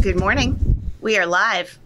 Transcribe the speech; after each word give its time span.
Good 0.00 0.18
morning. 0.18 0.82
We 1.00 1.18
are 1.18 1.26
live. 1.26 1.78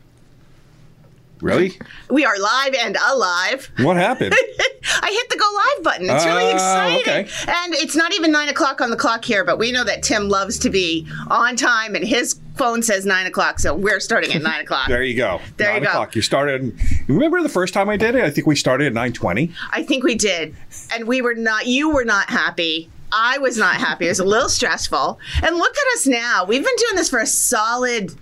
Really? 1.41 1.77
We 2.09 2.25
are 2.25 2.39
live 2.39 2.75
and 2.75 2.97
alive. 2.97 3.69
What 3.79 3.97
happened? 3.97 4.33
I 5.03 5.11
hit 5.11 5.29
the 5.29 5.37
go 5.37 5.51
live 5.55 5.85
button. 5.85 6.09
It's 6.09 6.25
really 6.25 6.45
Oh, 6.45 6.51
exciting. 6.51 7.01
okay. 7.01 7.29
And 7.49 7.75
it's 7.75 7.97
not 7.97 8.13
even 8.15 8.31
nine 8.31 8.49
o'clock 8.49 8.81
on 8.81 8.91
the 8.91 8.97
clock 8.97 9.25
here, 9.25 9.45
but 9.45 9.59
we 9.59 9.73
know 9.73 9.83
that 9.83 10.03
Tim 10.05 10.29
loves 10.29 10.59
to 10.61 10.71
be 10.71 11.09
on 11.29 11.57
time 11.57 11.95
and 11.97 12.05
his 12.07 12.39
phone 12.57 12.83
says 12.83 13.05
nine 13.05 13.27
o'clock, 13.27 13.59
so 13.59 13.75
we're 13.75 13.99
starting 13.99 14.33
at 14.33 14.43
nine 14.43 14.61
o'clock. 14.61 14.87
there 14.89 15.03
you 15.03 15.17
go. 15.17 15.41
There 15.57 15.69
you 15.69 15.75
Nine 15.75 15.83
go. 15.85 15.89
O'clock. 15.89 16.15
You 16.15 16.23
started. 16.23 16.79
Remember 17.09 17.43
the 17.43 17.49
first 17.49 17.75
time 17.75 17.89
I 17.89 17.97
did 17.97 18.15
it? 18.15 18.23
I 18.23 18.31
think 18.31 18.47
we 18.47 18.55
started 18.55 18.87
at 18.89 18.93
nine 18.93 19.13
twenty. 19.13 19.53
I 19.71 19.83
think 19.83 20.05
we 20.05 20.15
did. 20.15 20.55
And 20.95 21.09
we 21.09 21.23
were 21.23 21.35
not, 21.35 21.67
you 21.67 21.91
were 21.91 22.05
not 22.05 22.29
happy. 22.31 22.89
I 23.13 23.39
was 23.39 23.57
not 23.59 23.77
happy. 23.77 24.07
It 24.07 24.11
was 24.11 24.19
a 24.21 24.25
little 24.25 24.49
stressful. 24.49 25.19
And 25.43 25.57
look 25.57 25.77
at 25.77 25.95
us 25.99 26.07
now. 26.07 26.45
We've 26.47 26.65
been 26.65 26.77
doing 26.77 26.97
this 26.97 27.11
for 27.11 27.19
a 27.21 27.27
solid 27.27 28.13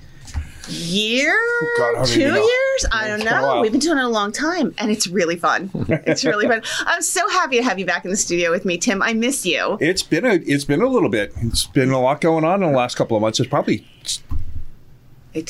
year, 0.69 1.37
God, 1.79 2.05
two 2.07 2.21
even 2.21 2.35
know. 2.35 2.41
years. 2.47 2.87
I 2.93 3.09
don't 3.09 3.17
It's 3.21 3.25
been 3.25 3.39
a 3.39 3.41
know. 3.41 3.61
We've 3.61 3.73
been 3.73 3.81
doing 3.81 3.99
it 3.99 4.05
a 4.05 4.09
long 4.09 4.31
time, 4.31 4.73
and 4.79 4.91
it's 4.91 5.07
really 5.09 5.37
fun. 5.37 5.71
It's 5.89 6.25
really 6.25 6.47
fun. 6.47 6.63
I'm 6.87 7.03
so 7.03 7.29
happy 7.29 7.57
to 7.57 7.63
have 7.65 7.79
you 7.79 7.87
back 7.87 8.05
in 8.05 8.11
the 8.11 8.17
studio 8.17 8.51
with 8.53 8.65
me, 8.65 8.79
Tim. 8.79 9.03
I 9.03 9.13
miss 9.15 9.45
you. 9.45 9.79
It's 9.81 10.03
been 10.03 10.25
a. 10.25 10.35
It's 10.35 10.65
been 10.65 10.81
a 10.83 10.87
little 10.87 11.09
bit. 11.09 11.33
It's 11.39 11.67
been 11.67 11.91
a 11.91 12.01
lot 12.01 12.21
going 12.21 12.45
on 12.45 12.63
in 12.63 12.71
the 12.71 12.77
last 12.77 12.97
couple 12.97 13.17
of 13.17 13.21
months. 13.21 13.41
It's 13.41 13.49
probably 13.49 13.85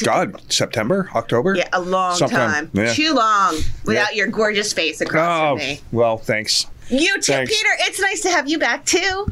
God 0.04 0.40
September, 0.52 1.08
October. 1.14 1.54
yeah, 1.54 1.68
a 1.72 1.80
long 1.80 2.14
Sometime, 2.16 2.68
time. 2.68 2.70
yeah. 2.74 2.92
Too 2.92 3.14
long 3.14 3.56
without 3.84 4.14
Yeah. 4.14 4.18
your 4.24 4.26
gorgeous 4.28 4.72
face 4.74 5.00
across 5.00 5.40
Oh 5.40 5.56
from 5.56 5.66
me. 5.66 5.80
well, 5.92 6.18
thanks. 6.18 6.66
You 6.90 7.14
too, 7.16 7.32
Thanks. 7.32 7.56
Peter. 7.56 7.70
It's 7.80 8.00
nice 8.00 8.20
to 8.22 8.30
have 8.30 8.48
you 8.48 8.58
back 8.58 8.84
too. 8.84 9.26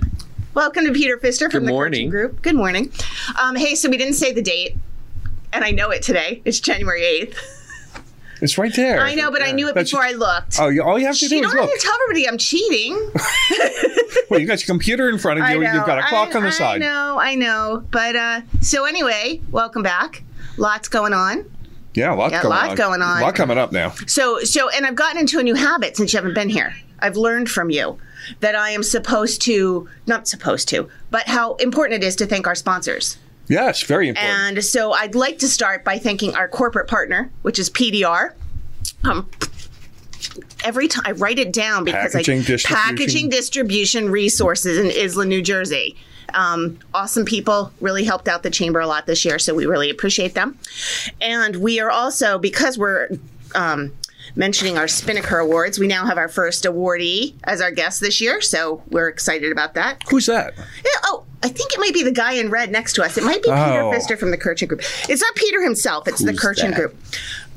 Welcome 0.54 0.84
to 0.86 0.92
Peter 0.92 1.18
Pfister 1.18 1.50
from 1.50 1.60
Good 1.60 1.68
the 1.68 1.72
morning. 1.72 2.08
Group. 2.08 2.40
Good 2.42 2.54
morning. 2.54 2.92
Um, 3.40 3.56
hey, 3.56 3.74
so 3.74 3.88
we 3.90 3.96
didn't 3.96 4.14
say 4.14 4.32
the 4.32 4.42
date, 4.42 4.76
and 5.52 5.64
I 5.64 5.70
know 5.72 5.90
it 5.90 6.02
today. 6.02 6.40
It's 6.44 6.60
January 6.60 7.02
eighth. 7.04 7.36
It's 8.40 8.56
right 8.56 8.72
there. 8.76 9.00
I 9.00 9.14
know, 9.14 9.32
but 9.32 9.42
I 9.42 9.50
knew 9.50 9.66
it 9.68 9.74
That's- 9.74 9.90
before 9.90 10.04
I 10.04 10.12
looked. 10.12 10.60
Oh, 10.60 10.68
you- 10.68 10.82
all 10.84 10.96
you 10.98 11.06
have 11.06 11.16
to 11.18 11.24
you 11.24 11.28
do 11.28 11.40
don't 11.42 11.46
is 11.46 11.54
have 11.54 11.64
look. 11.64 11.74
to 11.74 11.80
tell 11.84 11.94
everybody 12.04 12.28
I'm 12.28 12.38
cheating. 12.38 12.94
well, 14.30 14.38
you 14.38 14.46
got 14.46 14.60
your 14.60 14.66
computer 14.72 15.08
in 15.08 15.18
front 15.18 15.40
of 15.40 15.44
I 15.44 15.54
you. 15.54 15.60
know. 15.60 15.72
You've 15.72 15.86
got 15.86 15.98
a 15.98 16.02
clock 16.02 16.34
I, 16.36 16.38
on 16.38 16.44
the 16.44 16.52
side. 16.52 16.64
I 16.64 16.72
side. 16.74 16.80
know, 16.80 17.18
I 17.20 17.34
know. 17.34 17.84
But 17.90 18.14
uh, 18.14 18.40
so 18.60 18.84
anyway, 18.84 19.40
welcome 19.50 19.82
back. 19.82 20.22
Lots 20.56 20.86
going 20.88 21.12
on. 21.12 21.50
Yeah, 21.94 22.14
a 22.14 22.14
lot 22.14 22.30
Yeah, 22.30 22.38
a 22.38 22.42
going 22.42 22.54
lot 22.54 22.70
on. 22.70 22.76
going 22.76 23.02
on. 23.02 23.18
A 23.18 23.22
lot 23.24 23.34
coming 23.34 23.58
up 23.58 23.72
now. 23.72 23.90
So, 24.06 24.38
so, 24.44 24.68
and 24.70 24.86
I've 24.86 24.94
gotten 24.94 25.18
into 25.20 25.40
a 25.40 25.42
new 25.42 25.56
habit 25.56 25.96
since 25.96 26.12
you 26.12 26.18
haven't 26.18 26.34
been 26.34 26.48
here. 26.48 26.72
I've 27.00 27.16
learned 27.16 27.50
from 27.50 27.70
you 27.70 27.98
that 28.40 28.54
I 28.54 28.70
am 28.70 28.82
supposed 28.82 29.42
to, 29.42 29.88
not 30.06 30.28
supposed 30.28 30.68
to, 30.68 30.88
but 31.10 31.28
how 31.28 31.54
important 31.54 32.02
it 32.02 32.06
is 32.06 32.16
to 32.16 32.26
thank 32.26 32.46
our 32.46 32.54
sponsors. 32.54 33.18
Yes, 33.48 33.82
very 33.82 34.08
important. 34.08 34.34
And 34.34 34.64
so 34.64 34.92
I'd 34.92 35.14
like 35.14 35.38
to 35.38 35.48
start 35.48 35.84
by 35.84 35.98
thanking 35.98 36.34
our 36.34 36.48
corporate 36.48 36.86
partner, 36.88 37.30
which 37.42 37.58
is 37.58 37.70
PDR. 37.70 38.34
Um, 39.04 39.28
every 40.64 40.88
time 40.88 41.04
I 41.06 41.12
write 41.12 41.38
it 41.38 41.52
down 41.52 41.84
because 41.84 42.12
Packaging 42.12 42.40
I 42.40 42.44
distribution. 42.44 42.76
packaging 42.76 43.28
distribution 43.30 44.10
resources 44.10 44.78
in 44.78 44.86
Isla, 44.90 45.24
New 45.24 45.42
Jersey. 45.42 45.96
Um, 46.34 46.78
awesome 46.92 47.24
people 47.24 47.72
really 47.80 48.04
helped 48.04 48.28
out 48.28 48.42
the 48.42 48.50
chamber 48.50 48.80
a 48.80 48.86
lot 48.86 49.06
this 49.06 49.24
year, 49.24 49.38
so 49.38 49.54
we 49.54 49.64
really 49.64 49.88
appreciate 49.88 50.34
them. 50.34 50.58
And 51.22 51.56
we 51.56 51.80
are 51.80 51.90
also 51.90 52.38
because 52.38 52.76
we're 52.76 53.08
um, 53.54 53.92
mentioning 54.38 54.78
our 54.78 54.88
Spinnaker 54.88 55.38
Awards, 55.38 55.78
we 55.78 55.86
now 55.88 56.06
have 56.06 56.16
our 56.16 56.28
first 56.28 56.64
awardee 56.64 57.34
as 57.44 57.60
our 57.60 57.70
guest 57.72 58.00
this 58.00 58.20
year, 58.20 58.40
so 58.40 58.82
we're 58.88 59.08
excited 59.08 59.50
about 59.52 59.74
that. 59.74 60.00
Who's 60.08 60.26
that? 60.26 60.54
Yeah, 60.56 61.00
oh, 61.04 61.24
I 61.42 61.48
think 61.48 61.72
it 61.74 61.80
might 61.80 61.92
be 61.92 62.04
the 62.04 62.12
guy 62.12 62.32
in 62.32 62.48
red 62.48 62.70
next 62.70 62.92
to 62.94 63.02
us. 63.04 63.18
It 63.18 63.24
might 63.24 63.42
be 63.42 63.50
Peter 63.50 63.82
Oh. 63.82 63.92
Pfister 63.92 64.16
from 64.16 64.30
the 64.30 64.38
Curchin 64.38 64.68
Group. 64.68 64.82
It's 65.08 65.20
not 65.20 65.34
Peter 65.34 65.60
himself, 65.62 66.06
it's 66.08 66.24
the 66.24 66.30
Who's 66.30 66.40
Curchin 66.40 66.70
that? 66.70 66.76
Group. 66.76 66.96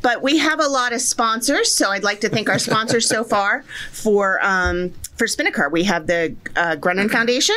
But 0.01 0.23
we 0.23 0.39
have 0.39 0.59
a 0.59 0.67
lot 0.67 0.93
of 0.93 1.01
sponsors, 1.01 1.71
so 1.71 1.91
I'd 1.91 2.03
like 2.03 2.21
to 2.21 2.29
thank 2.29 2.49
our 2.49 2.57
sponsors 2.57 3.07
so 3.07 3.23
far 3.35 3.61
for 3.91 4.43
um, 4.43 4.91
for 5.15 5.27
Spinnaker. 5.27 5.69
We 5.69 5.83
have 5.83 6.07
the 6.07 6.35
uh, 6.55 6.75
Grunin 6.77 7.11
Foundation. 7.11 7.55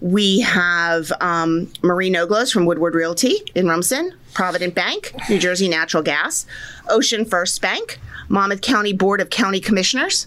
We 0.00 0.40
have 0.40 1.10
um, 1.20 1.72
Marie 1.82 2.10
Noglos 2.10 2.52
from 2.52 2.66
Woodward 2.66 2.94
Realty 2.94 3.40
in 3.54 3.66
Rumson, 3.66 4.12
Provident 4.34 4.74
Bank, 4.74 5.14
New 5.30 5.38
Jersey 5.38 5.68
Natural 5.68 6.02
Gas, 6.02 6.44
Ocean 6.90 7.24
First 7.24 7.62
Bank, 7.62 7.98
Monmouth 8.28 8.60
County 8.60 8.92
Board 8.92 9.20
of 9.20 9.30
County 9.30 9.58
Commissioners. 9.60 10.26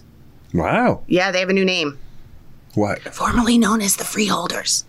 Wow. 0.52 1.02
Yeah, 1.06 1.30
they 1.30 1.38
have 1.40 1.48
a 1.50 1.52
new 1.52 1.64
name 1.64 1.98
What? 2.74 3.00
formerly 3.14 3.58
known 3.58 3.80
as 3.80 3.96
the 3.96 4.04
Freeholders. 4.04 4.84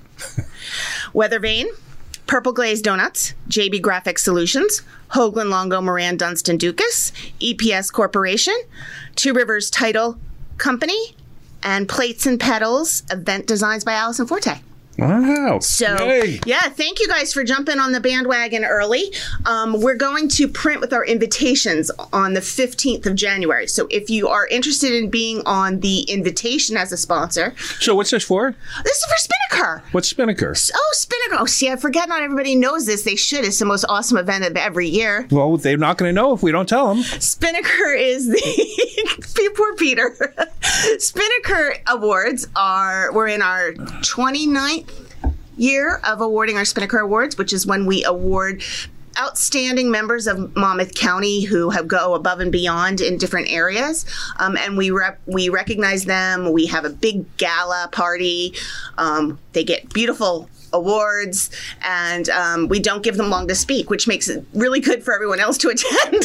Weather 1.14 1.40
Vane, 1.40 1.68
Purple 2.26 2.52
Glaze 2.54 2.82
Donuts, 2.82 3.34
JB 3.50 3.82
Graphic 3.84 4.18
Solutions, 4.18 4.82
Hoagland 5.12 5.50
Longo 5.50 5.80
Moran 5.82 6.18
Dunst 6.18 6.50
and 6.50 6.60
Doukas, 6.60 7.12
EPS 7.40 7.92
Corporation, 7.92 8.56
Two 9.16 9.34
Rivers 9.34 9.70
Title 9.70 10.18
Company, 10.58 11.16
and 11.62 11.88
Plates 11.88 12.26
and 12.26 12.40
Petals 12.40 13.04
Event 13.12 13.46
Designs 13.46 13.84
by 13.84 13.94
Allison 13.94 14.26
Forte. 14.26 14.62
Wow. 14.98 15.60
So, 15.60 15.96
Yay. 16.06 16.40
yeah, 16.46 16.62
thank 16.70 17.00
you 17.00 17.08
guys 17.08 17.34
for 17.34 17.44
jumping 17.44 17.80
on 17.80 17.92
the 17.92 18.00
bandwagon 18.00 18.64
early. 18.66 19.12
Um, 19.46 19.82
we're 19.82 19.96
going 19.96 20.28
to 20.30 20.48
print 20.48 20.80
with 20.82 20.94
our 20.94 21.04
invitations 21.06 21.90
on 22.14 22.34
the 22.34 22.40
15th 22.42 23.06
of 23.06 23.16
January. 23.16 23.68
So, 23.68 23.88
if 23.90 24.10
you 24.10 24.28
are 24.28 24.46
interested 24.48 24.94
in 24.94 25.10
being 25.10 25.42
on 25.46 25.80
the 25.80 26.02
invitation 26.02 26.78
as 26.78 26.92
a 26.92 26.98
sponsor, 26.98 27.56
So 27.80 27.96
what's 27.96 28.12
this 28.12 28.24
for? 28.24 28.54
this 28.84 28.98
is 28.98 29.06
for 29.06 29.18
Spinnaker. 29.18 29.84
What's 29.92 30.10
Spinnaker? 30.10 30.54
Oh, 30.76 30.90
Spinnaker. 30.94 31.42
Oh, 31.42 31.46
see, 31.46 31.70
I 31.70 31.78
forget 31.78 32.08
not 32.08 32.22
everybody 32.22 32.56
knows 32.56 32.86
this. 32.86 33.04
They 33.04 33.16
should. 33.16 33.44
It's 33.46 33.60
the 33.60 33.66
most 33.66 33.86
awesome 33.90 34.18
event 34.18 34.44
of 34.46 34.56
every 34.56 34.88
year. 34.88 35.28
Well, 35.32 35.58
they're 35.58 35.78
not 35.78 35.98
going 35.98 36.10
to 36.10 36.14
know 36.14 36.34
if 36.34 36.44
we 36.44 36.52
don't 36.52 36.70
tell 36.70 36.94
them. 36.94 37.04
Spinnaker 37.04 37.94
is 37.94 38.28
the 38.28 39.52
poor 39.56 39.76
Peter. 39.76 40.16
Spinnaker 41.00 41.76
Awards 41.88 42.48
are 42.56 43.12
we're 43.14 43.28
in 43.28 43.42
our 43.42 43.72
29th 43.74 44.91
year 45.62 46.02
of 46.04 46.22
awarding 46.22 46.58
our 46.58 46.66
Spinnaker 46.66 47.00
Awards, 47.00 47.38
which 47.38 47.54
is 47.54 47.66
when 47.66 47.86
we 47.86 48.04
award 48.04 48.64
outstanding 49.20 49.92
members 49.92 50.26
of 50.26 50.56
Monmouth 50.56 50.96
County 50.96 51.42
who 51.42 51.70
have 51.70 51.88
go 51.88 52.14
above 52.14 52.40
and 52.40 52.52
beyond 52.52 53.02
in 53.02 53.18
different 53.18 53.52
areas, 53.52 54.06
um, 54.38 54.58
and 54.58 54.78
we 54.78 54.90
rep- 54.90 55.20
we 55.26 55.50
recognize 55.50 56.06
them. 56.06 56.52
We 56.52 56.66
have 56.68 56.86
a 56.86 56.90
big 56.90 57.26
gala 57.38 57.90
party. 57.92 58.54
Um, 58.98 59.38
they 59.54 59.64
get 59.64 59.94
beautiful 59.94 60.50
awards, 60.74 61.50
and 61.82 62.30
um, 62.30 62.68
we 62.68 62.80
don't 62.80 63.04
give 63.04 63.18
them 63.18 63.30
long 63.30 63.48
to 63.48 63.56
speak, 63.56 63.90
which 63.90 64.08
makes 64.08 64.28
it 64.30 64.46
really 64.54 64.80
good 64.80 65.04
for 65.04 65.14
everyone 65.14 65.40
else 65.40 65.58
to 65.60 65.70
attend. 65.76 66.24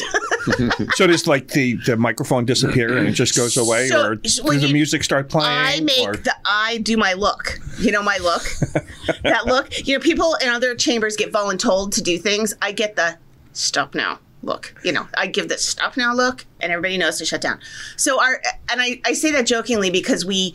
So 0.95 1.07
does 1.07 1.27
like 1.27 1.49
the, 1.49 1.75
the 1.87 1.97
microphone 1.97 2.45
disappear 2.45 2.97
and 2.97 3.09
it 3.09 3.12
just 3.12 3.37
goes 3.37 3.57
away, 3.57 3.89
So- 3.89 4.07
or 4.11 4.15
does 4.17 4.37
the 4.37 4.57
you- 4.67 4.73
music 4.73 5.05
start 5.05 5.29
playing? 5.29 5.51
I 5.51 5.81
make 5.81 6.07
or- 6.09 6.17
the 6.17 6.34
I 6.45 6.79
do 6.79 6.97
my 6.97 7.12
look. 7.15 7.59
You 7.79 7.93
know 7.93 8.03
my 8.03 8.19
look. 8.19 8.43
that 9.23 9.47
look. 9.47 9.87
You 9.87 9.95
know, 9.95 10.01
people 10.01 10.34
in 10.43 10.49
other 10.49 10.75
chambers 10.75 11.17
get 11.17 11.33
voluntold 11.33 11.93
to 11.95 12.03
do 12.03 12.19
things. 12.19 12.55
I 12.63 12.73
get 12.73 12.97
the 12.97 13.19
stop 13.53 13.95
now 13.95 14.19
look. 14.43 14.75
You 14.84 14.93
know, 14.93 15.07
I 15.17 15.27
give 15.27 15.49
the 15.49 15.59
stop 15.59 15.97
now 15.97 16.15
look, 16.15 16.45
and 16.61 16.71
everybody 16.73 16.97
knows 16.99 17.19
to 17.19 17.25
shut 17.25 17.41
down. 17.41 17.59
So 17.97 18.21
our 18.21 18.41
and 18.71 18.81
I, 18.81 19.01
I 19.05 19.13
say 19.13 19.33
that 19.33 19.47
jokingly 19.47 19.91
because 19.91 20.25
we 20.25 20.55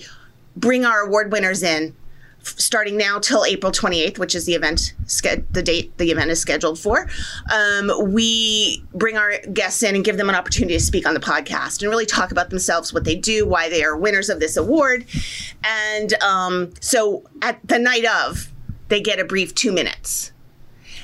bring 0.56 0.85
our 0.85 1.02
award 1.02 1.31
winners 1.31 1.62
in 1.63 1.96
starting 2.44 2.97
now 2.97 3.19
till 3.19 3.46
April 3.46 3.72
28th, 3.72 4.18
which 4.18 4.35
is 4.35 4.46
the 4.46 4.53
event, 4.53 4.94
the 5.52 5.62
date 5.63 5.97
the 5.97 6.12
event 6.12 6.31
is 6.31 6.40
scheduled 6.40 6.79
for. 6.79 7.09
Um, 7.53 7.91
we 8.12 8.84
bring 8.94 9.18
our 9.18 9.34
guests 9.53 9.84
in 9.84 9.96
and 9.96 10.03
give 10.03 10.18
them 10.18 10.29
an 10.29 10.35
opportunity 10.35 10.75
to 10.75 10.84
speak 10.84 11.07
on 11.07 11.13
the 11.13 11.19
podcast 11.19 11.81
and 11.81 11.90
really 11.90 12.06
talk 12.06 12.31
about 12.31 12.50
themselves, 12.50 12.94
what 12.94 13.03
they 13.03 13.16
do, 13.16 13.46
why 13.46 13.69
they 13.69 13.84
are 13.84 13.96
winners 13.96 14.29
of 14.29 14.40
this 14.40 14.57
award. 14.57 15.06
And 15.63 16.13
um, 16.24 16.74
so 16.79 17.24
at 17.41 17.59
the 17.68 17.79
night 17.79 18.06
of, 18.06 18.52
they 18.88 19.02
get 19.02 19.19
a 19.19 19.25
brief 19.25 19.56
two 19.56 19.72
minutes. 19.72 20.31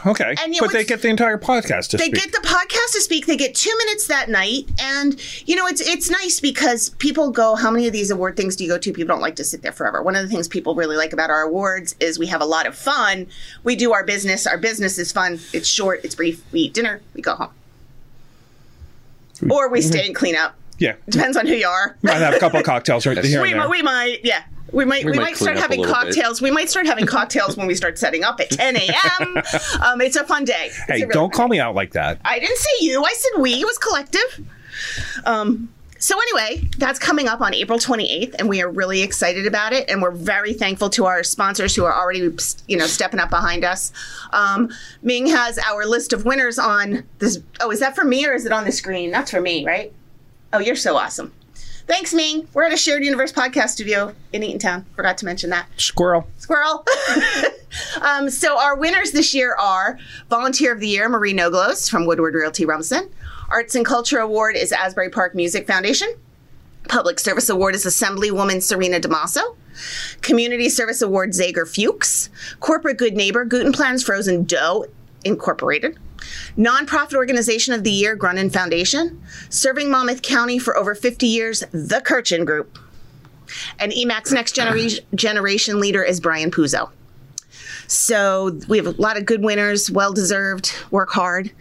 Okay, 0.05 0.35
and 0.43 0.53
you 0.55 0.61
know 0.61 0.67
but 0.67 0.73
they 0.73 0.83
get 0.83 1.01
the 1.01 1.07
entire 1.07 1.37
podcast 1.37 1.89
to 1.89 1.97
They 1.97 2.05
speak. 2.05 2.15
get 2.15 2.31
the 2.31 2.39
podcast 2.47 2.93
to 2.93 3.01
speak. 3.01 3.25
They 3.25 3.37
get 3.37 3.55
two 3.55 3.75
minutes 3.77 4.07
that 4.07 4.29
night, 4.29 4.65
and 4.79 5.19
you 5.47 5.55
know 5.55 5.65
it's 5.67 5.81
it's 5.81 6.09
nice 6.09 6.39
because 6.39 6.89
people 6.91 7.31
go, 7.31 7.55
"How 7.55 7.71
many 7.71 7.87
of 7.87 7.93
these 7.93 8.11
award 8.11 8.35
things 8.37 8.55
do 8.55 8.63
you 8.63 8.69
go 8.69 8.77
to?" 8.77 8.93
People 8.93 9.13
don't 9.15 9.21
like 9.21 9.35
to 9.37 9.43
sit 9.43 9.61
there 9.61 9.71
forever. 9.71 10.01
One 10.03 10.15
of 10.15 10.21
the 10.23 10.29
things 10.29 10.47
people 10.47 10.75
really 10.75 10.97
like 10.97 11.13
about 11.13 11.29
our 11.29 11.41
awards 11.41 11.95
is 11.99 12.19
we 12.19 12.27
have 12.27 12.41
a 12.41 12.45
lot 12.45 12.67
of 12.67 12.75
fun. 12.77 13.27
We 13.63 13.75
do 13.75 13.93
our 13.93 14.03
business. 14.03 14.45
Our 14.47 14.57
business 14.57 14.97
is 14.97 15.11
fun. 15.11 15.39
It's 15.53 15.67
short. 15.67 16.01
It's 16.03 16.15
brief. 16.15 16.43
We 16.51 16.61
eat 16.61 16.73
dinner. 16.73 17.01
We 17.13 17.21
go 17.21 17.35
home, 17.35 17.49
or 19.49 19.69
we 19.69 19.81
stay 19.91 20.05
and 20.05 20.15
clean 20.15 20.35
up. 20.35 20.55
yeah, 20.79 20.93
Depends 21.09 21.37
on 21.37 21.47
who 21.47 21.53
you 21.53 21.67
are. 21.67 21.97
might 22.03 22.15
have 22.15 22.33
a 22.35 22.39
couple 22.39 22.59
of 22.59 22.65
cocktails 22.73 23.05
right 23.05 23.17
here 23.23 23.41
we, 23.41 23.51
and 23.51 23.59
there. 23.59 23.67
might, 23.67 23.71
we 23.77 23.81
might, 23.81 24.19
yeah. 24.23 24.43
We 24.71 24.85
might, 24.85 25.05
we, 25.05 25.13
might 25.13 25.17
might, 25.17 25.35
start 25.37 25.51
clean 25.53 25.57
up 25.57 25.57
a 25.57 25.61
having 25.61 25.79
little 25.81 25.95
bit. 25.95 26.05
cocktails. 26.05 26.41
We 26.41 26.51
might 26.51 26.69
start 26.69 26.85
having 26.85 27.05
cocktails 27.17 27.55
when 27.57 27.67
we 27.67 27.75
start 27.75 27.97
setting 27.97 28.23
up 28.23 28.39
at 28.39 28.49
10 28.49 28.75
a.m. 28.77 29.37
Um, 29.81 30.01
it's 30.01 30.15
a 30.15 30.25
fun 30.25 30.45
day. 30.45 30.67
It's 30.67 30.77
hey, 30.77 31.01
really 31.01 31.13
don't 31.13 31.29
fun 31.29 31.37
call 31.37 31.47
me 31.47 31.59
out 31.59 31.75
like 31.75 31.93
that. 31.93 32.19
I 32.25 32.39
didn't 32.39 32.57
say 32.57 32.69
you. 32.81 33.03
I 33.03 33.13
said 33.13 33.41
we. 33.41 33.53
It 33.53 33.65
was 33.65 33.77
collective. 33.77 34.45
Um, 35.25 35.69
so 35.99 36.15
anyway, 36.19 36.69
that's 36.77 36.99
coming 36.99 37.27
up 37.27 37.41
on 37.41 37.53
April 37.53 37.79
28th, 37.79 38.35
and 38.37 38.47
we 38.47 38.61
are 38.61 38.69
really 38.69 39.01
excited 39.01 39.47
about 39.47 39.73
it. 39.73 39.89
And 39.89 40.01
we're 40.01 40.11
very 40.11 40.53
thankful 40.53 40.89
to 40.91 41.05
our 41.05 41.23
sponsors 41.23 41.75
who 41.75 41.85
are 41.85 41.93
already, 41.93 42.29
you 42.67 42.77
know, 42.77 42.85
stepping 42.85 43.19
up 43.19 43.29
behind 43.29 43.63
us. 43.63 43.91
Um, 44.31 44.69
Ming 45.01 45.27
has 45.27 45.57
our 45.57 45.85
list 45.85 46.13
of 46.13 46.25
winners 46.25 46.59
on 46.59 47.03
this. 47.19 47.39
Oh, 47.59 47.71
is 47.71 47.79
that 47.79 47.95
for 47.95 48.03
me 48.03 48.27
or 48.27 48.33
is 48.33 48.45
it 48.45 48.51
on 48.51 48.65
the 48.65 48.71
screen? 48.71 49.11
That's 49.11 49.31
for 49.31 49.41
me, 49.41 49.65
right? 49.65 49.91
Oh, 50.53 50.59
you're 50.59 50.75
so 50.75 50.95
awesome. 50.97 51.33
Thanks, 51.87 52.13
Ming. 52.13 52.45
We're 52.53 52.65
at 52.65 52.73
a 52.73 52.77
shared 52.77 53.05
universe 53.05 53.31
podcast 53.31 53.69
studio 53.69 54.13
in 54.33 54.41
Eatontown. 54.41 54.83
Forgot 54.95 55.17
to 55.19 55.25
mention 55.25 55.49
that. 55.51 55.67
Squirrel. 55.77 56.27
Squirrel. 56.37 56.85
um, 58.01 58.29
so 58.29 58.59
our 58.59 58.75
winners 58.75 59.11
this 59.11 59.33
year 59.33 59.55
are 59.55 59.97
Volunteer 60.29 60.73
of 60.73 60.81
the 60.81 60.87
Year, 60.87 61.07
Marie 61.07 61.33
Noglos 61.33 61.89
from 61.89 62.05
Woodward 62.05 62.33
Realty 62.33 62.65
Rumson. 62.65 63.09
Arts 63.49 63.73
and 63.73 63.85
Culture 63.85 64.19
Award 64.19 64.57
is 64.57 64.73
Asbury 64.73 65.09
Park 65.09 65.33
Music 65.33 65.65
Foundation. 65.65 66.09
Public 66.89 67.19
Service 67.19 67.49
Award 67.49 67.73
is 67.73 67.85
Assemblywoman 67.85 68.61
Serena 68.61 68.99
DiMaso. 68.99 69.55
Community 70.21 70.67
Service 70.67 71.01
Award 71.01 71.29
Zager 71.29 71.65
Fuchs. 71.65 72.29
Corporate 72.59 72.97
Good 72.97 73.15
Neighbor 73.15 73.45
Gutenplans 73.45 74.03
Frozen 74.05 74.43
Dough 74.43 74.85
Incorporated. 75.23 75.97
Nonprofit 76.57 77.15
Organization 77.15 77.73
of 77.73 77.83
the 77.83 77.91
Year 77.91 78.17
Grunin 78.17 78.51
Foundation. 78.51 79.21
Serving 79.49 79.89
Monmouth 79.89 80.21
County 80.21 80.59
for 80.59 80.77
over 80.77 80.95
50 80.95 81.25
years, 81.25 81.61
The 81.71 82.01
Curchin 82.05 82.45
Group. 82.45 82.77
And 83.79 83.91
EMAC's 83.91 84.31
next 84.31 84.55
genera- 84.55 85.01
generation 85.15 85.79
leader 85.79 86.03
is 86.03 86.19
Brian 86.19 86.51
Puzo. 86.51 86.89
So 87.87 88.59
we 88.67 88.77
have 88.77 88.87
a 88.87 88.91
lot 88.91 89.17
of 89.17 89.25
good 89.25 89.41
winners, 89.41 89.89
well 89.89 90.13
deserved, 90.13 90.73
work 90.91 91.09
hard. 91.09 91.51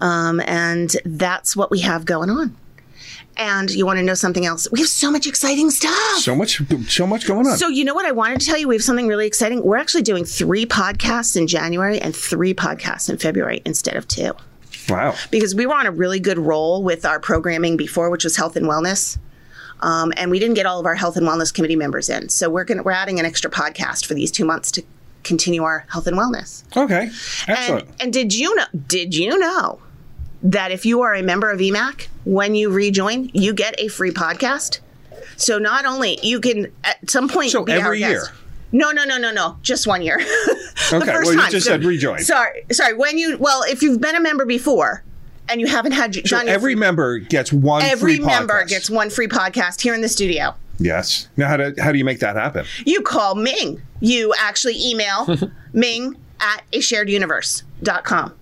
Um, 0.00 0.40
and 0.44 0.94
that's 1.04 1.56
what 1.56 1.70
we 1.70 1.80
have 1.80 2.04
going 2.04 2.30
on. 2.30 2.56
And 3.38 3.70
you 3.70 3.86
want 3.86 3.98
to 3.98 4.02
know 4.02 4.14
something 4.14 4.44
else? 4.44 4.68
We 4.72 4.80
have 4.80 4.88
so 4.88 5.12
much 5.12 5.26
exciting 5.26 5.70
stuff. 5.70 6.18
So 6.18 6.34
much, 6.34 6.60
so 6.90 7.06
much 7.06 7.26
going 7.26 7.46
on. 7.46 7.56
So, 7.56 7.68
you 7.68 7.84
know 7.84 7.94
what 7.94 8.04
I 8.04 8.10
wanted 8.10 8.40
to 8.40 8.46
tell 8.46 8.58
you? 8.58 8.66
We 8.66 8.74
have 8.74 8.82
something 8.82 9.06
really 9.06 9.28
exciting. 9.28 9.62
We're 9.62 9.76
actually 9.76 10.02
doing 10.02 10.24
three 10.24 10.66
podcasts 10.66 11.36
in 11.36 11.46
January 11.46 12.00
and 12.00 12.16
three 12.16 12.52
podcasts 12.52 13.08
in 13.08 13.16
February 13.16 13.62
instead 13.64 13.94
of 13.94 14.08
two 14.08 14.32
wow. 14.90 15.14
because 15.30 15.54
we 15.54 15.66
were 15.66 15.74
on 15.74 15.86
a 15.86 15.90
really 15.90 16.20
good 16.20 16.38
roll 16.38 16.82
with 16.82 17.04
our 17.04 17.20
programming 17.20 17.76
before, 17.76 18.10
which 18.10 18.24
was 18.24 18.36
health 18.36 18.56
and 18.56 18.66
wellness. 18.66 19.18
Um, 19.80 20.12
and 20.16 20.30
we 20.30 20.38
didn't 20.38 20.54
get 20.54 20.66
all 20.66 20.80
of 20.80 20.86
our 20.86 20.96
health 20.96 21.16
and 21.16 21.26
wellness 21.26 21.54
committee 21.54 21.76
members 21.76 22.08
in. 22.08 22.28
So 22.28 22.50
we're 22.50 22.64
going 22.64 22.78
to 22.78 22.84
we're 22.84 22.90
adding 22.90 23.20
an 23.20 23.26
extra 23.26 23.50
podcast 23.50 24.06
for 24.06 24.14
these 24.14 24.30
two 24.30 24.44
months 24.44 24.72
to 24.72 24.82
continue 25.22 25.62
our 25.62 25.86
health 25.88 26.06
and 26.06 26.16
wellness. 26.16 26.64
Okay. 26.76 27.10
Excellent. 27.46 27.84
And, 27.84 27.96
and 28.00 28.12
did 28.12 28.34
you 28.34 28.54
know? 28.56 28.64
Did 28.86 29.14
you 29.14 29.38
know 29.38 29.80
that 30.42 30.70
if 30.70 30.86
you 30.86 31.02
are 31.02 31.14
a 31.14 31.22
member 31.22 31.50
of 31.50 31.58
EMAC, 31.60 32.08
when 32.24 32.54
you 32.54 32.70
rejoin, 32.70 33.30
you 33.34 33.52
get 33.52 33.74
a 33.78 33.88
free 33.88 34.10
podcast? 34.12 34.80
So 35.36 35.58
not 35.58 35.84
only 35.84 36.18
you 36.22 36.40
can 36.40 36.72
at 36.84 37.08
some 37.10 37.28
point 37.28 37.50
So 37.50 37.64
be 37.64 37.72
our 37.72 37.78
every 37.78 38.00
year? 38.00 38.28
No, 38.72 38.90
no, 38.90 39.04
no, 39.04 39.16
no, 39.18 39.30
no. 39.32 39.56
Just 39.62 39.86
one 39.86 40.02
year. 40.02 40.18
The 40.90 40.96
Okay, 40.96 41.06
first 41.06 41.24
well, 41.26 41.34
you 41.34 41.40
time. 41.40 41.50
just 41.50 41.66
said 41.66 41.84
rejoin. 41.84 42.20
Sorry, 42.20 42.64
sorry. 42.72 42.94
When 42.94 43.18
you 43.18 43.36
well, 43.36 43.62
if 43.62 43.82
you've 43.82 44.00
been 44.00 44.14
a 44.14 44.20
member 44.20 44.46
before 44.46 45.02
and 45.50 45.60
you 45.60 45.66
haven't 45.66 45.92
had 45.92 46.14
so 46.14 46.20
done 46.22 46.46
your 46.46 46.54
every 46.54 46.72
free- 46.74 46.80
member 46.80 47.18
gets 47.18 47.52
one 47.52 47.82
every 47.82 48.16
free 48.16 48.24
member 48.24 48.54
podcast. 48.64 48.68
gets 48.68 48.88
one 48.90 49.10
free 49.10 49.26
podcast 49.28 49.80
here 49.82 49.92
in 49.92 50.00
the 50.00 50.08
studio. 50.08 50.54
Yes. 50.78 51.28
Now, 51.36 51.48
how 51.48 51.56
do 51.58 51.74
how 51.78 51.92
do 51.92 51.98
you 51.98 52.04
make 52.06 52.20
that 52.20 52.36
happen? 52.36 52.64
You 52.86 53.02
call 53.02 53.34
Ming. 53.34 53.82
You 54.00 54.32
actually 54.38 54.82
email 54.82 55.26
Ming 55.74 56.16
at 56.40 56.62
a 56.72 56.80
shared 56.80 57.10
universe.com. 57.10 58.32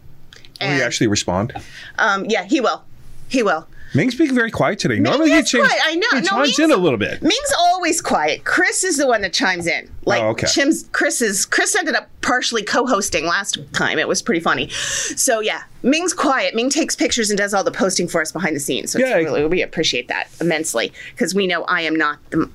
Will 0.61 0.77
you 0.77 0.83
actually 0.83 1.07
respond? 1.09 1.53
um, 1.99 2.25
yeah, 2.27 2.45
he 2.45 2.61
will. 2.61 2.83
He 3.29 3.43
will. 3.43 3.67
Ming's 3.95 4.15
being 4.17 4.35
very 4.35 4.51
quiet 4.51 4.79
today. 4.79 4.99
Normally 4.99 5.31
he, 5.31 5.43
change, 5.43 5.67
quiet. 5.69 5.81
I 5.85 5.95
know. 5.95 6.07
he 6.13 6.17
No, 6.21 6.23
chimes 6.29 6.59
Ming's- 6.59 6.59
in 6.59 6.71
a 6.73 6.77
little 6.77 6.99
bit. 6.99 7.23
Ming's 7.23 7.53
always 7.59 8.03
quiet. 8.03 8.45
Chris 8.45 8.85
is 8.85 8.99
the 8.99 9.07
one 9.07 9.23
that 9.23 9.33
chimes 9.33 9.67
in. 9.67 9.91
Like 10.05 10.23
Oh, 10.23 10.29
okay. 10.31 10.47
Chim's 10.49 10.87
Chris 10.93 11.23
is 11.23 11.47
Chris 11.47 11.75
ended 11.75 11.95
up 11.95 12.09
partially 12.21 12.63
co-hosting 12.63 13.25
last 13.27 13.59
time. 13.73 13.99
It 13.99 14.07
was 14.09 14.21
pretty 14.21 14.41
funny. 14.41 14.69
So 14.71 15.41
yeah, 15.41 15.63
Ming's 15.83 16.13
quiet. 16.13 16.55
Ming 16.55 16.69
takes 16.69 16.95
pictures 16.95 17.31
and 17.31 17.39
does 17.39 17.55
all 17.55 17.65
the 17.65 17.71
posting 17.71 18.07
for 18.09 18.21
us 18.21 18.33
behind 18.33 18.55
the 18.55 18.61
scenes. 18.61 18.91
So 18.93 18.99
Yay. 18.99 19.25
really, 19.25 19.47
we 19.47 19.63
appreciate 19.63 20.09
that 20.09 20.29
immensely 20.41 20.93
because 21.15 21.35
we 21.35 21.47
know 21.47 21.63
I 21.65 21.83
am 21.83 21.95
not 21.97 22.19
the 22.31 22.51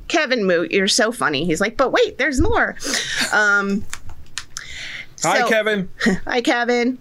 Kevin 0.08 0.44
Moot. 0.46 0.70
You're 0.72 0.88
so 0.88 1.12
funny. 1.12 1.44
He's 1.44 1.60
like, 1.60 1.76
but 1.76 1.92
wait, 1.92 2.16
there's 2.16 2.40
more. 2.40 2.76
Um, 3.32 3.84
Hi, 5.26 5.40
so- 5.40 5.48
Kevin. 5.48 5.88
Hi, 6.26 6.40
Kevin. 6.40 6.98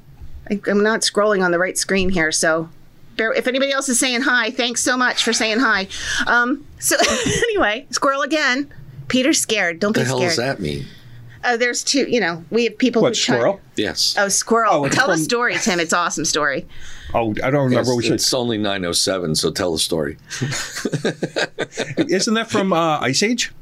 I, 0.49 0.59
I'm 0.67 0.83
not 0.83 1.01
scrolling 1.01 1.43
on 1.43 1.51
the 1.51 1.59
right 1.59 1.77
screen 1.77 2.09
here, 2.09 2.31
so 2.31 2.69
bear, 3.17 3.31
if 3.33 3.47
anybody 3.47 3.71
else 3.71 3.89
is 3.89 3.97
saying 3.99 4.21
hi, 4.21 4.51
thanks 4.51 4.81
so 4.81 4.95
much 4.97 5.23
for 5.23 5.33
saying 5.33 5.59
hi. 5.59 5.87
Um, 6.27 6.65
so 6.79 6.95
anyway, 7.25 7.87
squirrel 7.89 8.21
again. 8.21 8.71
Peter's 9.07 9.39
scared. 9.39 9.79
Don't 9.79 9.89
What 9.89 9.95
be 9.95 10.01
the 10.01 10.05
hell 10.07 10.17
scared. 10.17 10.29
does 10.29 10.37
that 10.37 10.59
mean? 10.59 10.85
Uh, 11.43 11.57
there's 11.57 11.83
two. 11.83 12.05
You 12.09 12.19
know, 12.19 12.43
we 12.51 12.63
have 12.65 12.77
people 12.77 13.01
What 13.03 13.09
who 13.09 13.15
chime- 13.15 13.37
squirrel? 13.37 13.61
Yes. 13.75 14.15
Oh, 14.17 14.27
squirrel. 14.29 14.73
Oh, 14.85 14.89
Tell 14.89 15.09
a 15.09 15.13
from- 15.13 15.21
story, 15.23 15.55
Tim. 15.55 15.79
It's 15.79 15.93
awesome 15.93 16.25
story. 16.25 16.67
Oh, 17.13 17.31
I 17.43 17.49
don't 17.49 17.65
remember. 17.65 17.89
Yes, 17.91 17.97
we 17.97 18.03
should. 18.03 18.13
it's 18.13 18.33
only 18.33 18.57
907, 18.57 19.35
so 19.35 19.49
tell 19.51 19.71
the 19.71 19.79
story. 19.79 20.17
Isn't 21.97 22.33
that 22.33 22.49
from 22.49 22.73
uh, 22.73 22.99
Ice 22.99 23.23
Age? 23.23 23.53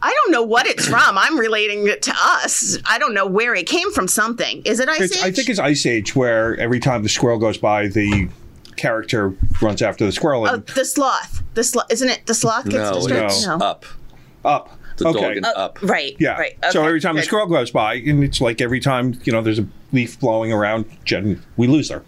I 0.00 0.12
don't 0.22 0.32
know 0.32 0.42
what 0.42 0.66
it's 0.66 0.86
from. 0.88 1.16
I'm 1.18 1.38
relating 1.38 1.86
it 1.88 2.02
to 2.02 2.14
us. 2.16 2.78
I 2.84 2.98
don't 2.98 3.14
know 3.14 3.26
where 3.26 3.54
it 3.54 3.66
came 3.66 3.90
from. 3.92 4.08
Something. 4.08 4.62
Is 4.64 4.80
it 4.80 4.88
Ice 4.88 5.00
It's, 5.00 5.16
Age? 5.18 5.22
I 5.24 5.30
think 5.30 5.48
it's 5.48 5.58
Ice 5.58 5.86
Age, 5.86 6.14
where 6.16 6.56
every 6.58 6.80
time 6.80 7.02
the 7.02 7.08
squirrel 7.08 7.38
goes 7.38 7.56
by, 7.58 7.88
the 7.88 8.28
character 8.76 9.34
runs 9.60 9.82
after 9.82 10.04
the 10.04 10.12
squirrel 10.12 10.46
Oh, 10.48 10.56
the 10.56 10.84
sloth. 10.84 11.42
The 11.54 11.62
sloth. 11.64 11.90
Isn't 11.92 12.08
it 12.08 12.26
the 12.26 12.34
sloth 12.34 12.64
gets 12.64 12.74
No, 12.76 12.94
distracted? 12.94 13.24
it's 13.26 13.46
No. 13.46 13.56
up. 13.58 13.84
up. 14.44 14.78
The 14.98 15.08
okay. 15.08 15.20
dog 15.20 15.36
and 15.38 15.46
up. 15.46 15.78
Right. 15.82 16.14
Yeah. 16.18 16.38
Right. 16.38 16.58
so 16.70 16.84
every 16.84 17.00
time 17.00 17.16
the 17.16 17.22
squirrel 17.22 17.46
goes 17.46 17.70
by, 17.70 17.94
and 17.94 18.22
it's 18.22 18.40
like 18.40 18.60
every 18.60 18.78
time 18.80 19.18
you 19.24 19.32
know 19.32 19.40
there's 19.40 19.58
a 19.58 19.66
leaf 19.92 20.20
blowing 20.20 20.52
around, 20.52 20.84
Jen, 21.04 21.42
we 21.56 21.66
lose 21.66 21.88
her, 21.90 22.02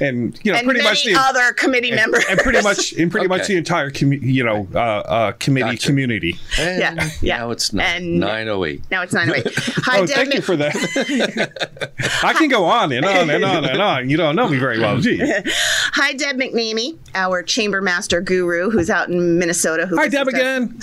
and 0.00 0.38
you 0.42 0.52
know 0.52 0.58
and 0.58 0.66
pretty 0.66 0.80
many 0.82 0.90
much 0.90 1.04
the 1.04 1.14
other 1.16 1.52
committee 1.52 1.90
members. 1.92 2.24
and 2.28 2.38
pretty 2.38 2.62
much 2.62 2.92
in 2.92 3.10
pretty 3.10 3.28
much 3.28 3.46
the 3.46 3.56
entire 3.56 3.90
commu- 3.90 4.20
you 4.22 4.44
know 4.44 4.66
uh, 4.74 4.78
uh, 4.78 5.32
committee 5.32 5.70
Gotcha. 5.76 5.86
community. 5.86 6.36
And 6.58 6.80
Yeah, 6.98 7.10
yeah. 7.22 7.36
Now 7.38 7.50
it's 7.50 7.72
nine, 7.72 7.96
And- 8.02 8.20
908. 8.20 8.82
Now 8.90 9.02
it's 9.02 9.12
nine 9.12 9.30
oh 9.30 9.34
eight. 9.34 9.46
away. 9.46 9.54
Hi, 9.58 9.98
Oh, 10.00 10.06
Deb. 10.06 10.16
thank 10.16 10.34
you 10.34 10.40
for 10.42 10.56
that. 10.56 10.74
I 12.22 12.32
can 12.34 12.48
go 12.48 12.64
on 12.64 12.92
and 12.92 13.04
on 13.04 13.30
and 13.30 13.44
on 13.44 13.64
and 13.64 13.80
on. 13.80 14.10
You 14.10 14.16
don't 14.16 14.36
know 14.36 14.48
me 14.48 14.58
very 14.58 14.78
well, 14.78 14.98
gee. 15.00 15.18
Hi, 15.46 16.12
Deb 16.12 16.36
McNamee, 16.36 16.98
our 17.14 17.42
chamber 17.42 17.80
master 17.80 18.20
guru 18.20 18.70
who's 18.70 18.90
out 18.90 19.08
in 19.08 19.38
Minnesota. 19.38 19.86
Who 19.86 19.96
Hi, 19.96 20.08
Deb 20.08 20.28
again. 20.28 20.78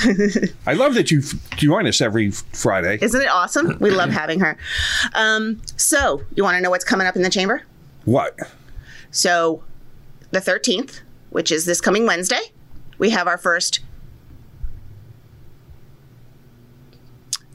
I 0.65 0.73
love 0.73 0.93
that 0.95 1.11
you 1.11 1.21
join 1.55 1.87
us 1.87 2.01
every 2.01 2.31
Friday. 2.31 2.97
Isn't 3.01 3.21
it 3.21 3.29
awesome? 3.29 3.77
We 3.79 3.91
love 3.91 4.09
having 4.09 4.39
her. 4.39 4.57
Um, 5.13 5.61
so, 5.77 6.21
you 6.35 6.43
want 6.43 6.55
to 6.55 6.61
know 6.61 6.69
what's 6.69 6.85
coming 6.85 7.07
up 7.07 7.15
in 7.15 7.21
the 7.21 7.29
chamber? 7.29 7.63
What? 8.05 8.37
So, 9.13 9.61
the 10.31 10.39
13th, 10.39 11.01
which 11.29 11.51
is 11.51 11.65
this 11.65 11.79
coming 11.79 12.07
Wednesday, 12.07 12.41
we 12.97 13.11
have 13.11 13.27
our 13.27 13.37
first 13.37 13.79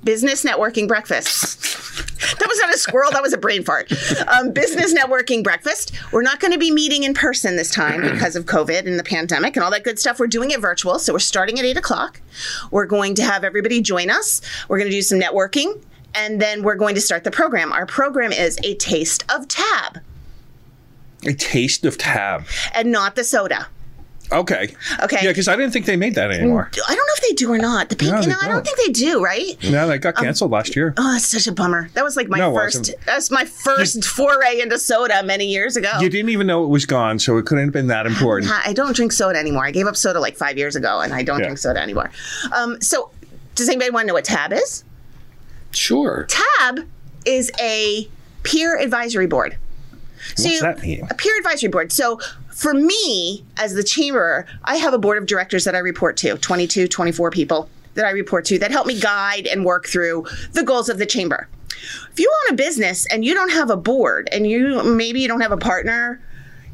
business 0.04 0.44
networking 0.44 0.86
breakfast. 0.86 1.58
that 2.38 2.48
was 2.48 2.58
not 2.60 2.72
a 2.72 2.78
squirrel, 2.78 3.10
that 3.10 3.22
was 3.22 3.32
a 3.32 3.38
brain 3.38 3.64
fart. 3.64 3.92
Um, 4.28 4.52
business 4.52 4.94
networking 4.94 5.42
breakfast. 5.42 5.92
We're 6.12 6.22
not 6.22 6.38
going 6.38 6.52
to 6.52 6.58
be 6.58 6.70
meeting 6.70 7.02
in 7.02 7.12
person 7.12 7.56
this 7.56 7.72
time 7.72 8.02
because 8.02 8.36
of 8.36 8.44
COVID 8.44 8.86
and 8.86 8.96
the 8.96 9.02
pandemic 9.02 9.56
and 9.56 9.64
all 9.64 9.72
that 9.72 9.82
good 9.82 9.98
stuff. 9.98 10.20
We're 10.20 10.28
doing 10.28 10.52
it 10.52 10.60
virtual. 10.60 11.00
So, 11.00 11.12
we're 11.12 11.18
starting 11.18 11.58
at 11.58 11.64
8 11.64 11.76
o'clock. 11.76 12.20
We're 12.70 12.86
going 12.86 13.16
to 13.16 13.24
have 13.24 13.42
everybody 13.42 13.82
join 13.82 14.10
us. 14.10 14.42
We're 14.68 14.78
going 14.78 14.90
to 14.90 14.96
do 14.96 15.02
some 15.02 15.18
networking. 15.18 15.82
And 16.14 16.40
then 16.40 16.62
we're 16.62 16.76
going 16.76 16.94
to 16.94 17.00
start 17.00 17.24
the 17.24 17.32
program. 17.32 17.72
Our 17.72 17.84
program 17.84 18.30
is 18.30 18.58
a 18.62 18.76
taste 18.76 19.24
of 19.28 19.48
tab 19.48 19.98
A 21.26 21.32
taste 21.34 21.84
of 21.84 21.98
tab. 21.98 22.44
and 22.74 22.92
not 22.92 23.16
the 23.16 23.24
soda. 23.24 23.66
Okay. 24.30 24.74
Okay. 25.02 25.18
Yeah, 25.22 25.30
because 25.30 25.48
I 25.48 25.56
didn't 25.56 25.72
think 25.72 25.86
they 25.86 25.96
made 25.96 26.14
that 26.16 26.30
anymore. 26.30 26.70
I 26.86 26.94
don't 26.94 27.06
know 27.06 27.12
if 27.16 27.22
they 27.22 27.32
do 27.32 27.50
or 27.50 27.56
not. 27.56 27.88
The 27.88 27.96
pink, 27.96 28.12
No, 28.12 28.20
you 28.20 28.26
know, 28.28 28.34
I 28.42 28.44
don't 28.44 28.56
don't. 28.56 28.66
think 28.66 28.76
they 28.86 28.92
do, 28.92 29.24
right? 29.24 29.56
No, 29.64 29.88
that 29.88 30.00
got 30.00 30.16
canceled 30.16 30.50
last 30.50 30.76
year. 30.76 30.92
Oh, 30.98 31.12
that's 31.14 31.24
such 31.24 31.46
a 31.46 31.52
bummer. 31.52 31.88
That 31.94 32.04
was 32.04 32.14
like 32.14 32.28
my 32.28 32.36
No, 32.36 32.54
first. 32.54 32.94
That's 33.06 33.30
my 33.30 33.46
first 33.46 34.04
foray 34.04 34.60
into 34.60 34.78
soda 34.78 35.22
many 35.22 35.46
years 35.46 35.76
ago. 35.78 35.90
You 35.98 36.10
didn't 36.10 36.28
even 36.28 36.46
know 36.46 36.62
it 36.62 36.68
was 36.68 36.84
gone, 36.84 37.18
so 37.18 37.38
it 37.38 37.46
couldn't 37.46 37.64
have 37.64 37.72
been 37.72 37.86
that 37.86 38.04
important. 38.06 38.52
I 38.66 38.74
don't 38.74 38.94
drink 38.94 39.12
soda 39.12 39.38
anymore. 39.38 39.64
I 39.64 39.70
gave 39.70 39.86
up 39.86 39.96
soda 39.96 40.20
like 40.20 40.36
five 40.36 40.58
years 40.58 40.76
ago, 40.76 41.00
and 41.00 41.14
I 41.14 41.22
don't 41.22 41.38
Yeah. 41.38 41.46
drink 41.46 41.58
soda 41.58 41.80
anymore. 41.80 42.10
Um, 42.54 42.78
so, 42.82 43.10
does 43.54 43.68
anybody 43.70 43.90
want 43.90 44.02
to 44.04 44.06
know 44.08 44.14
what 44.14 44.24
Tab 44.26 44.52
is? 44.52 44.84
Sure. 45.70 46.26
Tab 46.28 46.86
is 47.24 47.50
a 47.58 48.08
peer 48.42 48.78
advisory 48.78 49.26
board. 49.26 49.56
So 50.36 50.48
What's 50.48 50.60
that 50.60 50.82
mean? 50.82 51.06
A 51.10 51.14
peer 51.14 51.36
advisory 51.38 51.68
board. 51.68 51.92
So 51.92 52.20
for 52.50 52.74
me, 52.74 53.44
as 53.56 53.74
the 53.74 53.84
chamber, 53.84 54.46
I 54.64 54.76
have 54.76 54.92
a 54.92 54.98
board 54.98 55.18
of 55.18 55.26
directors 55.26 55.64
that 55.64 55.74
I 55.74 55.78
report 55.78 56.16
to 56.18 56.36
22, 56.36 56.88
24 56.88 57.30
people 57.30 57.68
that 57.94 58.04
I 58.04 58.10
report 58.10 58.44
to 58.46 58.58
that 58.60 58.70
help 58.70 58.86
me 58.86 58.98
guide 58.98 59.46
and 59.46 59.64
work 59.64 59.86
through 59.86 60.26
the 60.52 60.62
goals 60.62 60.88
of 60.88 60.98
the 60.98 61.06
chamber. 61.06 61.48
If 62.12 62.18
you 62.18 62.32
own 62.44 62.54
a 62.54 62.56
business 62.56 63.06
and 63.12 63.24
you 63.24 63.34
don't 63.34 63.52
have 63.52 63.70
a 63.70 63.76
board 63.76 64.28
and 64.32 64.46
you 64.46 64.82
maybe 64.82 65.20
you 65.20 65.28
don't 65.28 65.40
have 65.40 65.52
a 65.52 65.56
partner, 65.56 66.20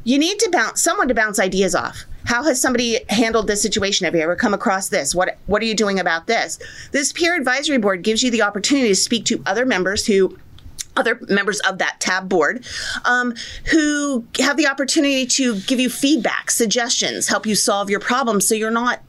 you 0.05 0.19
need 0.19 0.39
to 0.39 0.51
bounce 0.51 0.83
someone 0.83 1.09
to 1.09 1.15
bounce 1.15 1.39
ideas 1.39 1.75
off. 1.75 2.05
how 2.27 2.43
has 2.43 2.59
somebody 2.61 3.01
handled 3.11 3.47
this 3.47 3.61
situation? 3.61 4.07
Have 4.07 4.15
you 4.15 4.23
ever 4.23 4.37
come 4.37 4.55
across 4.55 4.89
this? 4.89 5.15
What 5.15 5.37
what 5.47 5.61
are 5.63 5.67
you 5.67 5.75
doing 5.75 6.01
about 6.01 6.27
this? 6.27 6.59
This 6.93 7.13
peer 7.13 7.35
advisory 7.35 7.79
board 7.79 8.03
gives 8.03 8.23
you 8.23 8.31
the 8.31 8.43
opportunity 8.43 8.89
to 8.89 8.95
speak 8.95 9.25
to 9.27 9.43
other 9.45 9.67
members 9.67 10.07
who 10.07 10.39
other 10.97 11.19
members 11.29 11.61
of 11.61 11.79
that 11.79 12.01
tab 12.01 12.29
board 12.29 12.65
um, 13.05 13.35
who 13.71 14.27
have 14.39 14.57
the 14.57 14.67
opportunity 14.67 15.27
to 15.27 15.59
give 15.61 15.81
you 15.81 15.91
feedback, 15.91 16.51
suggestions, 16.51 17.29
help 17.29 17.47
you 17.47 17.55
solve 17.55 17.91
your 17.91 18.01
problems 18.01 18.47
so 18.47 18.55
you're 18.55 18.71
not, 18.71 19.01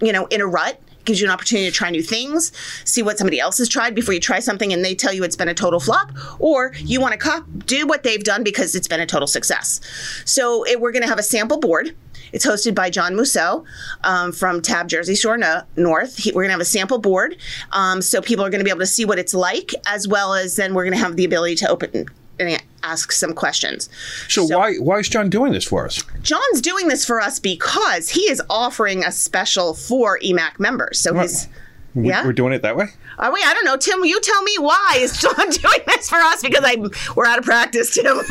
you 0.00 0.12
know, 0.12 0.26
in 0.26 0.40
a 0.40 0.46
rut. 0.46 0.80
Gives 1.04 1.20
you 1.20 1.26
an 1.26 1.32
opportunity 1.32 1.68
to 1.68 1.74
try 1.74 1.90
new 1.90 2.00
things, 2.00 2.52
see 2.84 3.02
what 3.02 3.18
somebody 3.18 3.40
else 3.40 3.58
has 3.58 3.68
tried 3.68 3.92
before 3.92 4.14
you 4.14 4.20
try 4.20 4.38
something 4.38 4.72
and 4.72 4.84
they 4.84 4.94
tell 4.94 5.12
you 5.12 5.24
it's 5.24 5.34
been 5.34 5.48
a 5.48 5.54
total 5.54 5.80
flop, 5.80 6.12
or 6.38 6.72
you 6.76 7.00
want 7.00 7.10
to 7.10 7.18
cop, 7.18 7.44
do 7.66 7.88
what 7.88 8.04
they've 8.04 8.22
done 8.22 8.44
because 8.44 8.76
it's 8.76 8.86
been 8.86 9.00
a 9.00 9.06
total 9.06 9.26
success. 9.26 9.80
So 10.24 10.64
it, 10.64 10.80
we're 10.80 10.92
going 10.92 11.02
to 11.02 11.08
have 11.08 11.18
a 11.18 11.24
sample 11.24 11.58
board. 11.58 11.96
It's 12.32 12.46
hosted 12.46 12.74
by 12.74 12.90
John 12.90 13.14
Mousseau 13.14 13.64
um, 14.04 14.32
from 14.32 14.62
Tab 14.62 14.88
Jersey 14.88 15.14
Shore 15.14 15.36
no- 15.36 15.62
North. 15.76 16.16
He, 16.16 16.30
we're 16.32 16.42
going 16.42 16.48
to 16.48 16.52
have 16.52 16.60
a 16.60 16.64
sample 16.64 16.98
board, 16.98 17.36
um, 17.72 18.02
so 18.02 18.20
people 18.22 18.44
are 18.44 18.50
going 18.50 18.60
to 18.60 18.64
be 18.64 18.70
able 18.70 18.80
to 18.80 18.86
see 18.86 19.04
what 19.04 19.18
it's 19.18 19.34
like, 19.34 19.72
as 19.86 20.08
well 20.08 20.34
as 20.34 20.56
then 20.56 20.74
we're 20.74 20.84
going 20.84 20.96
to 20.96 21.04
have 21.04 21.16
the 21.16 21.24
ability 21.24 21.56
to 21.56 21.68
open 21.68 22.06
and 22.38 22.62
ask 22.82 23.12
some 23.12 23.32
questions. 23.34 23.88
So, 24.28 24.44
why 24.44 24.74
why 24.76 24.98
is 24.98 25.08
John 25.08 25.30
doing 25.30 25.52
this 25.52 25.64
for 25.64 25.84
us? 25.84 26.02
John's 26.22 26.60
doing 26.60 26.88
this 26.88 27.04
for 27.04 27.20
us 27.20 27.38
because 27.38 28.08
he 28.10 28.22
is 28.22 28.42
offering 28.50 29.04
a 29.04 29.12
special 29.12 29.74
for 29.74 30.18
EMAC 30.20 30.58
members. 30.58 30.98
So 30.98 31.14
his 31.14 31.48
We, 31.94 32.08
Yeah? 32.08 32.24
We're 32.24 32.32
doing 32.32 32.52
it 32.52 32.62
that 32.62 32.76
way. 32.76 32.86
Are 33.18 33.32
we? 33.32 33.40
I 33.44 33.54
don't 33.54 33.64
know, 33.64 33.76
Tim. 33.76 34.04
You 34.04 34.20
tell 34.20 34.42
me 34.42 34.56
why 34.58 34.96
is 34.98 35.16
John 35.18 35.34
doing 35.36 35.80
this 35.86 36.08
for 36.08 36.16
us? 36.16 36.42
Because 36.42 36.62
I 36.64 36.76
we're 37.14 37.26
out 37.26 37.38
of 37.38 37.44
practice, 37.44 37.94
Tim. 37.94 38.18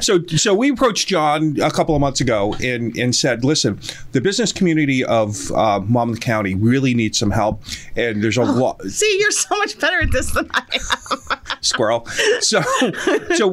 So, 0.00 0.22
so 0.26 0.54
we 0.54 0.70
approached 0.70 1.08
John 1.08 1.56
a 1.60 1.70
couple 1.70 1.94
of 1.94 2.00
months 2.00 2.20
ago 2.20 2.54
and, 2.62 2.96
and 2.96 3.14
said, 3.14 3.44
listen, 3.44 3.80
the 4.12 4.20
business 4.20 4.52
community 4.52 5.02
of 5.04 5.50
uh, 5.52 5.80
Monmouth 5.80 6.20
County 6.20 6.54
really 6.54 6.94
needs 6.94 7.18
some 7.18 7.30
help, 7.30 7.62
and 7.96 8.22
there's 8.22 8.36
a 8.36 8.44
lot 8.44 8.80
See, 8.82 9.16
you're 9.18 9.30
so 9.30 9.56
much 9.58 9.78
better 9.78 10.00
at 10.02 10.12
this 10.12 10.30
than 10.32 10.48
I 10.52 10.62
am. 10.74 11.38
squirrel. 11.60 12.06
So, 12.40 12.62
so 13.34 13.48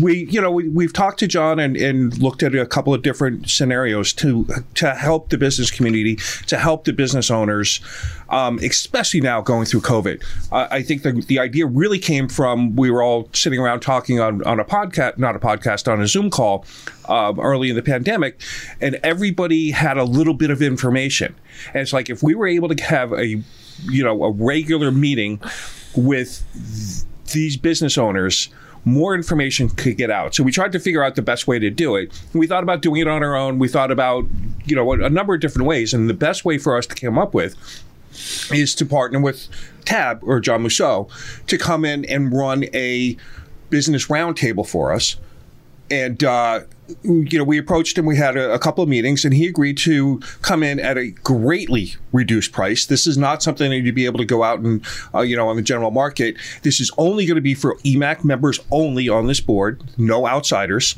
we, 0.00 0.26
you 0.30 0.40
know, 0.40 0.50
we, 0.50 0.68
we've 0.68 0.92
talked 0.92 1.18
to 1.20 1.26
John 1.26 1.58
and, 1.58 1.76
and 1.76 2.16
looked 2.18 2.42
at 2.42 2.54
a 2.54 2.66
couple 2.66 2.94
of 2.94 3.02
different 3.02 3.50
scenarios 3.50 4.12
to 4.14 4.46
to 4.74 4.94
help 4.94 5.30
the 5.30 5.38
business 5.38 5.70
community, 5.70 6.16
to 6.46 6.58
help 6.58 6.84
the 6.84 6.92
business 6.92 7.30
owners, 7.30 7.80
um, 8.30 8.58
especially 8.58 9.20
now 9.20 9.40
going 9.40 9.66
through 9.66 9.80
COVID. 9.80 10.22
Uh, 10.52 10.68
I 10.70 10.82
think 10.82 11.02
the 11.02 11.12
the 11.12 11.38
idea 11.38 11.66
really 11.66 11.98
came 11.98 12.28
from 12.28 12.76
we 12.76 12.90
were 12.90 13.02
all 13.02 13.28
sitting 13.32 13.58
around 13.58 13.80
talking 13.80 14.20
on 14.20 14.42
on 14.44 14.60
a 14.60 14.64
podcast, 14.64 15.18
not 15.18 15.36
a 15.36 15.38
podcast, 15.38 15.90
on 15.90 16.00
a 16.00 16.06
Zoom 16.06 16.30
call 16.30 16.64
um, 17.08 17.40
early 17.40 17.70
in 17.70 17.76
the 17.76 17.82
pandemic, 17.82 18.40
and 18.80 18.98
everybody 19.02 19.70
had 19.70 19.96
a 19.96 20.04
little 20.04 20.34
bit 20.34 20.50
of 20.50 20.62
information. 20.62 21.34
And 21.72 21.82
it's 21.82 21.92
like 21.92 22.10
if 22.10 22.22
we 22.22 22.34
were 22.34 22.46
able 22.46 22.68
to 22.68 22.82
have 22.84 23.12
a, 23.12 23.26
you 23.26 24.04
know, 24.04 24.22
a 24.24 24.30
regular 24.30 24.90
meeting 24.90 25.40
with 25.96 26.44
these 27.32 27.56
business 27.56 27.98
owners, 27.98 28.48
more 28.84 29.14
information 29.14 29.68
could 29.68 29.96
get 29.96 30.10
out. 30.10 30.34
So 30.34 30.42
we 30.42 30.52
tried 30.52 30.72
to 30.72 30.78
figure 30.78 31.02
out 31.02 31.14
the 31.14 31.22
best 31.22 31.46
way 31.46 31.58
to 31.58 31.70
do 31.70 31.96
it. 31.96 32.10
We 32.32 32.46
thought 32.46 32.62
about 32.62 32.82
doing 32.82 33.00
it 33.00 33.08
on 33.08 33.22
our 33.22 33.36
own. 33.36 33.58
We 33.58 33.68
thought 33.68 33.90
about, 33.90 34.26
you 34.64 34.76
know, 34.76 34.92
a, 34.92 35.10
number 35.10 35.34
of 35.34 35.40
different 35.40 35.66
ways. 35.68 35.92
And 35.92 36.08
the 36.08 36.14
best 36.14 36.44
way 36.44 36.58
for 36.58 36.76
us 36.76 36.86
to 36.86 36.94
come 36.94 37.18
up 37.18 37.34
with 37.34 37.54
is 38.50 38.74
to 38.76 38.86
partner 38.86 39.20
with 39.20 39.48
Tab 39.84 40.20
or 40.22 40.40
John 40.40 40.62
Mousseau 40.62 41.08
to 41.46 41.58
come 41.58 41.84
in 41.84 42.04
and 42.06 42.32
run 42.32 42.64
a 42.74 43.16
business 43.70 44.06
roundtable 44.06 44.66
for 44.66 44.92
us. 44.92 45.16
And, 45.90 46.22
uh, 46.24 46.60
you 47.02 47.38
know, 47.38 47.44
we 47.44 47.58
approached 47.58 47.98
him. 47.98 48.06
We 48.06 48.16
had 48.16 48.36
a, 48.36 48.52
a 48.52 48.58
couple 48.58 48.82
of 48.82 48.88
meetings, 48.88 49.24
and 49.24 49.34
he 49.34 49.46
agreed 49.46 49.76
to 49.78 50.20
come 50.42 50.62
in 50.62 50.80
at 50.80 50.96
a 50.96 51.10
greatly 51.10 51.94
reduced 52.12 52.52
price. 52.52 52.86
This 52.86 53.06
is 53.06 53.18
not 53.18 53.42
something 53.42 53.70
that 53.70 53.76
you'd 53.78 53.94
be 53.94 54.06
able 54.06 54.18
to 54.18 54.24
go 54.24 54.42
out 54.42 54.60
and, 54.60 54.84
uh, 55.14 55.20
you 55.20 55.36
know, 55.36 55.48
on 55.48 55.56
the 55.56 55.62
general 55.62 55.90
market. 55.90 56.36
This 56.62 56.80
is 56.80 56.90
only 56.98 57.26
going 57.26 57.36
to 57.36 57.42
be 57.42 57.54
for 57.54 57.76
EMAC 57.78 58.24
members 58.24 58.60
only 58.70 59.08
on 59.08 59.26
this 59.26 59.40
board, 59.40 59.82
no 59.98 60.26
outsiders. 60.26 60.96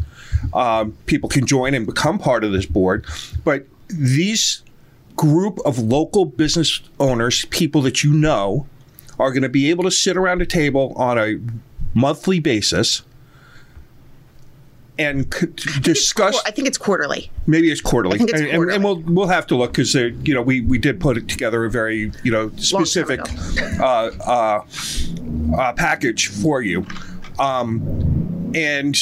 Um, 0.55 0.93
people 1.07 1.29
can 1.29 1.47
join 1.47 1.75
and 1.75 1.87
become 1.87 2.19
part 2.19 2.45
of 2.45 2.53
this 2.53 2.67
board, 2.67 3.05
but 3.45 3.67
these 3.89 4.63
group 5.17 5.59
of 5.65 5.79
local 5.79 6.25
business 6.25 6.81
owners, 6.99 7.45
people 7.47 7.83
that 7.83 8.03
you 8.03 8.13
know, 8.13 8.67
are 9.19 9.31
going 9.33 9.43
to 9.43 9.51
be 9.51 9.69
able 9.69 9.85
to 9.85 9.91
sit 9.91 10.17
around 10.17 10.41
a 10.41 10.47
table 10.47 10.95
on 10.97 11.19
a 11.19 11.39
monthly 11.93 12.39
basis 12.39 13.03
and 15.01 15.33
c- 15.35 15.47
discuss. 15.81 16.41
I 16.47 16.51
think 16.51 16.69
it's 16.69 16.79
quarterly. 16.79 17.31
Maybe 17.47 17.71
it's 17.71 17.81
quarterly. 17.81 18.15
I 18.17 18.19
think 18.19 18.31
it's 18.31 18.41
and, 18.41 18.51
and- 18.51 18.71
and 18.71 18.85
we'll 18.85 19.01
we'll 19.01 19.27
have 19.29 19.47
to 19.49 19.57
look 19.57 19.73
because 19.73 19.95
uh, 19.97 20.11
you 20.25 20.35
know 20.35 20.43
we 20.43 20.61
we 20.61 20.79
did 20.79 21.01
put 21.01 21.17
it 21.17 21.29
together 21.29 21.65
a 21.65 21.71
very 21.71 22.13
you 22.23 22.31
know 22.31 22.51
specific 22.57 23.21
uh, 23.81 24.11
uh, 24.27 24.65
uh, 25.59 25.73
package 25.75 26.29
for 26.29 26.63
you, 26.63 26.87
um, 27.39 28.53
and 28.55 28.97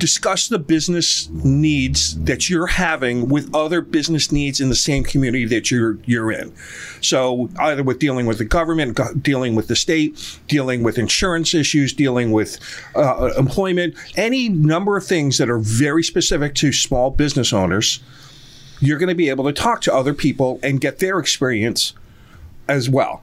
discuss 0.00 0.48
the 0.48 0.58
business 0.58 1.28
needs 1.30 2.18
that 2.24 2.50
you're 2.50 2.66
having 2.66 3.28
with 3.28 3.54
other 3.54 3.80
business 3.80 4.32
needs 4.32 4.60
in 4.60 4.68
the 4.68 4.74
same 4.74 5.04
community 5.04 5.44
that 5.44 5.70
you're 5.70 5.98
you're 6.06 6.32
in. 6.32 6.52
So 7.00 7.48
either 7.58 7.84
with 7.84 8.00
dealing 8.00 8.26
with 8.26 8.38
the 8.38 8.44
government, 8.44 8.98
dealing 9.22 9.54
with 9.54 9.68
the 9.68 9.76
state, 9.76 10.40
dealing 10.48 10.82
with 10.82 10.98
insurance 10.98 11.54
issues, 11.54 11.92
dealing 11.92 12.32
with 12.32 12.58
uh, 12.96 13.32
employment, 13.38 13.94
any 14.16 14.48
number 14.48 14.96
of 14.96 15.06
things 15.06 15.38
that 15.38 15.48
are 15.48 15.58
very 15.58 16.02
specific 16.02 16.54
to 16.56 16.72
small 16.72 17.10
business 17.10 17.52
owners 17.52 18.00
you're 18.80 18.98
going 18.98 19.10
to 19.10 19.14
be 19.14 19.28
able 19.28 19.44
to 19.44 19.52
talk 19.52 19.82
to 19.82 19.94
other 19.94 20.14
people 20.14 20.58
and 20.62 20.80
get 20.80 20.98
their 20.98 21.18
experience 21.18 21.92
as 22.66 22.88
well. 22.88 23.22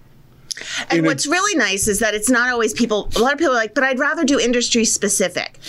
And 0.90 1.00
in 1.00 1.06
a- 1.06 1.08
what's 1.08 1.28
really 1.28 1.56
nice 1.58 1.88
is 1.88 2.00
that 2.00 2.14
it's 2.14 2.30
not 2.30 2.50
always 2.52 2.74
people. 2.74 3.10
A 3.16 3.20
lot 3.20 3.34
of 3.34 3.40
people 3.40 3.54
are 3.54 3.58
like, 3.58 3.74
but 3.74 3.84
I'd 3.84 4.00
rather 4.00 4.24
do 4.24 4.40
industry 4.40 4.86
specific. 4.86 5.60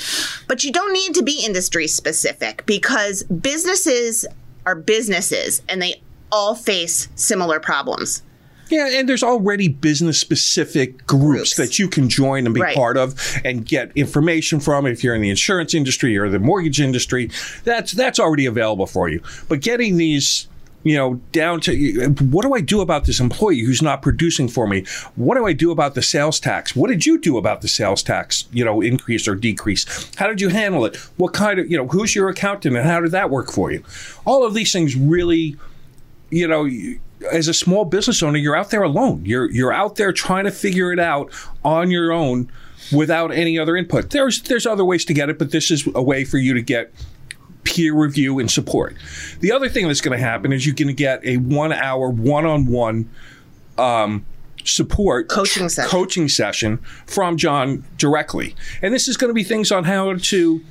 But 0.47 0.65
you 0.65 0.73
don't 0.73 0.93
need 0.93 1.15
to 1.15 1.23
be 1.23 1.43
industry 1.45 1.87
specific 1.87 2.65
because 2.67 3.23
businesses 3.25 4.27
are 4.67 4.75
businesses 4.75 5.63
and 5.69 5.81
they 5.81 6.03
all 6.31 6.55
face 6.55 7.09
similar 7.15 7.59
problems. 7.61 8.23
Yeah, 8.71 8.99
and 8.99 9.09
there's 9.09 9.23
already 9.23 9.69
business 9.69 10.21
specific 10.21 11.07
groups, 11.07 11.55
Groups. 11.55 11.57
that 11.57 11.79
you 11.79 11.89
can 11.89 12.11
join 12.11 12.45
and 12.45 12.55
be 12.55 12.61
Right. 12.61 12.77
part 12.77 12.99
of 12.99 13.15
and 13.43 13.65
get 13.65 13.91
information 13.95 14.61
from. 14.61 14.87
If 14.87 15.03
you're 15.03 15.15
in 15.15 15.23
the 15.23 15.31
insurance 15.31 15.73
industry 15.73 16.19
or 16.19 16.29
the 16.29 16.39
mortgage 16.39 16.79
industry, 16.79 17.31
that's 17.65 17.93
that's 17.93 18.21
already 18.21 18.45
available 18.45 18.87
for 18.87 19.09
you. 19.09 19.23
But 19.49 19.61
getting 19.61 19.97
these 19.97 20.49
you 20.85 20.97
know, 20.97 21.15
down 21.33 21.61
to 21.61 22.09
what 22.31 22.43
do 22.43 22.55
I 22.55 22.61
do 22.61 22.81
about 22.81 23.05
this 23.05 23.21
employee 23.21 23.61
who's 23.61 23.83
not 23.83 24.01
producing 24.01 24.49
for 24.49 24.67
me? 24.67 24.85
What 25.17 25.37
do 25.37 25.47
I 25.47 25.53
do 25.53 25.71
about 25.71 25.95
the 25.95 26.03
sales 26.03 26.39
tax? 26.39 26.77
What 26.77 26.89
did 26.89 27.05
you 27.05 27.19
do 27.19 27.37
about 27.37 27.63
the 27.63 27.69
sales 27.69 28.03
tax, 28.03 28.45
you 28.53 28.65
know, 28.65 28.81
increase 28.81 29.27
or 29.27 29.35
decrease? 29.35 30.11
How 30.17 30.29
did 30.29 30.41
you 30.41 30.49
handle 30.49 30.85
it? 30.85 30.97
What 31.17 31.33
kind 31.33 31.59
of, 31.59 31.71
you 31.71 31.77
know, 31.77 31.89
who's 31.89 32.15
your 32.15 32.29
accountant 32.29 32.77
and 32.77 32.87
how 32.87 33.01
did 33.01 33.11
that 33.11 33.31
work 33.31 33.51
for 33.51 33.73
you? 33.73 33.83
All 34.25 34.45
of 34.45 34.55
these 34.55 34.73
things 34.73 34.95
really, 34.95 35.57
you 36.31 36.47
know, 36.47 36.69
as 37.33 37.49
a 37.49 37.55
small 37.55 37.85
business 37.85 38.23
owner, 38.23 38.39
you're 38.39 38.57
out 38.57 38.71
there 38.71 38.83
alone. 38.83 39.25
You're 39.25 39.51
you're 39.51 39.73
out 39.73 39.97
there 39.97 40.13
trying 40.13 40.45
to 40.45 40.53
figure 40.53 40.93
it 40.93 41.01
out 41.01 41.33
on 41.65 41.91
your 41.91 42.13
own 42.13 42.51
without 42.93 43.33
any 43.33 43.59
other 43.59 43.77
input. 43.77 44.11
There's 44.11 44.43
there's 44.43 44.67
other 44.67 44.85
ways 44.85 45.05
to 45.07 45.15
get 45.15 45.29
it, 45.29 45.39
but 45.39 45.51
this 45.51 45.71
is 45.71 45.89
a 45.95 46.03
way 46.03 46.25
for 46.25 46.39
you 46.39 46.55
to 46.55 46.63
get 46.63 46.93
peer 47.69 47.95
review 47.95 48.39
and 48.39 48.51
support. 48.51 48.97
The 49.41 49.53
other 49.53 49.69
thing 49.69 49.87
that's 49.87 50.01
going 50.01 50.19
to 50.19 50.25
happen 50.25 50.53
is 50.53 50.65
you're 50.65 50.75
going 50.75 50.89
to 50.89 50.95
get 50.95 51.25
a 51.25 51.37
one 51.37 51.73
hour 51.73 52.09
one 52.09 52.47
on 52.47 52.67
one 52.67 53.11
um, 53.77 54.25
support 54.65 55.29
Coaching 55.29 55.69
session. 55.69 55.91
coaching 55.91 56.29
session 56.29 56.79
from 57.07 57.37
John 57.37 57.85
directly. 57.99 58.55
And 58.81 58.95
this 58.95 59.07
is 59.07 59.17
going 59.17 59.29
to 59.29 59.35
be 59.35 59.45
things 59.45 59.71
on 59.71 59.85
how 59.85 60.15
to 60.15 60.65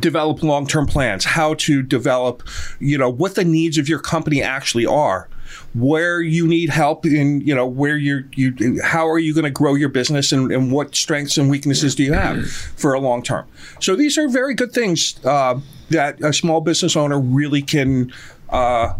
develop 0.00 0.42
long-term 0.42 0.86
plans, 0.86 1.24
how 1.24 1.54
to 1.54 1.82
develop, 1.82 2.42
you 2.80 2.98
know, 2.98 3.08
what 3.08 3.36
the 3.36 3.44
needs 3.44 3.78
of 3.78 3.88
your 3.88 4.00
company 4.00 4.42
actually 4.42 4.84
are. 4.84 5.28
Where 5.74 6.20
you 6.20 6.46
need 6.46 6.70
help 6.70 7.06
in, 7.06 7.40
you 7.40 7.54
know, 7.54 7.66
where 7.66 7.96
you're, 7.96 8.24
you, 8.32 8.80
how 8.82 9.08
are 9.08 9.18
you 9.18 9.34
going 9.34 9.44
to 9.44 9.50
grow 9.50 9.74
your 9.74 9.88
business 9.88 10.32
and, 10.32 10.50
and 10.52 10.72
what 10.72 10.94
strengths 10.94 11.38
and 11.38 11.50
weaknesses 11.50 11.94
do 11.94 12.04
you 12.04 12.12
have 12.12 12.50
for 12.50 12.94
a 12.94 13.00
long 13.00 13.22
term? 13.22 13.46
So 13.80 13.96
these 13.96 14.18
are 14.18 14.28
very 14.28 14.54
good 14.54 14.72
things 14.72 15.18
uh, 15.24 15.60
that 15.90 16.22
a 16.22 16.32
small 16.32 16.60
business 16.60 16.96
owner 16.96 17.18
really 17.18 17.62
can 17.62 18.12
uh, 18.50 18.94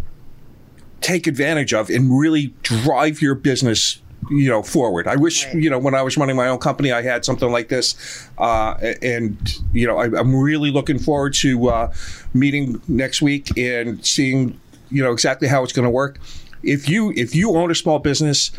take 1.01 1.27
advantage 1.27 1.73
of 1.73 1.89
and 1.89 2.17
really 2.17 2.53
drive 2.63 3.21
your 3.21 3.35
business 3.35 4.01
you 4.29 4.49
know 4.49 4.61
forward 4.61 5.07
i 5.07 5.15
wish 5.15 5.51
you 5.53 5.69
know 5.69 5.79
when 5.79 5.95
i 5.95 6.01
was 6.01 6.17
running 6.17 6.35
my 6.35 6.47
own 6.47 6.57
company 6.57 6.91
i 6.91 7.01
had 7.01 7.23
something 7.23 7.51
like 7.51 7.69
this 7.69 8.27
uh, 8.37 8.73
and 9.01 9.57
you 9.73 9.87
know 9.87 9.97
I, 9.97 10.05
i'm 10.19 10.35
really 10.35 10.71
looking 10.71 10.99
forward 10.99 11.33
to 11.35 11.69
uh, 11.69 11.93
meeting 12.33 12.81
next 12.87 13.21
week 13.21 13.57
and 13.57 14.05
seeing 14.05 14.59
you 14.91 15.03
know 15.03 15.11
exactly 15.11 15.47
how 15.47 15.63
it's 15.63 15.73
going 15.73 15.85
to 15.85 15.89
work 15.89 16.19
if 16.63 16.89
you 16.89 17.11
if 17.15 17.35
you 17.35 17.55
own 17.55 17.71
a 17.71 17.75
small 17.75 17.99
business 17.99 18.51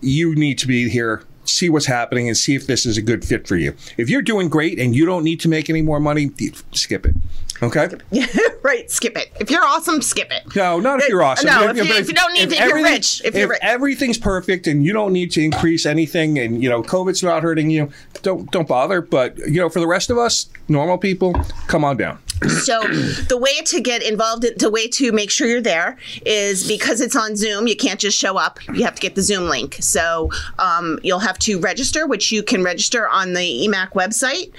you 0.00 0.34
need 0.34 0.58
to 0.58 0.66
be 0.66 0.88
here 0.88 1.24
see 1.44 1.68
what's 1.68 1.86
happening 1.86 2.28
and 2.28 2.36
see 2.36 2.54
if 2.54 2.66
this 2.66 2.86
is 2.86 2.96
a 2.96 3.02
good 3.02 3.24
fit 3.24 3.46
for 3.46 3.56
you. 3.56 3.74
If 3.96 4.08
you're 4.08 4.22
doing 4.22 4.48
great 4.48 4.78
and 4.78 4.94
you 4.94 5.04
don't 5.04 5.24
need 5.24 5.40
to 5.40 5.48
make 5.48 5.68
any 5.68 5.82
more 5.82 6.00
money, 6.00 6.30
skip 6.72 7.06
it. 7.06 7.14
Okay. 7.62 7.90
right, 8.62 8.90
skip 8.90 9.18
it. 9.18 9.30
If 9.38 9.50
you're 9.50 9.64
awesome, 9.64 10.00
skip 10.00 10.30
it. 10.30 10.56
No, 10.56 10.80
not 10.80 11.00
if 11.00 11.08
you're 11.08 11.22
awesome. 11.22 11.46
No, 11.46 11.68
if, 11.68 11.76
but 11.76 11.86
you, 11.86 11.94
if 11.94 12.08
you 12.08 12.14
don't 12.14 12.32
need 12.32 12.48
to, 12.50 12.56
if 12.56 12.68
you're 12.68 12.82
rich. 12.82 13.20
If 13.22 13.34
you're 13.34 13.48
rich. 13.48 13.58
everything's 13.62 14.16
perfect 14.16 14.66
and 14.66 14.82
you 14.82 14.94
don't 14.94 15.12
need 15.12 15.30
to 15.32 15.42
increase 15.42 15.84
anything, 15.84 16.38
and 16.38 16.62
you 16.62 16.70
know 16.70 16.82
COVID's 16.82 17.22
not 17.22 17.42
hurting 17.42 17.68
you, 17.68 17.90
don't 18.22 18.50
don't 18.50 18.66
bother. 18.66 19.02
But 19.02 19.36
you 19.38 19.60
know, 19.60 19.68
for 19.68 19.80
the 19.80 19.86
rest 19.86 20.08
of 20.08 20.16
us, 20.16 20.48
normal 20.68 20.96
people, 20.96 21.34
come 21.66 21.84
on 21.84 21.98
down. 21.98 22.18
So 22.48 22.80
the 23.28 23.36
way 23.36 23.60
to 23.66 23.80
get 23.80 24.02
involved, 24.02 24.44
the 24.58 24.70
way 24.70 24.88
to 24.88 25.12
make 25.12 25.30
sure 25.30 25.46
you're 25.46 25.60
there 25.60 25.98
is 26.24 26.66
because 26.66 27.00
it's 27.00 27.16
on 27.16 27.36
Zoom. 27.36 27.66
You 27.66 27.76
can't 27.76 28.00
just 28.00 28.18
show 28.18 28.36
up. 28.36 28.58
You 28.68 28.84
have 28.84 28.94
to 28.94 29.00
get 29.00 29.14
the 29.14 29.22
Zoom 29.22 29.48
link. 29.48 29.76
So 29.80 30.30
um, 30.58 30.98
you'll 31.02 31.18
have 31.18 31.38
to 31.40 31.58
register, 31.60 32.06
which 32.06 32.32
you 32.32 32.42
can 32.42 32.62
register 32.62 33.08
on 33.08 33.34
the 33.34 33.68
EMAC 33.68 33.92
website 33.92 34.52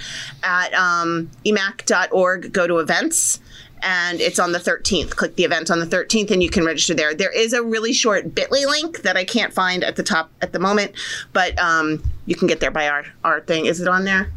at 0.43 0.73
um, 0.73 1.29
emac.org. 1.45 2.53
Go 2.53 2.67
to 2.67 2.77
events. 2.77 3.39
And 3.83 4.21
it's 4.21 4.37
on 4.37 4.51
the 4.51 4.59
13th. 4.59 5.15
Click 5.15 5.35
the 5.37 5.43
event 5.43 5.71
on 5.71 5.79
the 5.79 5.87
13th, 5.87 6.29
and 6.29 6.43
you 6.43 6.51
can 6.51 6.63
register 6.63 6.93
there. 6.93 7.15
There 7.15 7.31
is 7.31 7.51
a 7.51 7.63
really 7.63 7.93
short 7.93 8.35
Bitly 8.35 8.63
link 8.67 9.01
that 9.01 9.17
I 9.17 9.25
can't 9.25 9.51
find 9.51 9.83
at 9.83 9.95
the 9.95 10.03
top 10.03 10.29
at 10.39 10.53
the 10.53 10.59
moment, 10.59 10.91
but 11.33 11.57
um, 11.57 12.03
you 12.27 12.35
can 12.35 12.47
get 12.47 12.59
there 12.59 12.69
by 12.69 12.87
our 12.87 13.05
our 13.23 13.41
thing. 13.41 13.65
Is 13.65 13.81
it 13.81 13.87
on 13.87 14.03
there? 14.03 14.31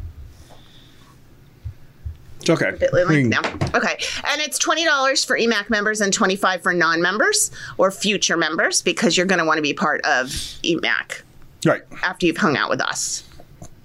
Okay. 2.49 2.73
Link 2.93 3.09
Hmm. 3.09 3.29
now. 3.29 3.43
Okay, 3.75 3.97
and 4.31 4.41
it's 4.41 4.59
twenty 4.59 4.85
dollars 4.85 5.25
for 5.25 5.37
EMAC 5.39 5.71
members 5.71 6.01
and 6.01 6.13
twenty 6.13 6.37
five 6.37 6.63
for 6.63 6.73
non 6.73 7.01
members 7.03 7.51
or 7.79 7.91
future 7.91 8.37
members 8.37 8.83
because 8.83 9.17
you're 9.17 9.27
going 9.27 9.39
to 9.39 9.45
want 9.45 9.59
to 9.59 9.63
be 9.63 9.75
part 9.75 10.01
of 10.05 10.27
EMAC 10.63 11.23
Right. 11.65 11.83
after 12.03 12.27
you've 12.27 12.37
hung 12.37 12.57
out 12.57 12.71
with 12.71 12.81
us. 12.81 13.25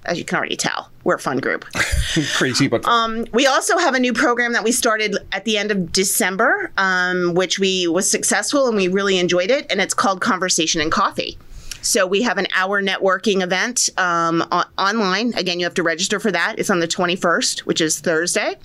As 0.05 0.17
you 0.17 0.23
can 0.25 0.37
already 0.37 0.55
tell, 0.55 0.89
we're 1.03 1.15
a 1.15 1.19
fun 1.19 1.37
group. 1.39 1.65
Crazy, 2.35 2.67
but 2.67 2.83
Um, 2.85 3.25
we 3.33 3.45
also 3.45 3.77
have 3.77 3.93
a 3.93 3.99
new 3.99 4.13
program 4.13 4.53
that 4.53 4.63
we 4.63 4.71
started 4.71 5.17
at 5.31 5.45
the 5.45 5.57
end 5.57 5.71
of 5.71 5.91
December, 5.91 6.71
um, 6.77 7.33
which 7.35 7.59
we 7.59 7.85
was 7.87 8.09
successful 8.09 8.67
and 8.67 8.75
we 8.77 8.87
really 8.87 9.19
enjoyed 9.19 9.51
it, 9.51 9.67
and 9.69 9.79
it's 9.81 9.93
called 9.93 10.19
Conversation 10.21 10.81
and 10.81 10.91
Coffee. 10.91 11.37
So 11.81 12.05
we 12.05 12.21
have 12.23 12.37
an 12.37 12.47
hour 12.55 12.81
networking 12.81 13.41
event 13.41 13.89
um, 13.97 14.41
online. 14.77 15.33
Again, 15.35 15.59
you 15.59 15.65
have 15.65 15.73
to 15.75 15.83
register 15.83 16.19
for 16.19 16.31
that. 16.31 16.55
It's 16.57 16.69
on 16.69 16.79
the 16.79 16.87
21st, 16.87 17.59
which 17.61 17.81
is 17.81 17.99
Thursday, 17.99 18.55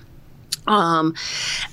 um, 0.66 1.14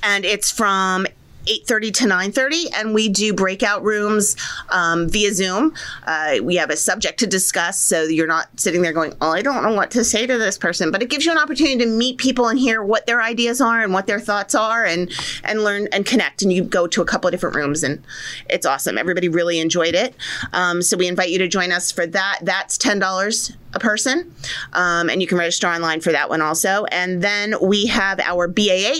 and 0.03 0.25
it's 0.25 0.51
from 0.51 1.07
8.30 1.45 1.93
to 1.93 2.03
9.30 2.05 2.65
and 2.75 2.93
we 2.93 3.09
do 3.09 3.33
breakout 3.33 3.83
rooms 3.83 4.35
um, 4.69 5.09
via 5.09 5.33
zoom. 5.33 5.73
Uh, 6.05 6.37
we 6.41 6.55
have 6.55 6.69
a 6.69 6.77
subject 6.77 7.19
to 7.19 7.27
discuss 7.27 7.79
so 7.79 8.03
you're 8.03 8.27
not 8.27 8.47
sitting 8.59 8.81
there 8.81 8.93
going 8.93 9.13
oh 9.21 9.31
i 9.31 9.41
don't 9.41 9.63
know 9.63 9.73
what 9.73 9.91
to 9.91 10.03
say 10.03 10.25
to 10.27 10.37
this 10.37 10.57
person. 10.57 10.91
But 10.91 11.01
it 11.01 11.09
gives 11.09 11.25
you 11.25 11.31
an 11.31 11.37
opportunity 11.37 11.77
to 11.77 11.85
meet 11.85 12.17
people 12.17 12.47
and 12.47 12.59
hear 12.59 12.83
what 12.83 13.05
their 13.05 13.21
ideas 13.21 13.61
are 13.61 13.81
and 13.81 13.93
what 13.93 14.07
their 14.07 14.19
thoughts 14.19 14.55
are 14.55 14.85
and 14.85 15.11
and 15.43 15.63
learn 15.63 15.87
and 15.91 16.05
connect 16.05 16.41
and 16.41 16.51
you 16.51 16.63
go 16.63 16.87
to 16.87 17.01
a 17.01 17.05
couple 17.05 17.27
of 17.27 17.31
different 17.31 17.55
rooms 17.55 17.83
and 17.83 18.03
it's 18.49 18.65
awesome. 18.65 18.97
Everybody 18.97 19.29
really 19.29 19.59
enjoyed 19.59 19.95
it. 19.95 20.15
Um, 20.53 20.81
so 20.81 20.97
we 20.97 21.07
invite 21.07 21.29
you 21.29 21.37
to 21.39 21.47
join 21.47 21.71
us 21.71 21.91
for 21.91 22.05
that. 22.07 22.39
That's 22.41 22.77
$10 22.77 23.55
a 23.73 23.79
person. 23.79 24.33
Um, 24.73 25.09
and 25.09 25.21
you 25.21 25.27
can 25.27 25.37
register 25.37 25.67
online 25.67 26.01
for 26.01 26.11
that 26.11 26.29
one 26.29 26.41
also. 26.41 26.85
And 26.85 27.21
then 27.21 27.55
we 27.61 27.87
have 27.87 28.19
our 28.19 28.47
bah 28.47 28.93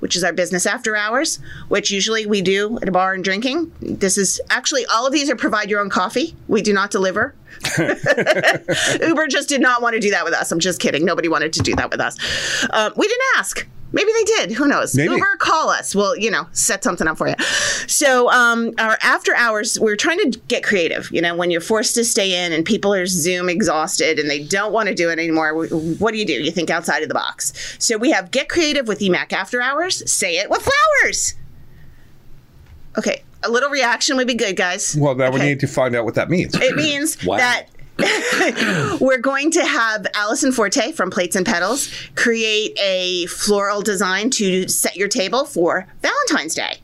which 0.00 0.16
is 0.16 0.24
our 0.24 0.32
business 0.32 0.66
after 0.66 0.96
hours, 0.96 1.38
which 1.68 1.90
usually 1.90 2.26
we 2.26 2.42
do 2.42 2.78
at 2.82 2.88
a 2.88 2.92
bar 2.92 3.14
and 3.14 3.22
drinking. 3.24 3.72
This 3.80 4.18
is 4.18 4.40
actually 4.50 4.84
all 4.86 5.06
of 5.06 5.12
these 5.12 5.30
are 5.30 5.36
provide 5.36 5.70
your 5.70 5.80
own 5.80 5.90
coffee. 5.90 6.34
We 6.48 6.62
do 6.62 6.72
not 6.72 6.90
deliver. 6.90 7.34
Uber 7.78 9.26
just 9.28 9.48
did 9.48 9.60
not 9.60 9.82
want 9.82 9.94
to 9.94 10.00
do 10.00 10.10
that 10.10 10.24
with 10.24 10.34
us. 10.34 10.50
I'm 10.50 10.60
just 10.60 10.80
kidding. 10.80 11.04
Nobody 11.04 11.28
wanted 11.28 11.52
to 11.54 11.60
do 11.60 11.74
that 11.76 11.90
with 11.90 12.00
us. 12.00 12.16
Um, 12.70 12.92
we 12.96 13.06
didn't 13.06 13.24
ask. 13.36 13.66
Maybe 13.92 14.10
they 14.12 14.24
did. 14.24 14.52
Who 14.52 14.68
knows? 14.68 14.94
Maybe. 14.94 15.14
Uber, 15.14 15.36
call 15.38 15.68
us. 15.68 15.94
We'll, 15.94 16.16
you 16.16 16.30
know, 16.30 16.46
set 16.52 16.84
something 16.84 17.08
up 17.08 17.18
for 17.18 17.28
you. 17.28 17.34
So, 17.88 18.30
um, 18.30 18.72
our 18.78 18.96
after 19.02 19.34
hours, 19.34 19.80
we're 19.80 19.96
trying 19.96 20.18
to 20.30 20.38
get 20.46 20.62
creative. 20.62 21.10
You 21.10 21.20
know, 21.20 21.34
when 21.34 21.50
you're 21.50 21.60
forced 21.60 21.94
to 21.96 22.04
stay 22.04 22.44
in 22.44 22.52
and 22.52 22.64
people 22.64 22.94
are 22.94 23.06
Zoom 23.06 23.48
exhausted 23.48 24.18
and 24.20 24.30
they 24.30 24.42
don't 24.44 24.72
want 24.72 24.88
to 24.88 24.94
do 24.94 25.10
it 25.10 25.18
anymore, 25.18 25.66
what 25.98 26.12
do 26.12 26.18
you 26.18 26.24
do? 26.24 26.34
You 26.34 26.52
think 26.52 26.70
outside 26.70 27.02
of 27.02 27.08
the 27.08 27.14
box. 27.14 27.52
So, 27.80 27.96
we 27.98 28.10
have 28.12 28.30
Get 28.30 28.48
Creative 28.48 28.86
with 28.86 29.00
EMAC 29.00 29.32
After 29.32 29.60
Hours. 29.60 30.08
Say 30.10 30.36
it 30.38 30.48
with 30.50 30.62
flowers. 30.62 31.34
Okay, 32.98 33.22
a 33.42 33.50
little 33.50 33.70
reaction 33.70 34.16
would 34.16 34.26
be 34.26 34.34
good, 34.34 34.56
guys. 34.56 34.96
well, 34.98 35.14
now 35.14 35.30
we 35.30 35.40
need 35.40 35.60
to 35.60 35.66
find 35.66 35.94
out 35.94 36.04
what 36.04 36.14
that 36.14 36.28
means. 36.30 36.54
It 36.60 36.74
means 36.76 37.22
Wow. 37.24 37.36
that 37.38 37.66
we're 39.00 39.18
going 39.18 39.50
to 39.52 39.64
have 39.64 40.06
Allison 40.14 40.52
Forte 40.52 40.92
from 40.92 41.10
Plates 41.10 41.36
and 41.36 41.46
Petals 41.46 41.92
create 42.14 42.78
a 42.80 43.26
floral 43.26 43.82
design 43.82 44.30
to 44.30 44.68
set 44.68 44.96
your 44.96 45.08
table 45.08 45.44
for 45.44 45.86
Valentine's 46.02 46.54
Day. 46.54 46.80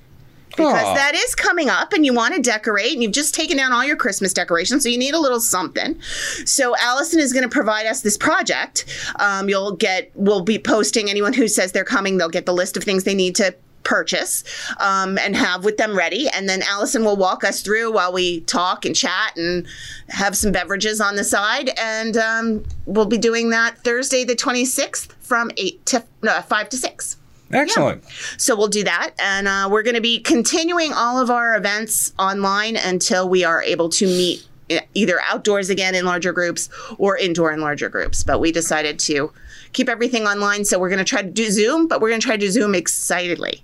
Because 0.50 0.84
Aw. 0.84 0.94
that 0.94 1.14
is 1.14 1.34
coming 1.34 1.68
up 1.68 1.92
and 1.92 2.06
you 2.06 2.14
want 2.14 2.34
to 2.34 2.40
decorate 2.40 2.94
and 2.94 3.02
you've 3.02 3.12
just 3.12 3.34
taken 3.34 3.58
down 3.58 3.72
all 3.72 3.84
your 3.84 3.96
Christmas 3.96 4.32
decorations, 4.32 4.82
so 4.82 4.88
you 4.88 4.96
need 4.96 5.12
a 5.12 5.20
little 5.20 5.40
something. 5.40 6.00
So 6.46 6.74
Allison 6.78 7.20
is 7.20 7.34
going 7.34 7.42
to 7.42 7.48
provide 7.48 7.86
us 7.86 8.00
this 8.00 8.16
project. 8.16 8.86
Um, 9.16 9.50
you'll 9.50 9.72
get, 9.72 10.10
we'll 10.14 10.40
be 10.40 10.58
posting 10.58 11.10
anyone 11.10 11.34
who 11.34 11.46
says 11.46 11.72
they're 11.72 11.84
coming, 11.84 12.16
they'll 12.16 12.30
get 12.30 12.46
the 12.46 12.54
list 12.54 12.78
of 12.78 12.84
things 12.84 13.04
they 13.04 13.14
need 13.14 13.34
to 13.36 13.54
purchase 13.86 14.42
um, 14.78 15.16
and 15.18 15.36
have 15.36 15.64
with 15.64 15.76
them 15.76 15.96
ready. 15.96 16.28
And 16.28 16.48
then 16.48 16.62
Allison 16.62 17.04
will 17.04 17.16
walk 17.16 17.44
us 17.44 17.62
through 17.62 17.92
while 17.92 18.12
we 18.12 18.40
talk 18.40 18.84
and 18.84 18.94
chat 18.94 19.36
and 19.36 19.66
have 20.08 20.36
some 20.36 20.52
beverages 20.52 21.00
on 21.00 21.16
the 21.16 21.24
side. 21.24 21.70
And 21.78 22.16
um, 22.16 22.64
we'll 22.84 23.06
be 23.06 23.16
doing 23.16 23.50
that 23.50 23.78
Thursday, 23.78 24.24
the 24.24 24.34
26th 24.34 25.12
from 25.20 25.50
8 25.56 25.86
to 25.86 26.04
no, 26.22 26.40
5 26.40 26.68
to 26.68 26.76
6. 26.76 27.16
Excellent. 27.52 28.04
So 28.38 28.56
we'll 28.56 28.66
do 28.66 28.82
that. 28.84 29.12
And 29.20 29.46
uh, 29.46 29.68
we're 29.70 29.84
going 29.84 29.94
to 29.94 30.00
be 30.00 30.18
continuing 30.18 30.92
all 30.92 31.20
of 31.20 31.30
our 31.30 31.56
events 31.56 32.12
online 32.18 32.76
until 32.76 33.28
we 33.28 33.44
are 33.44 33.62
able 33.62 33.88
to 33.90 34.06
meet 34.06 34.44
e- 34.68 34.80
either 34.94 35.20
outdoors 35.22 35.70
again 35.70 35.94
in 35.94 36.04
larger 36.04 36.32
groups 36.32 36.68
or 36.98 37.16
indoor 37.16 37.52
in 37.52 37.60
larger 37.60 37.88
groups. 37.88 38.24
But 38.24 38.40
we 38.40 38.50
decided 38.50 38.98
to 39.00 39.32
keep 39.72 39.88
everything 39.88 40.26
online. 40.26 40.64
So 40.64 40.80
we're 40.80 40.88
going 40.88 40.98
to 40.98 41.04
try 41.04 41.22
to 41.22 41.30
do 41.30 41.50
Zoom, 41.50 41.86
but 41.86 42.00
we're 42.00 42.08
going 42.08 42.20
to 42.20 42.26
try 42.26 42.36
to 42.36 42.50
Zoom 42.50 42.74
excitedly. 42.74 43.62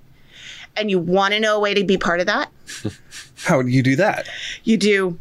And 0.76 0.90
you 0.90 0.98
want 0.98 1.34
to 1.34 1.40
know 1.40 1.56
a 1.56 1.60
way 1.60 1.74
to 1.74 1.84
be 1.84 1.98
part 1.98 2.20
of 2.20 2.26
that? 2.26 2.50
How 3.44 3.62
do 3.62 3.68
you 3.68 3.82
do 3.82 3.96
that? 3.96 4.28
You 4.64 4.76
do 4.76 5.18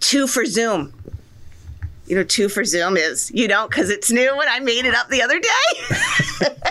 two 0.00 0.26
for 0.26 0.44
Zoom. 0.44 0.92
You 2.06 2.16
know, 2.16 2.24
two 2.24 2.48
for 2.48 2.64
Zoom 2.64 2.96
is, 2.96 3.30
you 3.32 3.48
don't, 3.48 3.70
because 3.70 3.88
it's 3.88 4.10
new 4.10 4.32
and 4.40 4.50
I 4.50 4.58
made 4.60 4.84
it 4.84 4.94
up 4.94 5.08
the 5.08 5.22
other 5.22 5.38
day. 5.38 5.48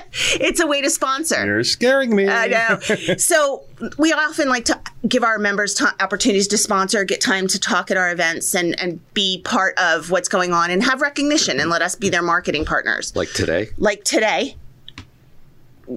it's 0.40 0.60
a 0.60 0.68
way 0.68 0.82
to 0.82 0.90
sponsor. 0.90 1.44
You're 1.46 1.64
scaring 1.64 2.16
me. 2.16 2.28
I 2.28 2.48
know. 2.48 2.80
so 3.18 3.64
we 3.98 4.14
often 4.14 4.50
like 4.50 4.66
to 4.66 4.80
give 5.08 5.24
our 5.24 5.40
members 5.40 5.74
ti 5.74 5.86
opportunities 6.00 6.48
to 6.50 6.58
sponsor, 6.58 7.04
get 7.04 7.22
time 7.22 7.48
to 7.48 7.60
talk 7.60 7.90
at 7.92 7.98
our 7.98 8.12
events, 8.12 8.54
and 8.54 8.80
and 8.80 9.00
be 9.14 9.42
part 9.44 9.78
of 9.80 10.12
what's 10.12 10.28
going 10.28 10.54
on, 10.54 10.70
and 10.70 10.84
have 10.84 11.02
recognition, 11.02 11.60
and 11.60 11.70
let 11.70 11.82
us 11.82 11.96
be 11.96 12.10
their 12.10 12.22
marketing 12.22 12.66
partners. 12.66 13.16
Like 13.16 13.32
today? 13.32 13.70
Like 13.78 14.04
today. 14.04 14.56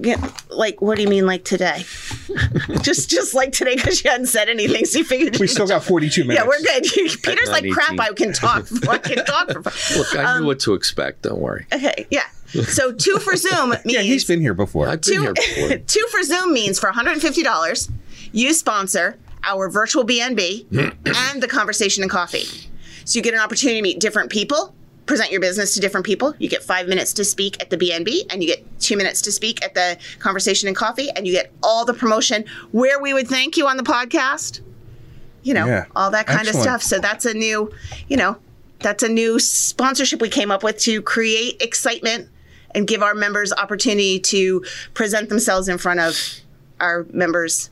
Yeah, 0.01 0.31
like 0.49 0.81
what 0.81 0.95
do 0.97 1.03
you 1.03 1.07
mean 1.09 1.25
like 1.25 1.43
today? 1.45 1.83
just 2.81 3.09
just 3.09 3.33
like 3.33 3.51
today 3.51 3.75
because 3.75 4.03
you 4.03 4.09
hadn't 4.09 4.27
said 4.27 4.49
anything, 4.49 4.85
so 4.85 4.99
you 4.99 5.05
figured 5.05 5.37
we 5.39 5.47
still 5.47 5.67
got 5.67 5.83
42 5.83 6.23
minutes. 6.25 6.39
yeah, 6.43 6.47
we're 6.47 6.59
good. 6.61 6.83
Peter's 7.23 7.49
like 7.49 7.63
9:18. 7.63 7.71
crap. 7.73 7.99
I 7.99 8.13
can 8.13 8.33
talk. 8.33 8.67
I 8.89 8.97
can 8.97 9.23
talk. 9.25 9.51
For, 9.51 9.61
Look, 9.97 10.15
I 10.15 10.23
Um, 10.35 10.41
knew 10.41 10.47
what 10.47 10.59
to 10.61 10.73
expect. 10.73 11.21
Don't 11.23 11.39
worry. 11.39 11.65
okay, 11.73 12.07
yeah. 12.09 12.23
So 12.67 12.91
two 12.93 13.19
for 13.19 13.35
Zoom 13.35 13.69
means 13.69 13.81
Yeah, 13.85 14.01
he's 14.01 14.23
been 14.25 14.39
here 14.41 14.53
before. 14.53 14.87
I've 14.87 15.01
been 15.01 15.13
two, 15.15 15.21
here 15.21 15.33
before. 15.33 15.77
two 15.79 16.05
for 16.11 16.23
Zoom 16.23 16.53
means 16.53 16.79
for 16.79 16.89
$150, 16.91 17.89
you 18.31 18.53
sponsor 18.53 19.17
our 19.43 19.69
virtual 19.69 20.05
BNB 20.05 20.65
and 20.71 21.43
the 21.43 21.47
conversation 21.47 22.01
and 22.03 22.09
coffee. 22.11 22.43
So 23.03 23.17
you 23.17 23.21
get 23.21 23.33
an 23.33 23.39
opportunity 23.41 23.79
to 23.79 23.83
meet 23.83 23.99
different 23.99 24.31
people, 24.31 24.73
present 25.05 25.31
your 25.31 25.41
business 25.41 25.73
to 25.75 25.79
different 25.81 26.05
people. 26.05 26.33
You 26.39 26.47
get 26.49 26.63
five 26.63 26.87
minutes 26.87 27.13
to 27.13 27.25
speak 27.25 27.61
at 27.61 27.69
the 27.69 27.77
BNB, 27.77 28.31
and 28.31 28.41
you 28.41 28.47
get 28.55 28.65
two 28.85 28.95
minutes 28.97 29.21
to 29.23 29.31
speak 29.31 29.63
at 29.63 29.73
the 29.73 29.97
conversation 30.19 30.67
and 30.67 30.75
coffee, 30.77 31.09
and 31.15 31.25
you 31.27 31.33
get 31.33 31.51
all 31.63 31.83
the 31.85 31.93
promotion 31.93 32.45
where 32.71 33.01
we 33.01 33.13
would 33.13 33.27
thank 33.27 33.57
you 33.57 33.67
on 33.67 33.77
the 33.77 33.83
podcast. 33.83 34.61
You 35.43 35.53
know, 35.53 35.65
Yeah. 35.67 35.85
all 35.95 36.09
that 36.11 36.25
kind 36.27 36.39
Excellent. 36.47 36.57
of 36.67 36.81
stuff. 36.81 36.83
So 36.83 36.99
that's 36.99 37.25
a 37.25 37.33
new, 37.33 37.71
you 38.07 38.17
know, 38.17 38.37
that's 38.79 39.03
a 39.03 39.09
new 39.09 39.39
sponsorship 39.39 40.21
we 40.21 40.29
came 40.29 40.49
up 40.51 40.63
with 40.63 40.77
to 40.79 41.01
create 41.01 41.61
excitement 41.61 42.29
and 42.73 42.87
give 42.87 43.01
our 43.03 43.13
members 43.15 43.53
opportunity 43.53 44.19
to 44.19 44.63
present 44.93 45.29
themselves 45.29 45.67
in 45.69 45.77
front 45.77 45.99
of 45.99 46.17
our 46.79 47.05
members, 47.11 47.69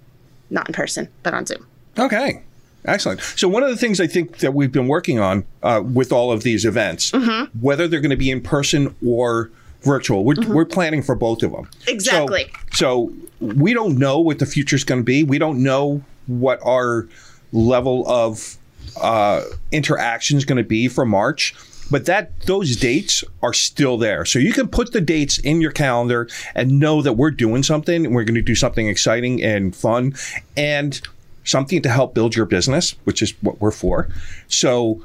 not 0.50 0.68
in 0.68 0.74
person, 0.74 1.10
but 1.24 1.34
on 1.34 1.46
Zoom. 1.46 1.66
Okay. 1.98 2.42
Excellent. 2.86 3.22
So 3.22 3.48
one 3.48 3.64
of 3.64 3.70
the 3.70 3.78
things 3.78 4.00
I 4.02 4.08
think 4.08 4.38
that 4.40 4.54
we've 4.54 4.72
been 4.72 4.88
working 4.88 5.18
on 5.20 5.46
uh, 5.64 5.82
with 5.84 6.12
all 6.12 6.32
of 6.32 6.44
these 6.44 6.66
events, 6.66 7.12
Mm-hmm. 7.12 7.58
whether 7.60 7.88
they're 7.88 8.02
going 8.02 8.10
to 8.12 8.16
be 8.18 8.30
in 8.30 8.42
person 8.42 8.94
or 9.06 9.50
virtual, 9.84 10.24
we're, 10.24 10.36
we're 10.48 10.66
planning 10.66 11.02
for 11.02 11.16
both 11.16 11.44
of 11.44 11.52
them. 11.52 11.66
Mm-hmm. 11.66 11.90
Exactly. 11.90 12.52
So, 12.72 13.12
so 13.40 13.46
we 13.46 13.74
don't 13.74 13.98
know 13.98 14.20
what 14.20 14.40
the 14.40 14.46
future 14.46 14.76
is 14.76 14.84
going 14.84 15.02
to 15.02 15.06
be. 15.06 15.24
We 15.24 15.38
don't 15.38 15.62
know 15.62 16.04
what 16.28 16.60
our 16.66 17.08
level 17.52 18.08
of 18.08 18.58
uh, 19.02 19.44
interaction 19.72 20.38
is 20.38 20.46
going 20.46 20.58
to 20.58 20.64
be 20.64 20.88
for 20.88 21.06
March. 21.06 21.56
But 21.92 22.06
that 22.06 22.40
those 22.44 22.78
dates 22.78 23.24
are 23.44 23.54
still 23.54 23.98
there, 23.98 24.24
so 24.26 24.40
you 24.40 24.54
can 24.54 24.70
put 24.70 24.94
the 24.94 25.02
dates 25.02 25.38
in 25.38 25.60
your 25.60 25.72
calendar 25.72 26.30
and 26.56 26.80
know 26.80 27.02
that 27.02 27.14
we're 27.14 27.30
doing 27.30 27.62
something. 27.62 28.06
and 28.06 28.16
We're 28.16 28.24
going 28.24 28.36
to 28.36 28.42
do 28.42 28.56
something 28.56 28.88
exciting 28.88 29.44
and 29.44 29.76
fun, 29.76 30.16
and 30.56 31.00
something 31.44 31.82
to 31.82 31.90
help 31.90 32.14
build 32.16 32.36
your 32.36 32.46
business, 32.46 32.96
which 33.04 33.22
is 33.22 33.34
what 33.42 33.60
we're 33.60 33.70
for. 33.70 34.08
So 34.48 35.04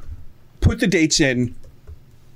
put 0.60 0.78
the 0.78 0.86
dates 0.86 1.20
in, 1.20 1.56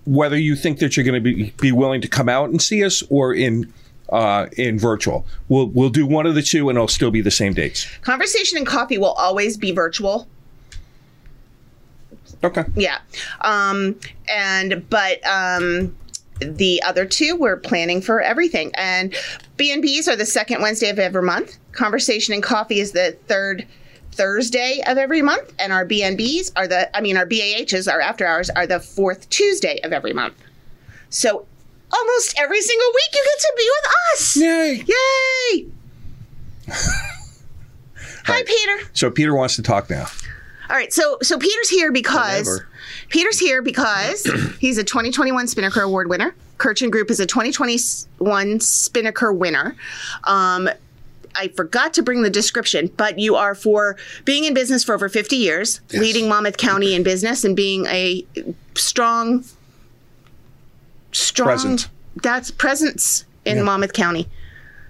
whether 0.05 0.37
you 0.37 0.57
think 0.57 0.79
that 0.79 0.97
you're 0.97 1.05
going 1.05 1.23
to 1.23 1.35
be, 1.35 1.51
be 1.61 1.73
willing 1.73 2.01
to 2.01 2.09
come 2.09 2.29
out 2.29 2.51
and 2.51 2.61
see 2.61 2.85
us 2.85 3.03
or 3.09 3.35
in 3.35 3.73
uh, 4.11 4.47
in 4.59 4.79
virtual. 4.79 5.25
We'll 5.49 5.67
we'll 5.69 5.91
do 5.91 6.07
one 6.07 6.27
of 6.27 6.35
the 6.35 6.43
two, 6.43 6.69
and 6.69 6.77
it'll 6.77 6.89
still 6.89 7.11
be 7.11 7.23
the 7.23 7.31
same 7.31 7.55
dates. 7.55 7.87
Conversation 8.03 8.59
and 8.59 8.67
coffee 8.67 8.99
will 8.99 9.13
always 9.13 9.57
be 9.57 9.73
virtual. 9.73 10.29
Okay. 12.45 12.65
Yeah. 12.75 12.99
Um, 13.41 13.99
and 14.29 14.89
but 14.91 15.25
um, 15.27 15.97
the 16.41 16.83
other 16.83 17.07
two 17.07 17.37
we're 17.37 17.57
planning 17.57 18.01
for 18.01 18.21
everything. 18.21 18.73
And 18.75 19.15
B&Bs 19.57 20.09
are 20.09 20.17
the 20.17 20.27
second 20.27 20.61
Wednesday 20.61 20.89
of 20.89 20.99
every 20.99 21.23
month. 21.23 21.59
Conversation 21.73 22.35
and 22.35 22.43
coffee 22.43 22.81
is 22.81 22.93
the 22.93 23.17
third 23.29 23.67
Thursday 24.13 24.81
of 24.87 24.99
every 24.99 25.23
month, 25.23 25.53
and 25.59 25.73
our 25.73 25.87
BNBs 25.87 26.53
are 26.57 26.69
the 26.69 26.95
I 26.97 27.01
mean 27.01 27.17
our 27.17 27.27
BAHs, 27.27 27.89
our 27.89 28.01
after 28.01 28.27
hours 28.27 28.51
are 28.51 28.67
the 28.67 28.81
fourth 28.81 29.29
Tuesday 29.31 29.81
of 29.83 29.93
every 29.93 30.13
month. 30.13 30.35
So 31.11 31.47
almost 31.93 32.35
every 32.39 32.61
single 32.61 32.89
week 32.95 33.15
you 33.15 33.25
get 33.25 33.41
to 33.41 33.53
be 33.57 33.71
with 33.75 33.93
us. 34.13 34.37
Yay! 34.37 34.85
Yay! 34.87 35.67
Hi, 38.25 38.43
Peter. 38.45 38.91
So 38.93 39.11
Peter 39.11 39.35
wants 39.35 39.57
to 39.57 39.63
talk 39.63 39.91
now. 39.91 40.07
All 40.71 40.77
right, 40.77 40.93
so 40.93 41.19
so 41.23 41.39
Peter's 41.39 41.69
here 41.69 41.93
because 41.93 42.47
Whatever. 42.47 42.69
Peter's 43.09 43.39
here 43.39 43.61
because 43.63 44.23
he's 44.61 44.79
a 44.79 44.85
2021 44.85 45.49
Spinnaker 45.49 45.83
Award 45.83 46.09
winner. 46.09 46.35
Curchin 46.59 46.91
Group 46.91 47.11
is 47.11 47.19
a 47.19 47.27
2021 47.27 48.61
Spinnaker 48.61 49.33
winner. 49.33 49.77
Um, 50.25 50.71
I 51.35 51.49
forgot 51.49 51.95
to 51.95 52.03
bring 52.03 52.23
the 52.23 52.31
description, 52.31 52.91
but 52.97 53.19
you 53.19 53.37
are 53.37 53.55
for 53.55 53.97
being 54.25 54.45
in 54.45 54.55
business 54.55 54.85
for 54.85 54.95
over 54.95 55.09
50 55.09 55.37
years, 55.37 55.81
leading 55.93 56.29
Monmouth 56.29 56.57
County 56.57 56.95
in 56.95 57.03
business, 57.03 57.45
and 57.45 57.55
being 57.57 57.87
a 57.87 58.25
strong, 58.75 59.45
strong 61.13 61.49
Present. 61.49 61.89
That's 62.23 62.51
presence 62.51 63.25
in 63.45 63.63
Monmouth 63.65 63.93
County. 63.93 64.29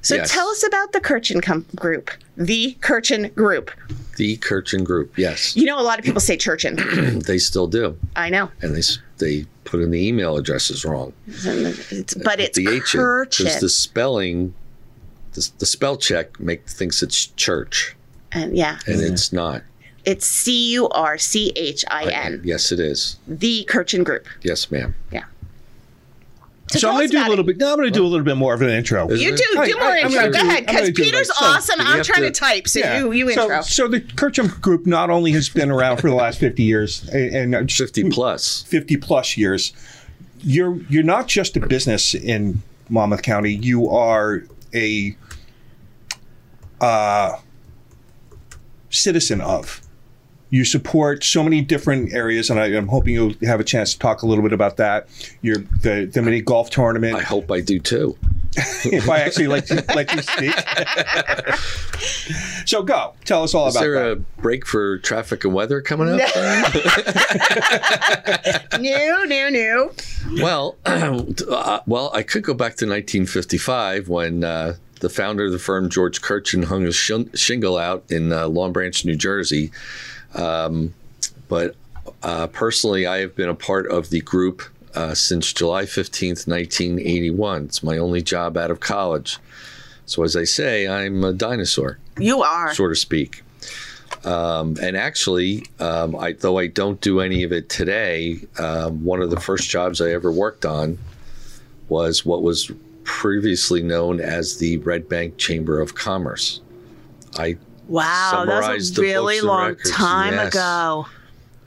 So 0.02 0.16
Yes. 0.16 0.32
tell 0.32 0.48
us 0.48 0.66
about 0.66 0.92
the 0.92 1.00
Curchin 1.00 1.40
com- 1.42 1.64
Group, 1.76 2.10
the 2.36 2.76
Curchin 2.80 3.32
Group. 3.36 3.70
The 4.16 4.36
Curchin 4.38 4.82
Group, 4.84 5.16
yes, 5.16 5.56
You 5.56 5.64
know, 5.64 5.78
a 5.78 5.82
lot 5.82 5.98
of 6.00 6.04
people 6.04 6.20
say 6.20 6.36
Churchin. 6.36 7.22
they 7.26 7.38
still 7.38 7.68
do, 7.68 7.96
I 8.16 8.28
know. 8.28 8.50
and 8.60 8.74
they 8.74 8.82
they 9.18 9.46
put 9.64 9.80
in 9.80 9.92
the 9.92 10.06
email 10.06 10.36
addresses 10.36 10.84
wrong. 10.84 11.12
It's, 11.28 12.14
but 12.14 12.40
it's 12.40 12.58
the 12.58 12.66
Curchin. 12.66 13.38
because 13.38 13.60
the 13.60 13.68
spelling, 13.68 14.52
the, 15.34 15.50
the 15.58 15.66
spell 15.66 15.96
check 15.96 16.38
make 16.40 16.66
thinks 16.68 17.02
it's 17.02 17.26
church, 17.26 17.94
and 18.32 18.56
yeah, 18.56 18.78
and 18.86 19.00
it's 19.00 19.32
not. 19.32 19.62
it's 20.04 20.26
C 20.26 20.72
U 20.72 20.88
R 20.90 21.18
C 21.18 21.52
H 21.56 21.84
I 21.90 22.04
N. 22.10 22.40
Yes, 22.44 22.72
it 22.72 22.80
is. 22.80 23.16
The 23.26 23.64
Curchin 23.68 24.04
Group. 24.04 24.26
Yes, 24.42 24.70
ma'am. 24.70 24.94
Yeah. 25.10 25.24
So, 26.70 26.78
tell 26.78 26.90
I'm 26.92 26.96
going 26.96 27.10
to 27.10 27.16
do 27.18 27.26
a 27.26 27.28
little 27.28 27.44
it. 27.44 27.46
bit. 27.48 27.56
No, 27.58 27.72
I'm 27.72 27.76
going 27.76 27.92
to 27.92 27.98
do 27.98 28.02
a 28.02 28.08
little 28.08 28.24
bit 28.24 28.36
more 28.36 28.54
of 28.54 28.62
an 28.62 28.70
intro. 28.70 29.06
Is 29.08 29.20
You 29.20 29.34
it? 29.34 29.36
do 29.36 29.60
I- 29.60 29.66
do 29.66 29.74
more 29.74 29.82
I- 29.88 30.00
I'm 30.00 30.06
intro. 30.06 30.30
Go 30.30 30.40
do- 30.40 30.48
ahead, 30.48 30.66
because 30.66 30.90
Peter's 30.92 31.28
so, 31.28 31.44
awesome. 31.44 31.80
I'm 31.80 32.02
trying 32.02 32.22
to, 32.22 32.30
to- 32.30 32.40
type, 32.40 32.66
so 32.66 32.78
Yeah. 32.78 32.98
you 33.00 33.12
you 33.12 33.28
intro. 33.28 33.60
So, 33.60 33.84
so 33.84 33.88
the 33.88 34.00
Curchin 34.00 34.58
Group 34.62 34.86
not 34.86 35.10
only 35.10 35.32
has 35.32 35.50
been 35.50 35.70
around 35.70 35.98
for 35.98 36.08
the 36.08 36.14
last 36.16 36.38
50 36.38 36.62
years 36.62 37.06
and, 37.10 37.54
uh, 37.54 37.58
and 37.58 37.70
50 37.70 38.08
plus. 38.10 38.62
50 38.62 38.96
plus 38.96 39.36
years, 39.36 39.74
you're 40.40 40.76
you're 40.88 41.02
not 41.02 41.28
just 41.28 41.56
a 41.58 41.60
business 41.60 42.14
in 42.14 42.62
Monmouth 42.88 43.22
County. 43.22 43.52
You 43.52 43.90
are 43.90 44.42
a 44.72 45.14
uh, 46.82 47.38
citizen 48.90 49.40
of. 49.40 49.80
You 50.50 50.66
support 50.66 51.24
so 51.24 51.42
many 51.42 51.62
different 51.62 52.12
areas, 52.12 52.50
and 52.50 52.60
I, 52.60 52.66
I'm 52.66 52.88
hoping 52.88 53.14
you'll 53.14 53.32
have 53.44 53.58
a 53.58 53.64
chance 53.64 53.94
to 53.94 53.98
talk 53.98 54.20
a 54.20 54.26
little 54.26 54.42
bit 54.42 54.52
about 54.52 54.76
that. 54.76 55.08
Your 55.40 55.56
the 55.56 56.10
the 56.12 56.20
mini 56.20 56.42
golf 56.42 56.68
tournament. 56.68 57.14
I 57.16 57.22
hope 57.22 57.50
I 57.50 57.60
do 57.62 57.78
too. 57.78 58.18
if 58.84 59.08
I 59.08 59.20
actually 59.20 59.46
let 59.46 59.70
you, 59.70 59.78
let 59.94 60.12
you 60.14 60.20
speak. 60.20 60.52
so 62.66 62.82
go 62.82 63.14
tell 63.24 63.42
us 63.42 63.54
all 63.54 63.68
Is 63.68 63.76
about 63.76 63.80
there 63.80 63.94
that. 63.94 64.12
a 64.12 64.16
break 64.42 64.66
for 64.66 64.98
traffic 64.98 65.44
and 65.44 65.54
weather 65.54 65.80
coming 65.80 66.08
up? 66.10 66.20
no, 68.78 69.24
no, 69.26 69.48
no. 69.48 69.90
Well, 70.42 70.76
uh, 70.84 71.80
well, 71.86 72.10
I 72.12 72.22
could 72.22 72.42
go 72.42 72.52
back 72.52 72.76
to 72.76 72.84
1955 72.84 74.10
when 74.10 74.44
uh, 74.44 74.74
the 75.02 75.08
founder 75.08 75.46
of 75.46 75.52
the 75.52 75.58
firm, 75.58 75.90
George 75.90 76.22
Curchin, 76.22 76.64
hung 76.64 76.86
a 76.86 76.92
shingle 76.92 77.76
out 77.76 78.04
in 78.08 78.32
uh, 78.32 78.46
Long 78.46 78.72
Branch, 78.72 79.04
New 79.04 79.16
Jersey. 79.16 79.72
Um, 80.36 80.94
but 81.48 81.74
uh, 82.22 82.46
personally, 82.46 83.04
I 83.04 83.18
have 83.18 83.34
been 83.34 83.48
a 83.48 83.54
part 83.54 83.90
of 83.90 84.10
the 84.10 84.20
group 84.20 84.62
uh, 84.94 85.14
since 85.14 85.52
July 85.52 85.82
15th, 85.82 86.46
1981. 86.46 87.64
It's 87.64 87.82
my 87.82 87.98
only 87.98 88.22
job 88.22 88.56
out 88.56 88.70
of 88.70 88.78
college. 88.78 89.38
So, 90.06 90.22
as 90.22 90.36
I 90.36 90.44
say, 90.44 90.86
I'm 90.86 91.24
a 91.24 91.32
dinosaur 91.32 91.98
You 92.16 92.42
are. 92.42 92.72
so 92.72 92.86
to 92.88 92.94
speak. 92.94 93.42
Um, 94.24 94.76
and 94.80 94.96
actually, 94.96 95.66
um, 95.80 96.14
I, 96.14 96.32
though 96.32 96.58
I 96.58 96.68
don't 96.68 97.00
do 97.00 97.18
any 97.20 97.42
of 97.42 97.50
it 97.50 97.68
today, 97.68 98.38
um, 98.56 99.04
one 99.04 99.20
of 99.20 99.30
the 99.30 99.40
first 99.40 99.68
jobs 99.68 100.00
I 100.00 100.10
ever 100.10 100.30
worked 100.30 100.64
on 100.64 100.98
was 101.88 102.24
what 102.24 102.42
was 102.42 102.70
previously 103.04 103.82
known 103.82 104.20
as 104.20 104.58
the 104.58 104.78
Red 104.78 105.08
Bank 105.08 105.36
Chamber 105.38 105.80
of 105.80 105.94
Commerce. 105.94 106.60
I 107.38 107.56
Wow, 107.88 108.44
that's 108.46 108.96
a 108.96 109.00
really 109.00 109.40
long 109.40 109.76
time 109.86 110.34
yes. 110.34 110.54
ago. 110.54 111.06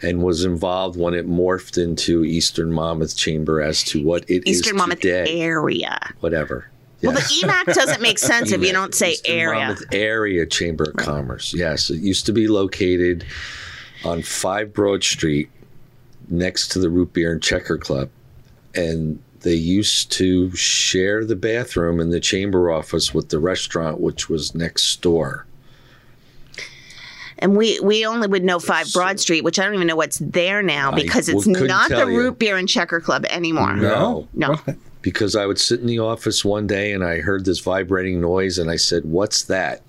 and 0.02 0.24
was 0.24 0.46
involved 0.46 0.98
when 0.98 1.14
it 1.14 1.28
morphed 1.28 1.82
into 1.82 2.24
Eastern 2.24 2.72
Monmouth 2.72 3.16
Chamber 3.18 3.62
as 3.62 3.84
to 3.86 4.04
what 4.04 4.24
it 4.30 4.48
is 4.48 4.60
Eastern 4.60 4.78
Monmouth 4.78 5.02
today. 5.02 5.42
area. 5.42 6.00
Whatever. 6.22 6.70
Well, 7.04 7.14
the 7.14 7.20
EMAC 7.20 7.74
doesn't 7.74 8.02
make 8.02 8.18
sense 8.32 8.52
if 8.52 8.64
you 8.64 8.72
don't 8.72 8.96
say 8.96 9.12
Eastern 9.12 9.36
area. 9.36 9.60
Monmouth 9.60 9.84
Area 9.92 10.46
Chamber 10.46 10.86
of 10.86 10.96
Commerce. 10.96 11.54
Yes, 11.54 11.90
it 11.90 12.02
used 12.02 12.26
to 12.26 12.34
be 12.34 12.48
located 12.48 13.26
on 14.04 14.22
Five 14.22 14.74
Broad 14.74 15.04
Street, 15.04 15.50
next 16.30 16.70
to 16.70 16.80
the 16.80 16.90
Root 16.90 17.14
Beer 17.14 17.34
and 17.34 17.44
Checker 17.44 17.78
Club, 17.78 18.10
and 18.74 19.20
they 19.46 19.54
used 19.54 20.12
to 20.14 20.50
share 20.56 21.24
the 21.24 21.36
bathroom 21.36 22.00
in 22.00 22.10
the 22.10 22.20
chamber 22.20 22.72
office 22.72 23.14
with 23.14 23.30
the 23.30 23.38
restaurant, 23.38 24.02
which 24.02 24.28
was 24.28 24.56
next 24.56 25.04
door. 25.04 25.46
And 27.38 27.56
we, 27.56 27.80
we 27.80 28.08
only 28.08 28.28
would 28.28 28.44
know 28.44 28.58
5 28.58 28.92
Broad 28.92 29.20
Street, 29.20 29.44
which 29.44 29.60
I 29.60 29.66
don't 29.66 29.76
even 29.76 29.86
know 29.86 29.96
what's 29.96 30.18
there 30.18 30.64
now 30.64 30.92
I 30.92 30.96
because 30.96 31.30
it's 31.30 31.44
couldn't 31.44 31.68
the 31.68 31.86
tell 31.88 32.10
you. 32.10 32.18
Root 32.18 32.40
Beer 32.40 32.58
and 32.58 32.68
Checker 32.68 33.00
Club 33.00 33.24
anymore. 33.30 33.76
No. 33.76 34.28
No. 34.34 34.60
because 35.04 35.36
I 35.36 35.46
would 35.46 35.60
sit 35.60 35.80
in 35.80 35.86
the 35.86 36.00
office 36.00 36.44
one 36.44 36.66
day 36.66 36.92
and 36.92 37.04
I 37.04 37.20
heard 37.20 37.46
this 37.46 37.60
vibrating 37.60 38.20
noise 38.20 38.58
and 38.58 38.72
I 38.72 38.78
said, 38.78 39.06
What's 39.06 39.44
that? 39.44 39.84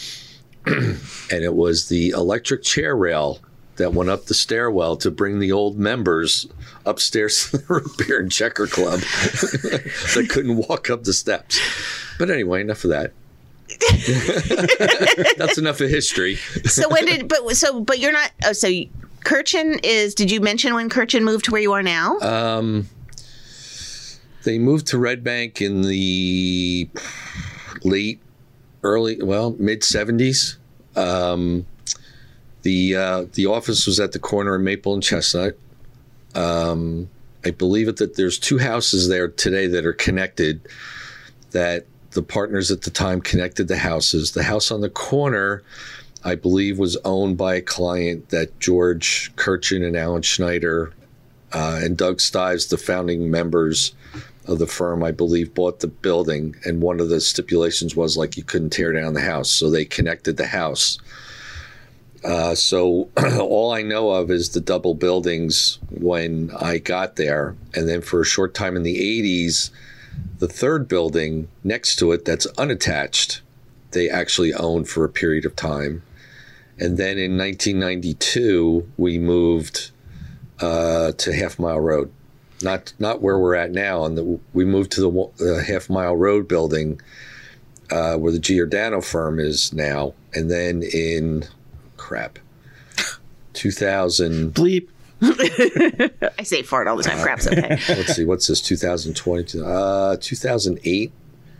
and 0.66 0.98
it 1.30 1.54
was 1.54 1.90
the 1.90 2.10
electric 2.10 2.62
chair 2.62 2.96
rail 2.96 3.38
that 3.76 3.92
went 3.92 4.10
up 4.10 4.26
the 4.26 4.34
stairwell 4.34 4.96
to 4.96 5.10
bring 5.10 5.38
the 5.38 5.52
old 5.52 5.78
members 5.78 6.46
upstairs 6.86 7.44
to 7.50 7.58
the 7.58 7.64
root 7.68 7.90
beer 7.98 8.20
and 8.20 8.30
checker 8.30 8.66
club 8.66 9.00
that 9.00 10.26
couldn't 10.30 10.56
walk 10.56 10.90
up 10.90 11.04
the 11.04 11.12
steps. 11.12 11.58
But 12.18 12.30
anyway, 12.30 12.60
enough 12.60 12.84
of 12.84 12.90
that. 12.90 13.12
That's 15.36 15.58
enough 15.58 15.80
of 15.80 15.90
history. 15.90 16.36
So 16.36 16.88
when 16.88 17.06
did, 17.06 17.28
but, 17.28 17.56
so, 17.56 17.80
but 17.80 17.98
you're 17.98 18.12
not, 18.12 18.30
oh, 18.44 18.52
so 18.52 18.68
Curchin 19.24 19.80
is, 19.82 20.14
did 20.14 20.30
you 20.30 20.40
mention 20.40 20.74
when 20.74 20.88
Curchin 20.88 21.22
moved 21.22 21.46
to 21.46 21.50
where 21.50 21.62
you 21.62 21.72
are 21.72 21.82
now? 21.82 22.18
Um, 22.20 22.88
they 24.44 24.58
moved 24.58 24.86
to 24.88 24.98
Red 24.98 25.24
Bank 25.24 25.60
in 25.60 25.82
the 25.82 26.88
late, 27.82 28.20
early, 28.82 29.20
well, 29.22 29.56
mid 29.58 29.82
seventies. 29.82 30.58
Um, 30.94 31.66
the 32.64 32.96
uh, 32.96 33.26
the 33.34 33.46
office 33.46 33.86
was 33.86 34.00
at 34.00 34.12
the 34.12 34.18
corner 34.18 34.56
of 34.56 34.62
Maple 34.62 34.94
and 34.94 35.02
Chestnut. 35.02 35.56
Um, 36.34 37.08
I 37.44 37.50
believe 37.50 37.86
it 37.86 37.98
that 37.98 38.16
there's 38.16 38.38
two 38.38 38.58
houses 38.58 39.08
there 39.08 39.28
today 39.28 39.68
that 39.68 39.86
are 39.86 39.92
connected. 39.92 40.60
That 41.52 41.86
the 42.10 42.22
partners 42.22 42.70
at 42.70 42.82
the 42.82 42.90
time 42.90 43.20
connected 43.20 43.68
the 43.68 43.76
houses. 43.76 44.32
The 44.32 44.42
house 44.42 44.70
on 44.70 44.80
the 44.80 44.90
corner, 44.90 45.62
I 46.24 46.34
believe, 46.34 46.78
was 46.78 46.96
owned 47.04 47.36
by 47.36 47.56
a 47.56 47.62
client 47.62 48.30
that 48.30 48.58
George 48.58 49.30
Curchin 49.36 49.86
and 49.86 49.96
Alan 49.96 50.22
Schneider 50.22 50.92
uh, 51.52 51.80
and 51.82 51.96
Doug 51.96 52.18
Stives, 52.18 52.70
the 52.70 52.78
founding 52.78 53.30
members 53.30 53.94
of 54.46 54.58
the 54.58 54.66
firm, 54.66 55.02
I 55.02 55.10
believe, 55.10 55.54
bought 55.54 55.80
the 55.80 55.86
building. 55.88 56.56
And 56.64 56.80
one 56.80 56.98
of 56.98 57.08
the 57.08 57.20
stipulations 57.20 57.94
was 57.94 58.16
like 58.16 58.36
you 58.36 58.42
couldn't 58.42 58.70
tear 58.70 58.92
down 58.92 59.14
the 59.14 59.20
house, 59.20 59.50
so 59.50 59.70
they 59.70 59.84
connected 59.84 60.36
the 60.36 60.46
house. 60.46 60.98
Uh, 62.24 62.54
so 62.54 63.10
all 63.40 63.72
I 63.72 63.82
know 63.82 64.10
of 64.10 64.30
is 64.30 64.50
the 64.50 64.60
double 64.60 64.94
buildings 64.94 65.78
when 65.90 66.50
I 66.58 66.78
got 66.78 67.16
there, 67.16 67.56
and 67.74 67.88
then 67.88 68.00
for 68.00 68.20
a 68.20 68.24
short 68.24 68.54
time 68.54 68.76
in 68.76 68.82
the 68.82 68.96
'80s, 68.96 69.70
the 70.38 70.48
third 70.48 70.88
building 70.88 71.48
next 71.62 71.96
to 71.96 72.12
it 72.12 72.24
that's 72.24 72.46
unattached, 72.58 73.42
they 73.90 74.08
actually 74.08 74.54
owned 74.54 74.88
for 74.88 75.04
a 75.04 75.08
period 75.10 75.44
of 75.44 75.54
time, 75.54 76.02
and 76.78 76.96
then 76.96 77.18
in 77.18 77.36
1992 77.36 78.90
we 78.96 79.18
moved 79.18 79.90
uh, 80.60 81.12
to 81.12 81.34
Half 81.34 81.58
Mile 81.58 81.80
Road, 81.80 82.10
not 82.62 82.94
not 82.98 83.20
where 83.20 83.38
we're 83.38 83.54
at 83.54 83.70
now, 83.70 84.06
and 84.06 84.40
we 84.54 84.64
moved 84.64 84.92
to 84.92 85.00
the 85.02 85.46
uh, 85.46 85.62
Half 85.62 85.90
Mile 85.90 86.16
Road 86.16 86.48
building 86.48 87.02
uh, 87.90 88.16
where 88.16 88.32
the 88.32 88.38
Giordano 88.38 89.02
firm 89.02 89.38
is 89.38 89.74
now, 89.74 90.14
and 90.32 90.50
then 90.50 90.82
in 90.82 91.44
crap, 92.04 92.38
2000. 93.54 94.52
Bleep. 94.52 94.88
I 95.22 96.42
say 96.42 96.62
fart 96.62 96.86
all 96.86 96.98
the 96.98 97.02
time. 97.02 97.18
Crap's 97.22 97.46
okay. 97.46 97.78
let's 97.88 98.14
see, 98.14 98.26
what's 98.26 98.46
this? 98.46 98.60
2020, 98.60 99.62
uh, 99.64 100.18
2008. 100.20 101.12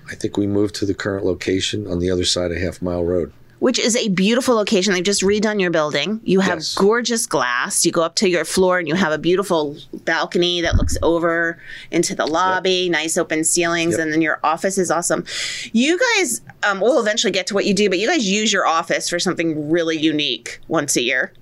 I 0.07 0.15
think 0.15 0.37
we 0.37 0.47
moved 0.47 0.75
to 0.77 0.85
the 0.85 0.93
current 0.93 1.25
location 1.25 1.87
on 1.87 1.99
the 1.99 2.11
other 2.11 2.27
side 2.27 2.53
of 2.53 2.59
Half 2.59 2.83
Mile 2.83 3.03
Road. 3.03 3.33
Which 3.61 3.79
is 3.79 3.97
a 3.97 4.09
beautiful 4.09 4.55
location. 4.57 4.93
They've 4.93 5.03
just 5.03 5.23
redone 5.23 5.61
your 5.61 5.71
building. 5.71 6.21
You 6.25 6.41
have 6.41 6.59
Yes. 6.59 6.75
gorgeous 6.75 7.27
glass. 7.27 7.87
You 7.87 7.93
go 7.93 8.03
up 8.03 8.15
to 8.17 8.29
your 8.29 8.45
floor 8.45 8.79
and 8.79 8.87
you 8.87 8.95
have 8.95 9.13
a 9.13 9.17
beautiful 9.19 9.77
balcony 10.05 10.61
that 10.61 10.75
looks 10.77 10.97
over 11.03 11.59
into 11.91 12.15
the 12.15 12.27
lobby, 12.27 12.89
nice 12.91 13.17
open 13.17 13.43
ceilings, 13.45 13.93
Yep. 13.93 14.01
and 14.01 14.13
then 14.13 14.21
your 14.23 14.39
office 14.45 14.77
is 14.77 14.91
awesome. 14.91 15.25
You 15.73 15.99
guys, 16.17 16.43
um, 16.63 16.81
we'll 16.81 17.01
eventually 17.01 17.31
get 17.31 17.47
to 17.47 17.55
what 17.55 17.65
you 17.65 17.73
do, 17.73 17.89
but 17.89 17.99
you 17.99 18.09
guys 18.09 18.29
use 18.29 18.53
your 18.53 18.67
office 18.67 19.09
for 19.09 19.19
something 19.19 19.71
really 19.71 19.97
unique 19.99 20.59
once 20.69 20.97
a 20.97 21.03
year. 21.03 21.33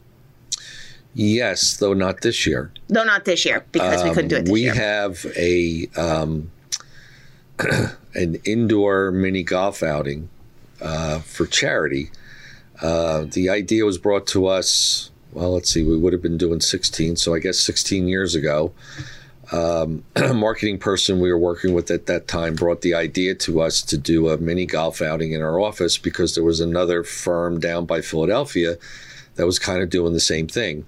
Yes, 1.14 1.76
though 1.76 1.92
not 1.94 2.20
this 2.22 2.46
year. 2.46 2.72
Though 2.88 3.04
not 3.04 3.24
this 3.24 3.44
year 3.44 3.64
because 3.72 4.02
we 4.04 4.10
couldn't 4.10 4.28
do 4.28 4.36
it 4.36 4.40
this 4.42 4.48
Um, 4.48 4.52
we 4.52 4.62
year. 4.62 4.74
have 4.74 5.26
a 5.36 5.88
um, 5.96 6.50
an 8.14 8.36
indoor 8.44 9.10
mini 9.10 9.42
golf 9.42 9.82
outing 9.82 10.28
uh, 10.82 11.20
for 11.20 11.46
charity. 11.46 12.10
Uh, 12.80 13.26
the 13.30 13.48
idea 13.48 13.84
was 13.84 13.98
brought 13.98 14.26
to 14.28 14.46
us. 14.46 15.10
Well, 15.32 15.52
let's 15.52 15.70
see. 15.70 15.82
We 15.82 15.96
would 15.96 16.12
have 16.12 16.22
been 16.22 16.36
doing 16.36 16.60
16, 16.60 17.16
so 17.16 17.34
I 17.34 17.38
guess 17.38 17.58
16 17.58 18.08
years 18.08 18.34
ago. 18.34 18.72
Um, 19.50 20.04
a 20.16 20.34
marketing 20.34 20.78
person 20.78 21.20
we 21.20 21.30
were 21.30 21.38
working 21.38 21.74
with 21.74 21.90
at 21.90 22.06
that 22.06 22.26
time 22.26 22.54
brought 22.54 22.80
the 22.80 22.94
idea 22.94 23.34
to 23.36 23.60
us 23.60 23.82
to 23.82 23.98
do 23.98 24.28
a 24.28 24.38
mini 24.38 24.66
golf 24.66 25.02
outing 25.02 25.32
in 25.32 25.42
our 25.42 25.60
office 25.60 25.98
because 25.98 26.34
there 26.34 26.44
was 26.44 26.60
another 26.60 27.04
firm 27.04 27.60
down 27.60 27.84
by 27.84 28.00
Philadelphia 28.00 28.76
that 29.36 29.46
was 29.46 29.58
kind 29.58 29.82
of 29.82 29.90
doing 29.90 30.12
the 30.12 30.20
same 30.20 30.46
thing 30.46 30.86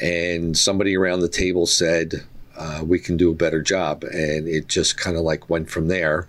and 0.00 0.56
somebody 0.56 0.96
around 0.96 1.20
the 1.20 1.28
table 1.28 1.66
said 1.66 2.24
uh, 2.56 2.82
we 2.84 2.98
can 2.98 3.16
do 3.16 3.30
a 3.30 3.34
better 3.34 3.62
job 3.62 4.04
and 4.04 4.48
it 4.48 4.68
just 4.68 4.96
kind 4.96 5.16
of 5.16 5.22
like 5.22 5.50
went 5.50 5.70
from 5.70 5.88
there 5.88 6.28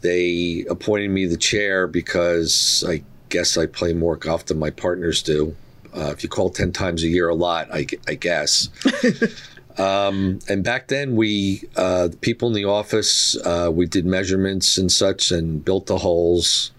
they 0.00 0.64
appointed 0.68 1.10
me 1.10 1.26
the 1.26 1.36
chair 1.36 1.86
because 1.86 2.84
i 2.88 3.02
guess 3.28 3.56
i 3.56 3.66
play 3.66 3.92
more 3.92 4.16
golf 4.16 4.46
than 4.46 4.58
my 4.58 4.70
partners 4.70 5.22
do 5.22 5.54
uh, 5.96 6.10
if 6.12 6.22
you 6.22 6.28
call 6.28 6.50
10 6.50 6.72
times 6.72 7.02
a 7.02 7.08
year 7.08 7.28
a 7.28 7.34
lot 7.34 7.68
i, 7.72 7.86
I 8.06 8.14
guess 8.14 8.68
um, 9.78 10.38
and 10.48 10.62
back 10.62 10.88
then 10.88 11.16
we 11.16 11.62
uh, 11.76 12.08
the 12.08 12.16
people 12.16 12.48
in 12.48 12.54
the 12.54 12.64
office 12.64 13.36
uh, 13.44 13.70
we 13.72 13.86
did 13.86 14.06
measurements 14.06 14.78
and 14.78 14.90
such 14.90 15.30
and 15.30 15.64
built 15.64 15.86
the 15.86 15.98
holes 15.98 16.72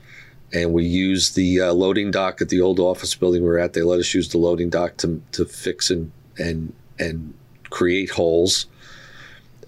and 0.52 0.74
we 0.74 0.86
used 0.86 1.36
the 1.36 1.62
uh, 1.62 1.74
loading 1.74 2.12
dock 2.12 2.42
at 2.42 2.50
the 2.50 2.62
old 2.62 2.80
office 2.80 3.16
building 3.16 3.42
we 3.44 3.48
were 3.48 3.60
at. 3.60 3.74
They 3.74 3.82
let 3.82 4.00
us 4.00 4.14
use 4.14 4.30
the 4.30 4.38
loading 4.38 4.70
dock 4.70 4.98
to 4.98 5.22
to 5.34 5.46
fix 5.46 5.90
and 5.90 6.12
and 6.38 6.74
and 6.98 7.34
create 7.70 8.12
holes, 8.12 8.66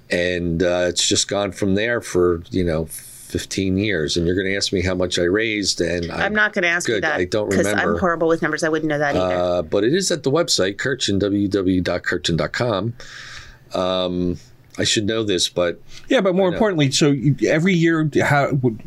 and 0.09 0.63
uh, 0.63 0.85
it's 0.89 1.07
just 1.07 1.27
gone 1.27 1.51
from 1.51 1.75
there 1.75 2.01
for 2.01 2.43
you 2.49 2.63
know. 2.63 2.87
15 3.31 3.77
years 3.77 4.17
and 4.17 4.25
you're 4.27 4.35
going 4.35 4.47
to 4.47 4.55
ask 4.55 4.71
me 4.73 4.81
how 4.81 4.93
much 4.93 5.17
I 5.17 5.23
raised 5.23 5.79
and 5.81 6.11
I, 6.11 6.25
I'm 6.25 6.35
not 6.35 6.53
going 6.53 6.63
to 6.63 6.67
ask 6.69 6.87
you 6.89 6.99
that 7.01 7.19
I 7.19 7.25
don't 7.25 7.49
because 7.49 7.65
remember. 7.65 7.93
I'm 7.93 7.99
horrible 7.99 8.27
with 8.27 8.41
numbers. 8.41 8.63
I 8.63 8.69
wouldn't 8.69 8.89
know 8.89 8.99
that 8.99 9.15
either. 9.15 9.35
uh, 9.35 9.61
but 9.61 9.83
it 9.83 9.93
is 9.93 10.11
at 10.11 10.23
the 10.23 10.31
website 10.31 10.75
Curchin 10.75 11.19
www.curchin.com 11.19 12.93
um, 13.73 14.37
I 14.77 14.83
should 14.83 15.05
know 15.05 15.23
this 15.23 15.49
but 15.49 15.81
Yeah, 16.09 16.21
but 16.21 16.35
more 16.35 16.49
importantly, 16.51 16.91
so 16.91 17.15
every 17.47 17.73
year, 17.73 18.09
how 18.21 18.51
would 18.51 18.79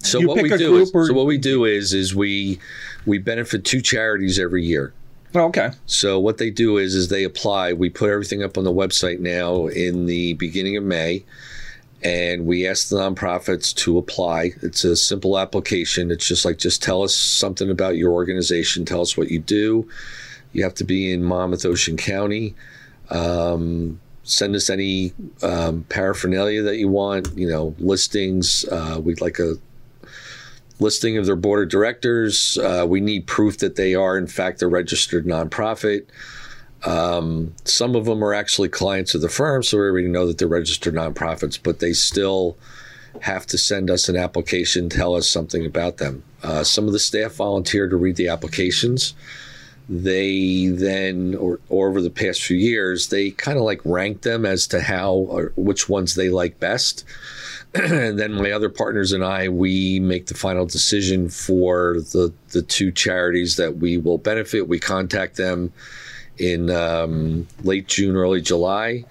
So 0.00 0.18
You 0.20 0.28
what 0.28 0.36
pick 0.36 0.44
we 0.44 0.52
a 0.52 0.58
do 0.58 0.76
is, 0.76 0.90
or- 0.92 1.06
so 1.06 1.12
what 1.12 1.26
we 1.26 1.38
do 1.38 1.64
is 1.64 1.92
is 1.92 2.14
we 2.14 2.58
we 3.06 3.18
benefit 3.18 3.64
two 3.64 3.80
charities 3.80 4.38
every 4.38 4.64
year. 4.64 4.92
oh, 5.34 5.42
okay, 5.46 5.70
So 5.86 6.18
what 6.18 6.38
they 6.38 6.50
do 6.50 6.78
is 6.78 6.94
is 6.94 7.08
they 7.08 7.22
apply. 7.24 7.72
We 7.74 7.90
put 7.90 8.10
everything 8.10 8.42
up 8.42 8.56
on 8.58 8.64
the 8.64 8.72
website 8.72 9.20
now 9.20 9.66
in 9.66 10.06
the 10.06 10.32
beginning 10.34 10.76
of 10.76 10.84
May, 10.84 11.24
and 12.02 12.46
we 12.46 12.66
ask 12.66 12.88
the 12.88 12.96
nonprofits 12.96 13.74
to 13.74 13.98
apply. 13.98 14.52
It's 14.62 14.84
a 14.84 14.96
simple 14.96 15.38
application. 15.38 16.10
It's 16.10 16.26
just 16.26 16.44
like 16.44 16.58
just 16.58 16.82
tell 16.82 17.02
us 17.02 17.14
something 17.14 17.70
about 17.70 17.96
your 17.96 18.12
organization. 18.12 18.84
Tell 18.84 19.00
us 19.00 19.16
what 19.16 19.30
you 19.30 19.40
do. 19.40 19.88
You 20.52 20.62
have 20.62 20.74
to 20.74 20.84
be 20.84 21.12
in 21.12 21.24
Monmouth 21.24 21.64
Ocean 21.64 21.96
County. 21.96 22.54
Um, 23.10 24.00
send 24.22 24.54
us 24.54 24.70
any 24.70 25.12
um, 25.42 25.84
paraphernalia 25.88 26.62
that 26.62 26.76
you 26.76 26.88
want. 26.88 27.36
You 27.36 27.48
know, 27.48 27.74
listings. 27.78 28.64
Uh, 28.64 29.00
we'd 29.02 29.20
like 29.20 29.38
a 29.38 29.54
listing 30.80 31.18
of 31.18 31.26
their 31.26 31.36
board 31.36 31.64
of 31.64 31.68
directors. 31.68 32.56
Uh, 32.58 32.86
we 32.88 33.00
need 33.00 33.26
proof 33.26 33.58
that 33.58 33.76
they 33.76 33.94
are, 33.94 34.16
in 34.16 34.26
fact, 34.26 34.62
a 34.62 34.68
registered 34.68 35.26
nonprofit. 35.26 36.06
Um, 36.84 37.54
some 37.64 37.96
of 37.96 38.04
them 38.04 38.22
are 38.22 38.34
actually 38.34 38.68
clients 38.68 39.14
of 39.14 39.20
the 39.20 39.28
firm, 39.28 39.62
so 39.62 39.78
we 39.78 39.84
already 39.84 40.08
know 40.08 40.26
that 40.26 40.38
they're 40.38 40.48
registered 40.48 40.94
nonprofits, 40.94 41.58
but 41.60 41.80
they 41.80 41.92
still 41.92 42.56
have 43.20 43.46
to 43.46 43.58
send 43.58 43.90
us 43.90 44.08
an 44.08 44.16
application, 44.16 44.88
tell 44.88 45.14
us 45.14 45.28
something 45.28 45.66
about 45.66 45.96
them. 45.96 46.22
Uh, 46.42 46.62
some 46.62 46.86
of 46.86 46.92
the 46.92 46.98
staff 46.98 47.32
volunteer 47.32 47.88
to 47.88 47.96
read 47.96 48.16
the 48.16 48.28
applications. 48.28 49.14
They 49.88 50.66
then, 50.66 51.34
or, 51.34 51.60
or 51.70 51.88
over 51.88 52.02
the 52.02 52.10
past 52.10 52.42
few 52.42 52.58
years, 52.58 53.08
they 53.08 53.30
kind 53.30 53.56
of 53.56 53.64
like 53.64 53.80
rank 53.84 54.20
them 54.20 54.44
as 54.44 54.66
to 54.68 54.82
how 54.82 55.12
or 55.12 55.52
which 55.56 55.88
ones 55.88 56.14
they 56.14 56.28
like 56.28 56.60
best 56.60 57.04
and 57.74 58.18
then 58.18 58.32
my 58.32 58.50
other 58.50 58.70
partners 58.70 59.12
and 59.12 59.22
I, 59.22 59.48
we 59.48 60.00
make 60.00 60.26
the 60.26 60.34
final 60.34 60.64
decision 60.64 61.28
for 61.28 61.98
the 62.00 62.32
the 62.50 62.62
two 62.62 62.90
charities 62.90 63.56
that 63.56 63.76
we 63.76 63.98
will 63.98 64.16
benefit. 64.16 64.68
We 64.68 64.78
contact 64.78 65.36
them 65.36 65.72
in 66.38 66.70
um, 66.70 67.46
late 67.62 67.88
June, 67.88 68.16
early 68.16 68.40
July, 68.40 69.04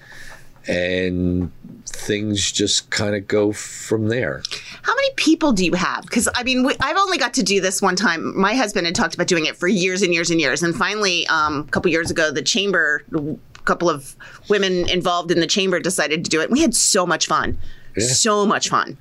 and 0.67 1.51
things 1.85 2.51
just 2.51 2.89
kind 2.89 3.15
of 3.15 3.27
go 3.27 3.51
from 3.51 4.07
there. 4.07 4.41
How 4.81 4.95
many 4.95 5.09
people 5.15 5.51
do 5.51 5.65
you 5.65 5.73
have? 5.73 6.03
Because 6.03 6.27
I 6.35 6.43
mean, 6.43 6.65
we, 6.65 6.75
I've 6.79 6.97
only 6.97 7.17
got 7.17 7.33
to 7.35 7.43
do 7.43 7.61
this 7.61 7.81
one 7.81 7.95
time. 7.95 8.37
My 8.37 8.55
husband 8.55 8.85
had 8.85 8.95
talked 8.95 9.15
about 9.15 9.27
doing 9.27 9.45
it 9.45 9.55
for 9.55 9.67
years 9.67 10.01
and 10.01 10.13
years 10.13 10.29
and 10.29 10.39
years, 10.39 10.63
and 10.63 10.75
finally, 10.75 11.27
um, 11.27 11.61
a 11.61 11.71
couple 11.71 11.91
years 11.91 12.11
ago, 12.11 12.31
the 12.31 12.41
chamber, 12.41 13.03
a 13.13 13.35
couple 13.65 13.89
of 13.89 14.15
women 14.49 14.89
involved 14.89 15.31
in 15.31 15.39
the 15.39 15.47
chamber 15.47 15.79
decided 15.79 16.23
to 16.23 16.29
do 16.29 16.41
it. 16.41 16.49
We 16.49 16.61
had 16.61 16.75
so 16.75 17.05
much 17.05 17.27
fun, 17.27 17.57
so 17.97 18.45
much 18.45 18.69
fun. 18.69 18.97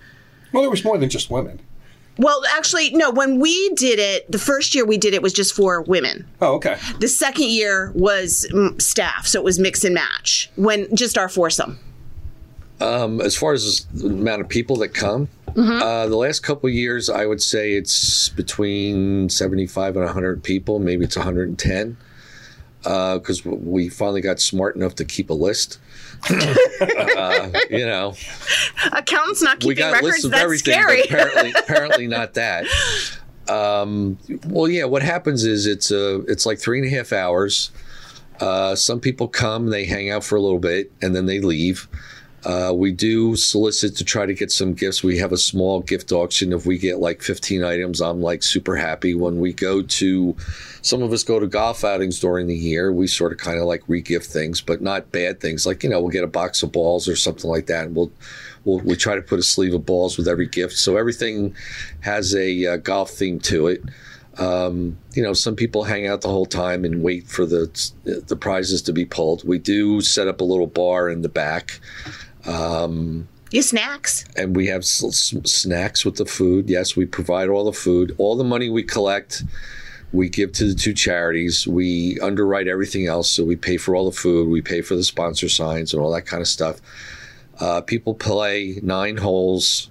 well, 0.53 0.63
there 0.63 0.71
was 0.71 0.85
more 0.85 0.99
than 0.99 1.11
just 1.11 1.31
women. 1.31 1.61
Well, 2.19 2.43
actually, 2.57 2.91
no. 2.91 3.11
When 3.11 3.41
we 3.41 3.71
did 3.75 3.99
it, 3.99 4.31
the 4.31 4.39
first 4.39 4.75
year 4.75 4.85
we 4.85 4.97
did 4.97 5.15
it 5.15 5.23
was 5.23 5.33
just 5.33 5.55
for 5.55 5.83
women. 5.83 6.27
Oh, 6.41 6.55
okay. 6.55 6.79
The 7.01 7.09
second 7.09 7.51
year 7.51 7.93
was 7.95 8.47
staff, 8.79 9.27
so 9.27 9.41
it 9.41 9.45
was 9.45 9.59
mix 9.59 9.85
and 9.85 9.95
match. 9.95 10.51
When 10.57 10.95
just 10.95 11.19
our 11.19 11.29
foursome. 11.29 11.79
Um, 12.81 13.21
as 13.21 13.35
far 13.35 13.53
as 13.53 13.87
the 13.93 14.09
amount 14.09 14.43
of 14.43 14.49
people 14.49 14.77
that 14.77 14.89
come, 14.89 15.29
uh, 15.57 16.07
the 16.07 16.17
last 16.17 16.41
couple 16.41 16.69
of 16.69 16.75
years, 16.75 17.09
I 17.09 17.25
would 17.25 17.41
say 17.41 17.73
it's 17.73 18.29
between 18.31 19.31
75 19.31 19.97
and 19.97 20.05
100 20.05 20.43
people. 20.43 20.79
Maybe 20.79 21.05
it's 21.05 21.17
110 21.17 21.97
because 22.87 23.45
we 23.45 23.89
finally 23.89 24.21
got 24.21 24.39
smart 24.39 24.77
enough 24.77 24.95
to 24.97 25.05
keep 25.05 25.31
a 25.31 25.35
list. 25.35 25.79
uh, 26.31 27.51
you 27.69 27.85
know, 27.85 28.15
Accountants 28.93 29.43
not 29.43 29.63
we 29.65 29.75
keeping 29.75 29.91
got 29.91 29.93
records. 29.95 30.07
lists 30.09 30.25
of 30.25 30.31
That's 30.31 30.43
everything, 30.45 30.73
scary. 30.75 31.03
apparently, 31.03 31.53
apparently 31.59 32.07
not 32.07 32.35
that. 32.35 32.65
Um, 33.49 34.19
well, 34.47 34.69
yeah. 34.69 34.85
What 34.85 35.03
happens 35.03 35.45
is 35.45 35.67
it's 35.67 35.91
a 35.91 36.21
it's 36.23 36.47
like 36.47 36.59
three 36.59 36.79
and 36.79 36.87
a 36.87 36.91
half 36.97 37.13
hours. 37.13 37.71
Uh, 38.41 38.75
some 38.75 39.01
people 39.01 39.29
come, 39.29 39.67
they 39.71 39.85
hang 39.85 40.11
out 40.11 40.23
for 40.23 40.37
a 40.37 40.41
little 40.41 40.59
bit, 40.59 40.93
and 41.03 41.15
then 41.15 41.27
they 41.27 41.41
leave. 41.41 41.89
Uh, 42.47 42.73
we 42.73 42.93
do 42.93 43.35
solicit 43.35 43.97
to 43.97 44.05
try 44.05 44.25
to 44.25 44.33
get 44.33 44.53
some 44.53 44.73
gifts. 44.73 45.03
We 45.03 45.19
have 45.19 45.33
a 45.33 45.37
small 45.37 45.81
gift 45.81 46.13
auction. 46.13 46.53
If 46.53 46.65
we 46.65 46.79
get 46.79 47.01
like 47.01 47.21
15 47.21 47.65
items, 47.65 48.01
I'm 48.01 48.23
like 48.23 48.45
super 48.45 48.77
happy. 48.77 49.17
When 49.17 49.41
we 49.41 49.53
go 49.53 49.83
to, 49.83 50.37
some 50.81 51.03
of 51.03 51.13
us 51.13 51.25
go 51.25 51.41
to 51.41 51.49
golf 51.49 51.83
outings 51.83 52.21
during 52.21 52.47
the 52.47 52.55
year. 52.55 52.93
We 52.93 53.09
sort 53.09 53.33
of 53.33 53.39
kind 53.39 53.59
of 53.59 53.65
like 53.65 53.83
re-gift 53.89 54.27
things, 54.27 54.61
but 54.61 54.81
not 54.81 55.11
bad 55.11 55.41
things. 55.41 55.67
Like 55.67 55.83
you 55.83 55.91
know, 55.91 56.01
we'll 56.01 56.11
get 56.11 56.23
a 56.23 56.29
box 56.29 56.63
of 56.63 56.71
balls 56.71 57.09
or 57.09 57.17
something 57.17 57.51
like 57.51 57.67
that, 57.67 57.87
and 57.87 57.97
we'll 57.97 58.13
we'll 58.65 58.79
we 58.79 58.95
try 58.95 59.17
to 59.17 59.23
put 59.23 59.41
a 59.41 59.43
sleeve 59.43 59.75
of 59.75 59.85
balls 59.85 60.17
with 60.17 60.29
every 60.29 60.47
gift. 60.47 60.75
So 60.75 60.97
everything 60.97 61.53
has 62.03 62.33
a 62.33 62.65
uh, 62.67 62.77
golf 62.77 63.11
theme 63.11 63.41
to 63.41 63.67
it. 63.67 63.83
Um, 64.39 64.99
you 65.15 65.23
know, 65.23 65.33
some 65.33 65.57
people 65.57 65.85
hang 65.85 66.07
out 66.07 66.21
the 66.21 66.29
whole 66.29 66.47
time 66.47 66.85
and 66.85 67.03
wait 67.03 67.27
for 67.27 67.45
the 67.45 67.67
the 68.05 68.37
prizes 68.37 68.83
to 68.83 68.93
be 68.93 69.05
pulled. 69.05 69.43
We 69.49 69.59
do 69.59 70.01
set 70.01 70.29
up 70.29 70.41
a 70.41 70.45
little 70.45 70.69
bar 70.69 71.09
in 71.09 71.23
the 71.23 71.29
back. 71.29 71.81
Um, 72.47 73.29
You 73.51 73.63
snacks. 73.63 74.25
and 74.37 74.55
we 74.57 74.67
have 74.67 74.81
s- 74.83 75.05
s- 75.05 75.35
snacks 75.51 76.05
with 76.05 76.17
the 76.17 76.27
food. 76.27 76.69
Yes, 76.69 76.97
we 76.97 77.07
provide 77.07 77.49
all 77.49 77.65
the 77.65 77.73
food. 77.73 78.15
All 78.19 78.37
the 78.37 78.45
money 78.45 78.69
we 78.69 78.83
collect, 78.83 79.43
we 80.13 80.29
give 80.29 80.53
to 80.53 80.65
the 80.67 80.75
two 80.75 80.93
charities. 80.93 81.67
We 81.67 82.19
underwrite 82.21 82.69
everything 82.69 83.07
else, 83.07 83.31
so 83.31 83.45
we 83.45 83.57
pay 83.57 83.77
for 83.77 83.95
all 83.97 84.05
the 84.11 84.17
food, 84.17 84.49
we 84.49 84.63
pay 84.63 84.81
for 84.83 84.97
the 84.97 85.05
sponsor 85.05 85.49
signs 85.49 85.93
and 85.93 86.03
all 86.03 86.13
that 86.13 86.27
kind 86.27 86.41
of 86.41 86.49
stuff. 86.49 86.81
Uh, 87.59 87.81
people 87.81 88.15
play 88.15 88.79
nine 88.83 89.17
holes 89.17 89.91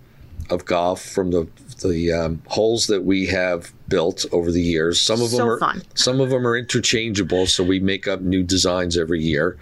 of 0.49 0.65
golf 0.65 1.03
from 1.03 1.31
the 1.31 1.47
the 1.81 2.11
um, 2.13 2.41
holes 2.47 2.87
that 2.87 3.03
we 3.03 3.25
have 3.25 3.73
built 3.89 4.25
over 4.31 4.49
the 4.49 4.61
years. 4.61 4.99
Some 5.01 5.21
of 5.21 5.31
them 5.31 5.41
are 5.49 5.59
fun. 5.59 5.81
some 5.93 6.21
of 6.21 6.29
them 6.29 6.47
are 6.47 6.55
interchangeable, 6.55 7.47
so 7.47 7.63
we 7.65 7.79
make 7.81 8.07
up 8.07 8.21
new 8.21 8.43
designs 8.43 8.97
every 8.97 9.21
year. 9.21 9.57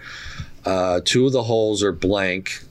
Uh, 0.64 1.00
two 1.04 1.26
of 1.26 1.32
the 1.32 1.42
holes 1.42 1.82
are 1.82 1.90
blank, 1.92 2.62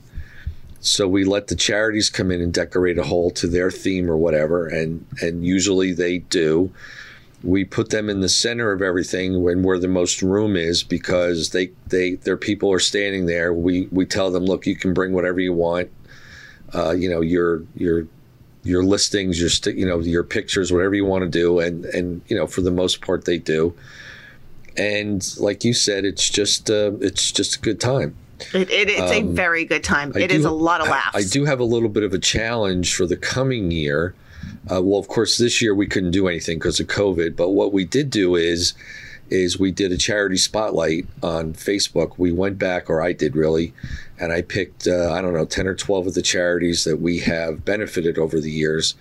so 0.83 1.07
we 1.07 1.23
let 1.23 1.47
the 1.47 1.55
charities 1.55 2.09
come 2.09 2.29
in 2.29 2.41
and 2.41 2.53
decorate 2.53 2.97
a 2.97 3.03
hole 3.03 3.31
to 3.31 3.47
their 3.47 3.71
theme 3.71 4.11
or 4.11 4.17
whatever, 4.17 4.67
and 4.67 5.05
and 5.21 5.45
usually 5.45 5.93
they 5.93 6.17
do. 6.17 6.71
We 7.41 7.63
put 7.63 7.89
them 7.89 8.09
in 8.09 8.19
the 8.19 8.27
center 8.27 8.73
of 8.73 8.81
everything 8.81 9.41
when 9.41 9.63
where 9.63 9.79
the 9.79 9.87
most 9.87 10.21
room 10.21 10.57
is 10.57 10.83
because 10.83 11.51
they 11.51 11.71
they 11.87 12.15
their 12.15 12.35
people 12.35 12.69
are 12.71 12.79
standing 12.79 13.27
there. 13.27 13.53
We 13.53 13.87
we 13.91 14.05
tell 14.05 14.29
them, 14.29 14.43
look, 14.43 14.65
you 14.65 14.75
can 14.75 14.93
bring 14.93 15.13
whatever 15.13 15.39
you 15.39 15.53
want. 15.53 15.89
Uh, 16.73 16.91
you 16.91 17.09
know 17.09 17.21
your 17.21 17.63
your 17.75 18.05
your 18.63 18.83
listings, 18.83 19.39
your 19.39 19.49
st- 19.49 19.77
you 19.77 19.85
know 19.85 19.99
your 19.99 20.23
pictures, 20.25 20.73
whatever 20.73 20.95
you 20.95 21.05
want 21.05 21.23
to 21.23 21.29
do, 21.29 21.59
and 21.59 21.85
and 21.85 22.21
you 22.27 22.35
know 22.35 22.45
for 22.45 22.59
the 22.59 22.71
most 22.71 22.99
part 22.99 23.23
they 23.23 23.37
do. 23.37 23.73
And 24.75 25.25
like 25.39 25.63
you 25.63 25.73
said, 25.73 26.03
it's 26.03 26.29
just 26.29 26.69
uh, 26.69 26.91
it's 26.99 27.31
just 27.31 27.55
a 27.55 27.59
good 27.59 27.79
time. 27.79 28.17
It, 28.53 28.69
it, 28.69 28.89
it's 28.89 29.11
a 29.11 29.21
very 29.21 29.65
good 29.65 29.83
time. 29.83 30.11
It 30.15 30.31
is 30.31 30.43
do- 30.43 30.49
a 30.49 30.51
lot 30.51 30.81
of 30.81 30.87
laughs. 30.87 31.15
I, 31.15 31.19
I 31.19 31.23
do 31.23 31.45
have 31.45 31.59
a 31.59 31.63
little 31.63 31.89
bit 31.89 32.03
of 32.03 32.13
a 32.13 32.19
challenge 32.19 32.95
for 32.95 33.05
the 33.05 33.17
coming 33.17 33.71
year. 33.71 34.15
Uh, 34.71 34.81
well, 34.81 34.99
of 34.99 35.07
course, 35.07 35.37
this 35.37 35.61
year 35.61 35.73
we 35.75 35.87
couldn't 35.87 36.11
do 36.11 36.27
anything 36.27 36.57
because 36.57 36.79
of 36.79 36.87
COVID. 36.87 37.35
But 37.35 37.49
what 37.49 37.73
we 37.73 37.85
did 37.85 38.09
do 38.09 38.35
is, 38.35 38.73
is 39.29 39.57
we 39.57 39.71
did 39.71 39.91
a 39.91 39.97
charity 39.97 40.37
spotlight 40.37 41.07
on 41.21 41.53
Facebook. 41.53 42.13
We 42.17 42.31
went 42.31 42.59
back, 42.59 42.89
or 42.89 43.01
I 43.01 43.13
did 43.13 43.35
really, 43.35 43.73
and 44.19 44.31
I 44.31 44.41
picked 44.41 44.87
uh, 44.87 45.11
I 45.11 45.21
don't 45.21 45.33
know 45.33 45.45
ten 45.45 45.67
or 45.67 45.75
twelve 45.75 46.07
of 46.07 46.13
the 46.13 46.21
charities 46.21 46.83
that 46.83 46.97
we 46.97 47.19
have 47.19 47.65
benefited 47.65 48.17
over 48.17 48.39
the 48.39 48.51
years, 48.51 48.95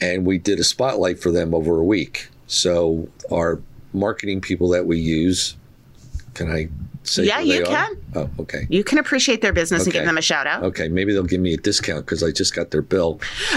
and 0.00 0.26
we 0.26 0.38
did 0.38 0.58
a 0.58 0.64
spotlight 0.64 1.20
for 1.20 1.30
them 1.30 1.54
over 1.54 1.78
a 1.78 1.84
week. 1.84 2.28
So 2.46 3.08
our 3.30 3.60
marketing 3.92 4.40
people 4.40 4.68
that 4.70 4.86
we 4.86 4.98
use, 4.98 5.56
can 6.40 6.50
I 6.50 6.68
say? 7.02 7.24
Yeah, 7.24 7.40
you 7.40 7.62
are? 7.62 7.66
can. 7.66 7.96
Oh, 8.14 8.30
okay. 8.40 8.66
You 8.70 8.82
can 8.82 8.98
appreciate 8.98 9.42
their 9.42 9.52
business 9.52 9.84
and 9.84 9.92
give 9.92 10.04
them 10.06 10.16
a 10.16 10.22
shout 10.22 10.46
out. 10.46 10.64
Okay, 10.64 10.88
maybe 10.88 11.12
they'll 11.12 11.22
give 11.22 11.40
me 11.40 11.52
a 11.52 11.58
discount 11.58 12.06
because 12.06 12.22
I 12.22 12.30
just 12.30 12.54
got 12.54 12.70
their 12.70 12.80
bill. 12.82 13.20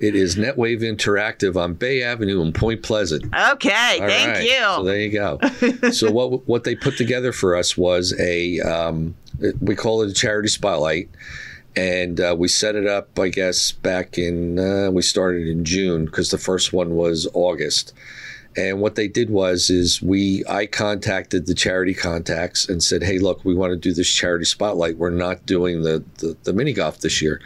it 0.00 0.14
is 0.14 0.36
NetWave 0.36 0.82
Interactive 0.82 1.56
on 1.56 1.74
Bay 1.74 2.02
Avenue 2.02 2.42
in 2.42 2.52
Point 2.52 2.82
Pleasant. 2.82 3.24
Okay, 3.24 4.00
All 4.00 4.06
thank 4.06 4.34
right, 4.34 4.44
you. 4.44 4.58
So 4.58 4.84
there 4.84 5.00
you 5.00 5.12
go. 5.12 5.40
so 5.92 6.10
what 6.10 6.46
what 6.46 6.64
they 6.64 6.74
put 6.74 6.98
together 6.98 7.32
for 7.32 7.56
us 7.56 7.76
was 7.76 8.14
a 8.20 8.60
um, 8.60 9.14
we 9.60 9.74
call 9.74 10.02
it 10.02 10.10
a 10.10 10.14
charity 10.14 10.48
spotlight, 10.48 11.08
and 11.74 12.20
uh, 12.20 12.36
we 12.38 12.48
set 12.48 12.74
it 12.74 12.86
up. 12.86 13.18
I 13.18 13.30
guess 13.30 13.72
back 13.72 14.18
in 14.18 14.58
uh, 14.58 14.90
we 14.90 15.00
started 15.00 15.48
in 15.48 15.64
June 15.64 16.04
because 16.04 16.30
the 16.30 16.38
first 16.38 16.74
one 16.74 16.96
was 16.96 17.26
August. 17.32 17.94
And 18.56 18.80
what 18.80 18.96
they 18.96 19.08
did 19.08 19.30
was 19.30 19.70
is 19.70 20.02
we 20.02 20.44
I 20.48 20.66
contacted 20.66 21.46
the 21.46 21.54
charity 21.54 21.94
contacts 21.94 22.68
and 22.68 22.82
said, 22.82 23.02
"Hey, 23.02 23.18
look, 23.18 23.44
we 23.44 23.54
want 23.54 23.72
to 23.72 23.76
do 23.76 23.94
this 23.94 24.10
charity 24.10 24.44
spotlight. 24.44 24.98
We're 24.98 25.10
not 25.10 25.46
doing 25.46 25.82
the, 25.82 26.04
the 26.18 26.36
the 26.42 26.52
mini 26.52 26.72
golf 26.72 27.00
this 27.00 27.22
year." 27.22 27.40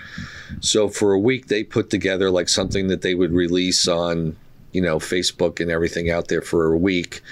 So 0.61 0.89
for 0.89 1.13
a 1.13 1.19
week, 1.19 1.47
they 1.47 1.63
put 1.63 1.91
together 1.91 2.31
like 2.31 2.49
something 2.49 2.89
that 2.89 3.03
they 3.03 3.15
would 3.15 3.33
release 3.33 3.87
on, 3.87 4.37
you 4.73 4.81
know, 4.81 4.99
Facebook 4.99 5.61
and 5.61 5.71
everything 5.71 6.11
out 6.11 6.29
there 6.29 6.43
for 6.43 6.73
a 6.73 6.79
week 6.79 7.23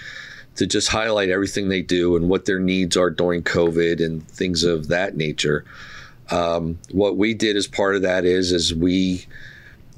to 0.57 0.67
just 0.67 0.89
highlight 0.89 1.31
everything 1.31 1.69
they 1.69 1.83
do 1.83 2.15
and 2.15 2.29
what 2.29 2.45
their 2.45 2.61
needs 2.61 2.97
are 2.97 3.11
during 3.11 3.43
COVID 3.43 4.05
and 4.05 4.27
things 4.29 4.63
of 4.63 4.87
that 4.89 5.17
nature. 5.17 5.65
Um, 6.31 6.79
what 6.93 7.17
we 7.17 7.35
did 7.35 7.57
as 7.57 7.67
part 7.67 7.97
of 7.97 8.03
that 8.03 8.25
is, 8.25 8.53
is 8.53 8.73
we 8.73 9.27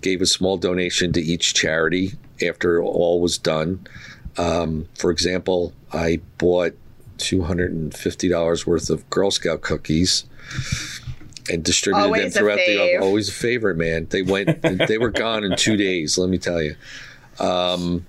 gave 0.01 0.23
a 0.23 0.27
small 0.27 0.57
donation 0.57 1.13
to 1.13 1.21
each 1.21 1.53
charity 1.55 2.15
after 2.43 2.83
all 2.83 3.21
was 3.21 3.39
done. 3.39 3.87
Um, 4.39 4.89
for 4.99 5.11
example, 5.11 5.73
I 5.93 6.21
bought 6.39 6.77
two 7.19 7.43
hundred 7.43 7.73
and 7.73 7.95
fifty 7.95 8.29
dollars 8.29 8.67
worth 8.67 8.91
of 8.91 9.09
Girl 9.11 9.31
Scout 9.31 9.63
cookies 9.63 10.25
and 11.51 11.65
distributed 11.65 12.05
Always 12.07 12.35
them 12.35 12.43
throughout 12.43 12.57
the 12.57 12.99
always 12.99 13.29
a 13.29 13.33
favorite 13.33 13.77
man. 13.77 14.07
They 14.11 14.23
went 14.23 14.63
they 14.89 14.99
were 14.99 15.11
gone 15.11 15.45
in 15.45 15.57
two 15.57 15.77
days, 15.77 16.19
let 16.19 16.29
me 16.29 16.39
tell 16.39 16.63
you. 16.63 16.77
Um, 17.39 18.07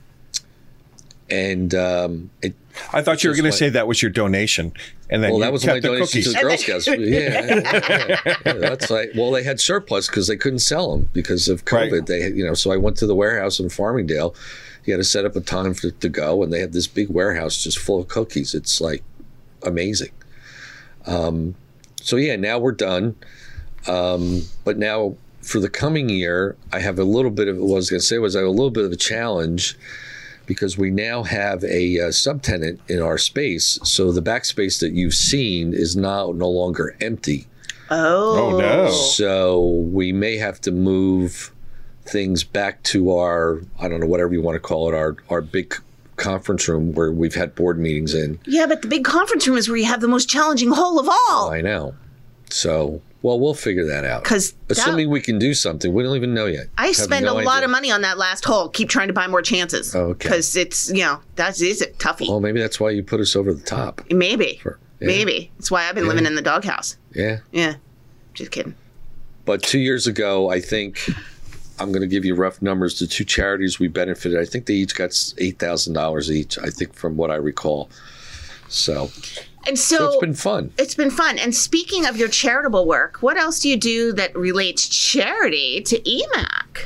and 1.29 1.73
um, 1.75 2.29
it, 2.41 2.55
I 2.93 3.01
thought 3.01 3.23
you 3.23 3.29
were 3.29 3.35
going 3.35 3.43
to 3.45 3.49
like- 3.49 3.59
say 3.59 3.69
that 3.69 3.87
was 3.87 4.01
your 4.01 4.11
donation, 4.11 4.73
and 5.09 5.23
then 5.23 5.31
well, 5.31 5.39
that 5.39 5.53
was 5.53 5.65
my 5.65 5.73
kept 5.73 5.83
the 5.83 5.87
donation 5.89 6.21
to 6.21 6.29
the 6.31 6.39
Girl 6.39 6.57
Scouts. 6.57 6.87
yeah, 6.87 6.95
yeah, 6.95 8.19
yeah, 8.25 8.35
yeah. 8.45 8.53
that's 8.53 8.89
like. 8.89 9.11
Well, 9.15 9.31
they 9.31 9.43
had 9.43 9.59
surplus 9.59 10.07
because 10.07 10.27
they 10.27 10.35
couldn't 10.35 10.59
sell 10.59 10.91
them 10.91 11.09
because 11.13 11.47
of 11.47 11.65
COVID. 11.65 11.91
Right. 11.91 12.05
They, 12.05 12.27
you 12.29 12.45
know, 12.45 12.53
so 12.53 12.71
I 12.71 12.77
went 12.77 12.97
to 12.97 13.07
the 13.07 13.15
warehouse 13.15 13.59
in 13.59 13.69
Farmingdale. 13.69 14.35
You 14.83 14.93
had 14.93 14.99
to 14.99 15.03
set 15.03 15.25
up 15.25 15.35
a 15.35 15.41
time 15.41 15.73
for, 15.73 15.91
to 15.91 16.09
go, 16.09 16.43
and 16.43 16.51
they 16.51 16.59
had 16.59 16.73
this 16.73 16.87
big 16.87 17.09
warehouse 17.09 17.63
just 17.63 17.79
full 17.79 18.01
of 18.01 18.07
cookies. 18.07 18.53
It's 18.53 18.81
like 18.81 19.03
amazing. 19.63 20.11
Um, 21.05 21.55
so 22.01 22.17
yeah, 22.17 22.35
now 22.35 22.59
we're 22.59 22.73
done. 22.73 23.15
Um, 23.87 24.43
but 24.65 24.77
now 24.77 25.15
for 25.41 25.59
the 25.61 25.69
coming 25.69 26.09
year, 26.09 26.57
I 26.73 26.79
have 26.79 26.99
a 26.99 27.05
little 27.05 27.31
bit 27.31 27.47
of 27.47 27.57
what 27.57 27.71
I 27.71 27.75
was 27.75 27.89
going 27.89 28.01
to 28.01 28.05
say 28.05 28.17
was 28.17 28.35
I 28.35 28.39
have 28.39 28.47
a 28.49 28.51
little 28.51 28.71
bit 28.71 28.83
of 28.83 28.91
a 28.91 28.97
challenge 28.97 29.77
because 30.47 30.77
we 30.77 30.89
now 30.89 31.21
have 31.23 31.63
a 31.63 31.99
uh, 31.99 32.07
subtenant 32.07 32.79
in 32.87 33.01
our 33.01 33.17
space. 33.19 33.77
So 33.83 34.11
the 34.11 34.21
backspace 34.21 34.79
that 34.79 34.93
you've 34.93 35.13
seen 35.13 35.73
is 35.73 35.95
now 35.95 36.31
no 36.31 36.49
longer 36.49 36.95
empty. 36.99 37.45
Oh. 37.91 38.55
Oh, 38.55 38.59
no. 38.59 38.89
So 38.89 39.61
we 39.61 40.11
may 40.11 40.37
have 40.37 40.59
to 40.61 40.71
move 40.71 41.51
things 42.03 42.43
back 42.43 42.81
to 42.83 43.11
our 43.11 43.61
I 43.79 43.89
don't 43.89 43.99
know 43.99 44.07
whatever 44.07 44.33
you 44.33 44.41
want 44.41 44.55
to 44.55 44.61
call 44.61 44.87
it 44.87 44.95
our 44.95 45.17
our 45.29 45.41
big 45.41 45.75
conference 46.15 46.67
room 46.67 46.93
where 46.93 47.11
we've 47.11 47.35
had 47.35 47.53
board 47.53 47.77
meetings 47.77 48.13
in. 48.13 48.39
Yeah, 48.45 48.65
but 48.65 48.81
the 48.81 48.87
big 48.87 49.03
conference 49.03 49.47
room 49.47 49.57
is 49.57 49.67
where 49.67 49.77
you 49.77 49.85
have 49.85 50.01
the 50.01 50.07
most 50.07 50.29
challenging 50.29 50.71
hole 50.71 50.99
of 50.99 51.07
all. 51.07 51.51
I 51.51 51.61
know. 51.61 51.95
So 52.49 53.01
well, 53.21 53.39
we'll 53.39 53.53
figure 53.53 53.85
that 53.87 54.03
out. 54.05 54.23
Because 54.23 54.53
assuming 54.69 55.09
we 55.09 55.21
can 55.21 55.39
do 55.39 55.53
something, 55.53 55.93
we 55.93 56.03
don't 56.03 56.15
even 56.15 56.33
know 56.33 56.45
yet. 56.45 56.67
I 56.77 56.87
Have 56.87 56.95
spend 56.95 57.25
no 57.25 57.33
a 57.33 57.41
lot 57.41 57.57
idea. 57.57 57.65
of 57.65 57.71
money 57.71 57.91
on 57.91 58.01
that 58.01 58.17
last 58.17 58.45
hole. 58.45 58.69
Keep 58.69 58.89
trying 58.89 59.07
to 59.07 59.13
buy 59.13 59.27
more 59.27 59.41
chances. 59.41 59.95
Oh, 59.95 60.09
okay. 60.09 60.29
Because 60.29 60.55
it's, 60.55 60.89
you 60.91 61.01
know, 61.01 61.19
that 61.35 61.59
is 61.59 61.81
a 61.81 61.87
toughie. 61.87 62.27
Well, 62.29 62.39
maybe 62.39 62.59
that's 62.59 62.79
why 62.79 62.91
you 62.91 63.03
put 63.03 63.19
us 63.19 63.35
over 63.35 63.53
the 63.53 63.63
top. 63.63 64.01
Maybe. 64.11 64.59
For- 64.61 64.79
yeah. 64.99 65.07
Maybe. 65.07 65.51
That's 65.57 65.69
why 65.71 65.87
I've 65.87 65.95
been 65.95 66.07
living 66.07 66.25
in 66.25 66.35
the 66.35 66.41
doghouse. 66.41 66.97
Yeah. 67.13 67.39
Yeah. 67.51 67.75
Just 68.33 68.51
kidding. 68.51 68.75
But 69.45 69.61
two 69.63 69.79
years 69.79 70.07
ago, 70.07 70.49
I 70.49 70.59
think 70.59 71.09
I'm 71.79 71.91
going 71.91 72.01
to 72.01 72.07
give 72.07 72.25
you 72.25 72.35
rough 72.35 72.61
numbers. 72.61 72.99
The 72.99 73.07
two 73.07 73.23
charities 73.23 73.79
we 73.79 73.87
benefited, 73.87 74.39
I 74.39 74.45
think 74.45 74.65
they 74.65 74.73
each 74.73 74.95
got 74.95 75.15
eight 75.37 75.59
thousand 75.59 75.93
dollars 75.93 76.31
each. 76.31 76.57
I 76.59 76.69
think 76.69 76.93
from 76.93 77.15
what 77.15 77.29
I 77.31 77.35
recall. 77.35 77.89
So, 78.69 79.09
And 79.67 79.77
so, 79.77 79.97
so 79.97 80.07
it's 80.13 80.21
been 80.21 80.33
fun. 80.33 80.71
it's 80.77 80.95
been 80.95 81.11
fun. 81.11 81.37
And 81.37 81.53
speaking 81.53 82.05
of 82.05 82.15
your 82.17 82.29
charitable 82.29 82.85
work, 82.87 83.17
what 83.21 83.37
else 83.37 83.59
do 83.59 83.69
you 83.69 83.77
do 83.77 84.13
that 84.13 84.35
relates 84.35 84.87
charity 84.87 85.81
to 85.81 85.99
EMAC? 85.99 86.85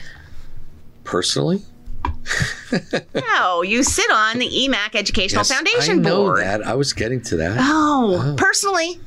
Personally, 1.03 1.61
No, 3.13 3.61
you 3.61 3.83
sit 3.83 4.09
on 4.11 4.39
the 4.39 4.47
EMAC 4.47 4.95
Educational 4.95 5.41
Yes, 5.41 5.51
Foundation 5.51 5.99
I 5.99 6.01
know 6.01 6.17
Board. 6.23 6.39
that. 6.39 6.65
I 6.65 6.73
was 6.75 6.93
getting 6.93 7.21
to 7.23 7.35
that. 7.37 7.57
Oh, 7.59 8.21
oh. 8.31 8.35
personally, 8.37 8.99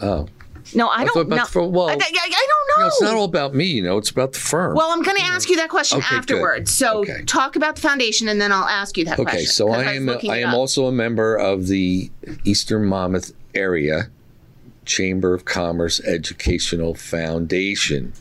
Oh, 0.00 0.28
no, 0.74 0.88
I 0.88 1.04
don't 1.04 1.16
about 1.16 1.36
know. 1.36 1.44
for- 1.46 1.68
well, 1.68 1.88
I, 1.88 1.92
I- 1.92 1.96
I 1.96 1.98
don't 1.98 2.78
know, 2.78 2.82
know. 2.82 2.86
it's 2.88 3.02
not 3.02 3.14
all 3.14 3.24
about 3.24 3.54
me. 3.54 3.64
You 3.66 3.82
know, 3.82 3.98
it's 3.98 4.10
about 4.10 4.32
the 4.32 4.38
firm. 4.40 4.74
well, 4.74 4.90
I'm 4.90 5.02
going 5.02 5.16
to 5.16 5.22
ask 5.22 5.48
you 5.48 5.56
that 5.56 5.68
question 5.68 5.98
Okay, 5.98 6.08
good. 6.10 6.16
afterwards. 6.18 6.72
So 6.72 6.98
Okay. 7.00 7.22
talk 7.26 7.56
about 7.56 7.76
the 7.76 7.82
foundation, 7.82 8.28
and 8.28 8.40
then 8.40 8.50
I'll 8.52 8.64
ask 8.68 8.96
you 8.98 9.04
that 9.06 9.16
question. 9.16 9.28
okay, 9.28 9.36
question. 9.44 9.52
so 9.52 9.70
I 9.70 9.92
am 9.94 10.08
I 10.08 10.38
am 10.40 10.54
also 10.54 10.86
a 10.86 10.92
member 10.92 11.36
of 11.36 11.66
the 11.68 12.10
Eastern 12.44 12.84
Monmouth 12.86 13.32
Area 13.54 14.08
Chamber 14.84 15.32
of 15.34 15.44
Commerce 15.44 16.00
Educational 16.00 16.94
Foundation 16.94 18.12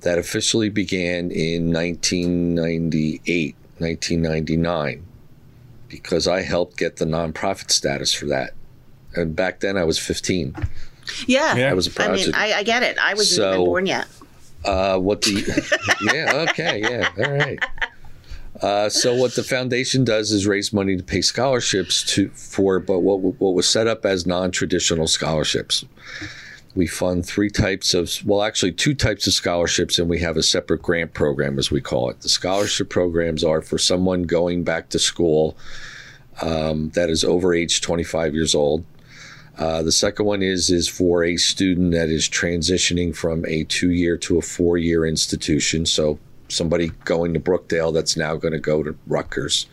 that 0.00 0.18
officially 0.18 0.68
began 0.68 1.30
in 1.30 1.72
1998, 1.72 3.54
1999, 3.78 5.04
because 5.88 6.26
I 6.26 6.42
helped 6.42 6.76
get 6.76 6.96
the 6.96 7.04
nonprofit 7.04 7.70
status 7.70 8.12
for 8.12 8.26
that. 8.26 8.54
And 9.14 9.36
back 9.36 9.60
then 9.60 9.76
I 9.76 9.84
was 9.84 9.98
15. 9.98 10.54
Yeah, 11.26 11.56
Yeah. 11.56 11.70
I 11.70 11.74
was 11.74 11.86
a 11.86 12.02
I 12.02 12.12
mean. 12.12 12.34
I, 12.34 12.52
I 12.54 12.62
get 12.62 12.82
it. 12.82 12.98
I 12.98 13.14
wasn't 13.14 13.36
So- 13.36 13.52
even 13.54 13.64
born 13.66 13.86
yet. 13.86 14.06
Uh, 14.64 14.96
what 14.98 15.20
the? 15.22 15.42
yeah. 16.14 16.46
Okay. 16.50 16.80
Yeah. 16.80 17.08
All 17.26 17.32
right. 17.32 17.58
Uh, 18.60 18.88
so 18.88 19.12
what 19.16 19.34
the 19.34 19.42
foundation 19.42 20.04
does 20.04 20.30
is 20.30 20.46
raise 20.46 20.72
money 20.72 20.96
to 20.96 21.02
pay 21.02 21.20
scholarships 21.20 22.04
to 22.14 22.28
for, 22.30 22.78
but 22.78 23.00
what 23.00 23.16
what 23.20 23.54
was 23.54 23.68
set 23.68 23.88
up 23.88 24.06
as 24.06 24.24
non-traditional 24.26 25.08
scholarships. 25.08 25.84
We 26.76 26.86
fund 26.86 27.26
three 27.26 27.50
types 27.50 27.92
of, 27.92 28.10
well, 28.24 28.42
actually 28.42 28.72
two 28.72 28.94
types 28.94 29.26
of 29.26 29.32
scholarships, 29.34 29.98
and 29.98 30.08
we 30.08 30.20
have 30.20 30.36
a 30.38 30.42
separate 30.42 30.80
grant 30.80 31.12
program, 31.12 31.58
as 31.58 31.70
we 31.70 31.80
call 31.82 32.08
it. 32.08 32.20
The 32.20 32.30
scholarship 32.30 32.88
programs 32.88 33.44
are 33.44 33.60
for 33.60 33.76
someone 33.78 34.22
going 34.22 34.62
back 34.64 34.88
to 34.90 34.98
school 34.98 35.54
um, 36.40 36.88
that 36.90 37.10
is 37.10 37.24
over 37.24 37.52
age 37.52 37.80
25 37.82 38.32
years 38.34 38.54
old. 38.54 38.84
Uh, 39.58 39.82
the 39.82 39.92
second 39.92 40.24
one 40.26 40.42
is 40.42 40.70
is 40.70 40.88
for 40.88 41.24
a 41.24 41.36
student 41.36 41.92
that 41.92 42.08
is 42.08 42.28
transitioning 42.28 43.14
from 43.14 43.44
a 43.46 43.64
two-year 43.64 44.16
to 44.16 44.38
a 44.38 44.42
four-year 44.42 45.04
institution. 45.04 45.84
So 45.84 46.18
somebody 46.48 46.88
going 47.04 47.34
to 47.34 47.40
Brookdale 47.40 47.92
that's 47.92 48.16
now 48.16 48.36
going 48.36 48.52
to 48.52 48.60
go 48.60 48.82
to 48.82 48.96
Rutgers, 49.06 49.66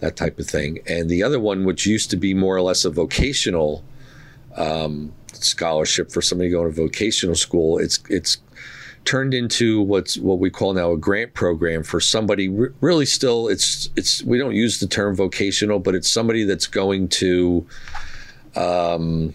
that 0.00 0.16
type 0.16 0.38
of 0.38 0.46
thing. 0.46 0.80
And 0.86 1.08
the 1.08 1.22
other 1.22 1.40
one, 1.40 1.64
which 1.64 1.86
used 1.86 2.10
to 2.10 2.16
be 2.16 2.34
more 2.34 2.56
or 2.56 2.62
less 2.62 2.84
a 2.84 2.90
vocational 2.90 3.84
um, 4.56 5.12
scholarship 5.32 6.10
for 6.10 6.22
somebody 6.22 6.50
going 6.50 6.72
to 6.72 6.82
vocational 6.82 7.34
school, 7.34 7.78
it's 7.78 8.00
it's 8.08 8.38
turned 9.04 9.34
into 9.34 9.82
what's 9.82 10.16
what 10.18 10.38
we 10.38 10.50
call 10.50 10.72
now 10.72 10.92
a 10.92 10.96
grant 10.96 11.34
program 11.34 11.82
for 11.82 12.00
somebody 12.00 12.48
re- 12.48 12.70
really 12.80 13.04
still 13.04 13.48
it's 13.48 13.90
it's 13.96 14.22
we 14.22 14.38
don't 14.38 14.54
use 14.54 14.80
the 14.80 14.86
term 14.86 15.14
vocational 15.14 15.78
but 15.78 15.94
it's 15.94 16.10
somebody 16.10 16.42
that's 16.42 16.66
going 16.66 17.06
to 17.06 17.66
um, 18.56 19.34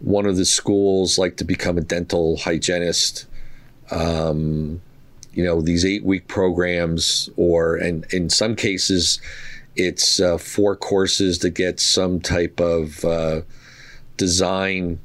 one 0.00 0.26
of 0.26 0.36
the 0.36 0.44
schools 0.44 1.18
like 1.18 1.36
to 1.36 1.44
become 1.44 1.78
a 1.78 1.82
dental 1.82 2.36
hygienist 2.36 3.26
um, 3.90 4.80
you 5.32 5.44
know 5.44 5.60
these 5.60 5.84
eight 5.84 6.04
week 6.04 6.28
programs 6.28 7.30
or 7.36 7.76
and 7.76 8.06
in 8.12 8.28
some 8.28 8.56
cases 8.56 9.20
it's 9.76 10.20
uh, 10.20 10.38
four 10.38 10.74
courses 10.74 11.38
to 11.38 11.50
get 11.50 11.78
some 11.78 12.18
type 12.18 12.60
of 12.60 13.04
uh, 13.04 13.42
design 14.16 14.98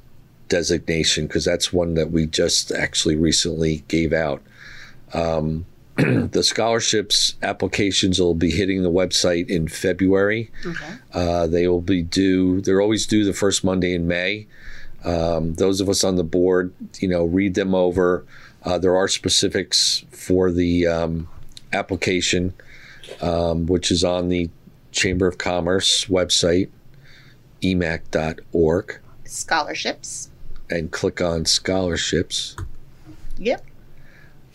designation 0.47 1.28
because 1.28 1.45
that's 1.45 1.74
one 1.74 1.93
that 1.95 2.12
we 2.12 2.26
just 2.26 2.72
actually 2.72 3.16
recently 3.16 3.84
gave 3.88 4.14
out. 4.14 4.41
Um, 5.14 5.66
the 5.98 6.44
scholarships 6.44 7.36
applications 7.42 8.20
will 8.20 8.34
be 8.36 8.50
hitting 8.52 8.82
the 8.84 8.92
website 8.92 9.50
in 9.50 9.68
February. 9.68 10.50
Okay. 10.66 10.94
Uh, 11.14 11.48
they 11.48 11.68
will 11.68 11.82
be 11.82 12.02
due. 12.02 12.62
They're 12.62 12.82
always 12.82 13.06
due 13.06 13.26
the 13.26 13.34
first 13.34 13.64
Monday 13.64 13.94
in 13.94 14.08
May. 14.08 14.48
Um, 15.04 15.56
those 15.56 15.82
of 15.82 15.89
us 15.89 16.04
on 16.04 16.16
the 16.16 16.24
board, 16.24 16.74
you 17.00 17.08
know, 17.08 17.26
read 17.26 17.56
them 17.56 17.76
over. 17.76 18.26
Uh, 18.64 18.78
there 18.78 18.96
are 18.96 19.08
specifics 19.08 20.06
for 20.12 20.52
the 20.52 20.86
um, 20.88 21.28
application, 21.74 22.54
um, 23.22 23.66
which 23.66 23.92
is 23.92 24.04
on 24.04 24.30
the 24.30 24.50
Chamber 24.92 25.28
of 25.28 25.38
Commerce 25.38 26.06
website, 26.06 26.70
emac.org 27.62 29.00
Scholarships. 29.26 30.30
and 30.70 30.92
click 30.92 31.20
on 31.22 31.46
scholarships. 31.46 32.56
Yep. 33.38 33.66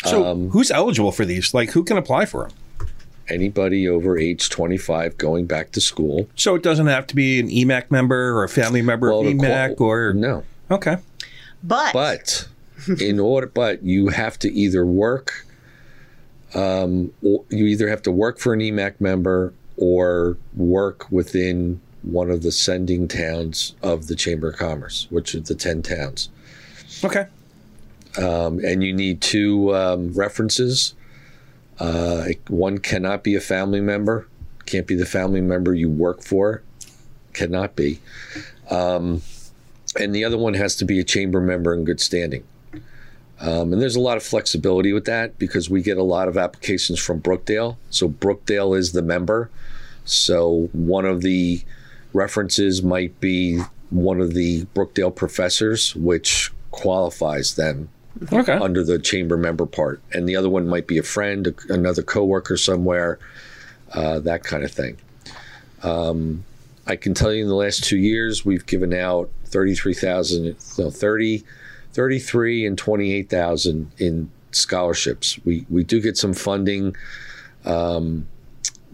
So 0.06 0.24
Um, 0.26 0.50
who's 0.50 0.70
eligible 0.70 1.12
for 1.12 1.24
these? 1.24 1.52
Like 1.54 1.70
who 1.70 1.82
can 1.84 1.96
apply 1.96 2.26
for 2.26 2.48
them? 2.48 2.88
Anybody 3.28 3.88
over 3.88 4.16
age 4.16 4.50
25 4.50 5.18
going 5.18 5.46
back 5.46 5.72
to 5.72 5.80
school. 5.80 6.28
So 6.36 6.54
it 6.54 6.62
doesn't 6.62 6.86
have 6.86 7.06
to 7.08 7.16
be 7.16 7.40
an 7.40 7.48
EMAC 7.48 7.90
member 7.90 8.32
or 8.36 8.44
a 8.44 8.48
family 8.48 8.82
member 8.82 9.08
Well, 9.10 9.20
of 9.20 9.26
to 9.26 9.34
qual- 9.36 9.50
EMAC 9.50 9.80
or 9.80 10.12
no, 10.12 10.44
okay. 10.70 10.98
But, 11.64 11.92
but 11.92 12.46
in 13.00 13.18
order, 13.18 13.48
but 13.48 13.82
you 13.82 14.08
have 14.08 14.38
to 14.40 14.52
either 14.52 14.86
work, 14.86 15.44
um, 16.54 17.12
or 17.22 17.44
you 17.50 17.66
either 17.66 17.88
have 17.88 18.02
to 18.02 18.12
work 18.12 18.38
for 18.38 18.52
an 18.52 18.60
EMAC 18.60 19.00
member 19.00 19.52
or 19.76 20.36
work 20.54 21.10
within 21.10 21.80
one 22.02 22.30
of 22.30 22.42
the 22.42 22.52
sending 22.52 23.08
towns 23.08 23.74
of 23.82 24.06
the 24.06 24.14
Chamber 24.14 24.50
of 24.50 24.56
Commerce, 24.56 25.08
which 25.10 25.34
are 25.34 25.40
the 25.40 25.54
10 25.56 25.82
towns. 25.82 26.28
Okay. 27.02 27.26
Um, 28.18 28.60
and 28.64 28.82
you 28.82 28.92
need 28.92 29.20
two 29.20 29.74
um, 29.74 30.12
references. 30.12 30.94
Uh, 31.78 32.28
one 32.48 32.78
cannot 32.78 33.22
be 33.22 33.34
a 33.34 33.40
family 33.40 33.80
member, 33.80 34.26
can't 34.64 34.86
be 34.86 34.94
the 34.94 35.06
family 35.06 35.40
member 35.40 35.74
you 35.74 35.88
work 35.88 36.22
for, 36.22 36.62
cannot 37.32 37.76
be. 37.76 38.00
Um, 38.70 39.22
and 39.98 40.14
the 40.14 40.24
other 40.24 40.38
one 40.38 40.54
has 40.54 40.76
to 40.76 40.84
be 40.84 40.98
a 40.98 41.04
chamber 41.04 41.40
member 41.40 41.74
in 41.74 41.84
good 41.84 42.00
standing. 42.00 42.44
Um, 43.38 43.72
and 43.72 43.82
there's 43.82 43.96
a 43.96 44.00
lot 44.00 44.16
of 44.16 44.22
flexibility 44.22 44.92
with 44.92 45.04
that 45.04 45.38
because 45.38 45.68
we 45.68 45.82
get 45.82 45.98
a 45.98 46.02
lot 46.02 46.28
of 46.28 46.38
applications 46.38 46.98
from 46.98 47.20
Brookdale. 47.20 47.76
So 47.90 48.08
Brookdale 48.08 48.76
is 48.76 48.92
the 48.92 49.02
member. 49.02 49.50
So 50.06 50.70
one 50.72 51.04
of 51.04 51.20
the 51.20 51.62
references 52.14 52.82
might 52.82 53.20
be 53.20 53.60
one 53.90 54.20
of 54.20 54.32
the 54.32 54.64
Brookdale 54.74 55.14
professors, 55.14 55.94
which 55.94 56.50
qualifies 56.70 57.56
them 57.56 57.90
Okay. 58.32 58.52
under 58.54 58.82
the 58.82 58.98
chamber 58.98 59.36
member 59.36 59.66
part, 59.66 60.00
and 60.12 60.28
the 60.28 60.36
other 60.36 60.48
one 60.48 60.66
might 60.68 60.86
be 60.86 60.98
a 60.98 61.02
friend, 61.02 61.46
a- 61.46 61.72
another 61.72 62.02
coworker 62.02 62.56
somewhere, 62.56 63.18
uh, 63.92 64.18
that 64.20 64.42
kind 64.44 64.64
of 64.64 64.70
thing. 64.70 64.96
Um, 65.82 66.44
I 66.86 66.96
can 66.96 67.14
tell 67.14 67.32
you 67.32 67.42
in 67.42 67.48
the 67.48 67.54
last 67.54 67.84
two 67.84 67.98
years, 67.98 68.44
we've 68.44 68.64
given 68.66 68.94
out 68.94 69.30
33,000, 69.46 70.56
no, 70.78 70.90
30, 70.90 71.44
33 71.92 72.66
and 72.66 72.78
28,000 72.78 73.90
in 73.98 74.30
scholarships. 74.52 75.38
We, 75.44 75.66
we 75.68 75.84
do 75.84 76.00
get 76.00 76.16
some 76.16 76.32
funding 76.32 76.96
um, 77.64 78.26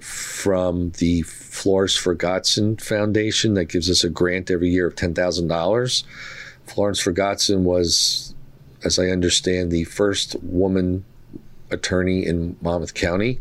from 0.01 0.91
the 0.99 1.23
Florence 1.23 1.97
Ferguson 1.97 2.77
Foundation 2.77 3.55
that 3.55 3.67
gives 3.67 3.91
us 3.91 4.05
a 4.05 4.09
grant 4.09 4.51
every 4.51 4.71
year 4.71 4.87
of 4.87 4.97
$10,000. 4.97 6.05
Florence 6.67 7.01
Ferguson 7.01 7.65
was 7.65 8.32
as 8.85 8.99
I 8.99 9.07
understand, 9.09 9.71
the 9.71 9.85
first 9.85 10.37
woman 10.43 11.05
attorney 11.71 12.27
in 12.27 12.57
Monmouth 12.61 12.95
County. 12.95 13.41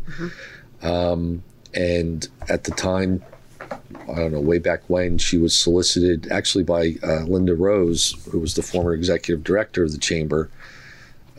Um, 0.82 1.42
and 1.74 2.28
at 2.48 2.64
the 2.64 2.72
time, 2.72 3.22
I 3.70 4.16
don't 4.16 4.32
know, 4.32 4.40
way 4.40 4.58
back 4.58 4.82
when, 4.88 5.18
she 5.18 5.38
was 5.38 5.56
solicited 5.56 6.30
actually 6.30 6.64
by 6.64 6.96
uh, 7.02 7.24
Linda 7.24 7.54
Rose, 7.54 8.14
who 8.30 8.38
was 8.38 8.54
the 8.54 8.62
former 8.62 8.92
executive 8.94 9.44
director 9.44 9.84
of 9.84 9.92
the 9.92 9.98
chamber. 9.98 10.50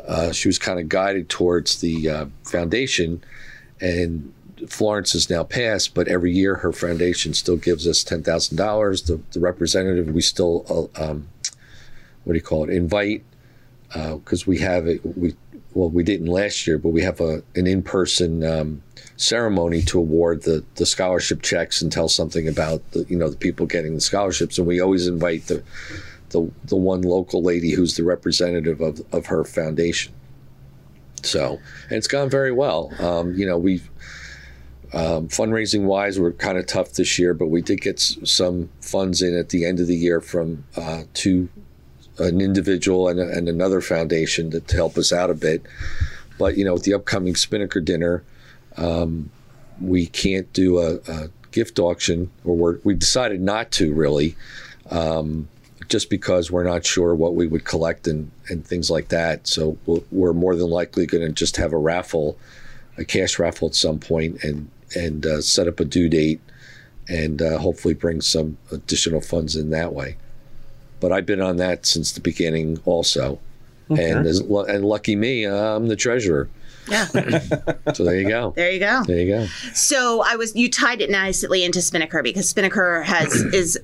Uh, 0.08 0.32
she 0.32 0.48
was 0.48 0.58
kind 0.58 0.80
of 0.80 0.90
guided 0.90 1.30
towards 1.30 1.80
the 1.82 2.10
uh, 2.10 2.26
foundation, 2.44 3.24
and 3.80 4.34
Florence 4.68 5.14
has 5.14 5.30
now 5.30 5.44
passed, 5.44 5.94
but 5.94 6.08
every 6.08 6.32
year 6.32 6.56
her 6.56 6.72
foundation 6.72 7.34
still 7.34 7.58
gives 7.58 7.88
us 7.88 8.04
ten 8.04 8.24
thousand 8.24 8.58
dollars. 8.58 9.04
The 9.04 9.22
the 9.32 9.40
representative 9.40 10.08
we 10.14 10.22
still 10.22 10.92
uh, 10.98 11.12
um, 11.12 11.30
what 12.24 12.34
do 12.34 12.38
you 12.38 12.44
call 12.44 12.64
it? 12.66 12.70
Invite 12.70 13.24
because 13.94 14.48
we 14.48 14.60
have 14.60 14.88
it. 14.88 15.02
We 15.18 15.36
well, 15.74 15.90
we 15.90 16.04
didn't 16.04 16.28
last 16.28 16.68
year, 16.68 16.78
but 16.78 16.90
we 16.90 17.02
have 17.02 17.20
a 17.20 17.44
an 17.56 17.68
in 17.68 17.82
person 17.82 18.44
um, 18.44 18.84
ceremony 19.18 19.82
to 19.84 20.00
award 20.00 20.44
the 20.44 20.64
the 20.76 20.86
scholarship 20.86 21.42
checks 21.42 21.82
and 21.82 21.92
tell 21.92 22.08
something 22.08 22.48
about 22.48 22.92
the 22.92 23.06
you 23.10 23.18
know 23.18 23.30
the 23.30 23.38
people 23.38 23.66
getting 23.66 23.96
the 23.96 24.02
scholarships, 24.02 24.58
and 24.58 24.68
we 24.68 24.80
always 24.80 25.08
invite 25.08 25.48
the 25.48 25.64
the 26.30 26.50
the 26.66 26.76
one 26.76 27.02
local 27.02 27.42
lady 27.42 27.72
who's 27.72 27.96
the 27.96 28.04
representative 28.04 28.82
of 28.82 29.02
of 29.12 29.28
her 29.28 29.44
foundation. 29.44 30.14
So, 31.24 31.60
and 31.90 31.98
it's 31.98 32.08
gone 32.08 32.30
very 32.30 32.52
well. 32.52 32.92
Um, 33.00 33.34
you 33.36 33.46
know, 33.46 33.58
we've 33.58 33.90
um, 34.94 35.28
fundraising 35.28 35.84
wise, 35.86 36.20
we're 36.20 36.34
kind 36.34 36.58
of 36.58 36.68
tough 36.68 36.94
this 36.94 37.18
year, 37.18 37.34
but 37.34 37.48
we 37.48 37.62
did 37.62 37.82
get 37.82 37.96
s- 37.96 38.18
some 38.26 38.70
funds 38.82 39.22
in 39.24 39.36
at 39.36 39.50
the 39.50 39.66
end 39.66 39.80
of 39.80 39.88
the 39.88 39.96
year 39.96 40.22
from 40.22 40.66
uh, 40.76 41.04
two 41.14 41.50
an 42.20 42.42
individual 42.42 43.08
and, 43.08 43.20
and 43.20 43.50
another 43.50 43.82
foundation 43.82 44.52
to, 44.52 44.60
to 44.60 44.76
help 44.76 44.98
us 44.98 45.12
out 45.12 45.30
a 45.30 45.34
bit. 45.34 45.66
But 46.38 46.58
you 46.58 46.66
know, 46.66 46.74
with 46.74 46.84
the 46.84 46.94
upcoming 46.94 47.36
Spinnaker 47.36 47.82
dinner, 47.82 48.24
um, 48.78 49.30
we 49.82 50.06
can't 50.06 50.52
do 50.54 50.80
a, 50.80 50.96
a 51.08 51.30
gift 51.52 51.80
auction, 51.80 52.32
or 52.44 52.80
we 52.84 52.96
decided 52.96 53.42
not 53.42 53.72
to 53.72 53.94
really, 53.94 54.36
um, 54.90 55.48
just 55.90 56.10
because 56.10 56.50
we're 56.50 56.64
not 56.64 56.86
sure 56.86 57.14
what 57.14 57.36
we 57.36 57.48
would 57.48 57.66
collect 57.66 58.08
and, 58.08 58.32
and 58.50 58.66
things 58.66 58.90
like 58.90 59.10
that. 59.10 59.48
So 59.48 59.78
we'll, 59.86 60.04
we're 60.12 60.34
more 60.34 60.56
than 60.56 60.70
likely 60.70 61.06
going 61.06 61.26
to 61.26 61.32
just 61.32 61.58
have 61.58 61.74
a 61.74 61.78
raffle, 61.78 62.38
a 62.98 63.06
cash 63.06 63.38
raffle 63.38 63.68
at 63.68 63.76
some 63.76 64.00
point, 64.00 64.44
and 64.44 64.70
and 64.96 65.26
uh, 65.26 65.42
set 65.42 65.68
up 65.68 65.80
a 65.80 65.86
due 65.86 66.10
date, 66.10 66.40
and 67.08 67.42
uh, 67.42 67.58
hopefully 67.58 67.96
bring 67.96 68.22
some 68.22 68.58
additional 68.72 69.22
funds 69.22 69.56
in 69.56 69.72
that 69.72 69.94
way 69.94 70.18
but 71.04 71.12
I've 71.12 71.26
been 71.26 71.42
on 71.42 71.58
that 71.58 71.86
since 71.86 72.14
the 72.14 72.22
beginning 72.22 72.80
also. 72.86 73.38
And 73.90 74.26
and 74.26 74.86
lucky 74.86 75.18
me, 75.18 75.44
I'm 75.46 75.90
the 75.90 75.98
treasurer. 75.98 76.50
yeah, 76.88 77.06
So 77.94 78.06
there 78.06 78.16
you 78.16 78.28
go. 78.30 78.52
there 78.56 78.72
you 78.72 78.80
go. 78.80 79.04
There 79.04 79.20
you 79.20 79.28
go. 79.28 79.46
So 79.74 80.24
I 80.26 80.38
was 80.38 80.56
you 80.56 80.72
tied 80.72 81.02
it 81.02 81.10
nicely 81.10 81.66
into 81.66 81.82
Spinnaker 81.82 82.24
because 82.24 82.48
Spinnaker 82.48 83.04
has 83.04 83.34
is 83.54 83.78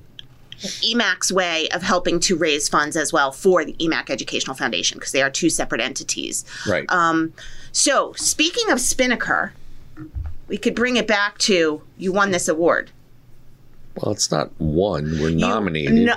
EMAC's 0.58 1.30
way 1.30 1.68
of 1.68 1.82
helping 1.82 2.20
to 2.20 2.36
raise 2.36 2.70
funds 2.70 2.96
as 2.96 3.12
well 3.12 3.32
for 3.32 3.66
the 3.66 3.74
EMAC 3.74 4.08
Educational 4.08 4.56
Foundation 4.56 4.96
because 4.98 5.12
they 5.12 5.22
are 5.22 5.30
two 5.30 5.50
separate 5.50 5.82
entities. 5.82 6.46
Right. 6.66 6.90
Um, 6.90 7.34
so 7.70 8.14
speaking 8.14 8.70
of 8.70 8.80
Spinnaker, 8.80 9.52
we 10.48 10.56
could 10.56 10.74
bring 10.74 10.96
it 10.96 11.06
back 11.06 11.36
to 11.38 11.82
you 11.98 12.12
won 12.12 12.30
this 12.30 12.48
award. 12.48 12.90
Well, 13.96 14.12
it's 14.12 14.30
not 14.30 14.50
one. 14.58 15.18
We're 15.20 15.30
nominated. 15.30 15.94
No, 15.94 16.14